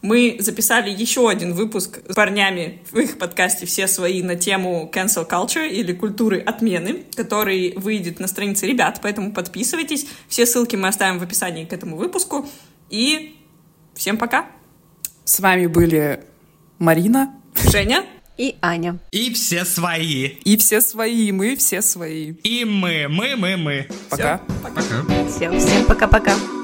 Мы 0.02 0.38
записали 0.39 0.89
еще 0.89 1.30
один 1.30 1.54
выпуск 1.54 2.00
с 2.08 2.16
парнями 2.16 2.82
в 2.89 2.97
их 3.00 3.18
подкасте 3.18 3.66
«Все 3.66 3.88
свои» 3.88 4.24
на 4.24 4.36
тему 4.36 4.89
cancel 4.93 5.28
culture 5.30 5.68
или 5.68 5.91
культуры 5.91 6.39
отмены, 6.39 7.04
который 7.16 7.74
выйдет 7.76 8.20
на 8.20 8.28
странице 8.28 8.66
ребят, 8.66 9.00
поэтому 9.02 9.34
подписывайтесь. 9.34 10.08
Все 10.30 10.45
ссылки 10.45 10.78
мы 10.78 10.88
оставим 10.88 11.20
в 11.20 11.24
описании 11.24 11.66
к 11.66 11.74
этому 11.74 11.97
выпуску. 11.97 12.47
И 12.89 13.36
всем 13.93 14.18
пока! 14.18 14.47
С 15.26 15.39
вами 15.39 15.68
были 15.68 16.24
Марина, 16.80 17.34
Женя 17.70 18.06
и 18.38 18.56
Аня. 18.62 19.00
И 19.12 19.34
все 19.34 19.66
свои. 19.66 20.28
И 20.45 20.56
все 20.58 20.80
свои, 20.80 21.32
мы 21.32 21.58
все 21.58 21.82
свои. 21.82 22.32
И 22.43 22.64
мы, 22.64 23.08
мы, 23.10 23.36
мы, 23.36 23.58
мы. 23.58 23.88
Пока. 24.10 24.38
Все, 24.38 24.64
пока. 24.64 24.82
Всем, 25.30 25.60
всем 25.60 25.86
пока-пока. 25.86 26.59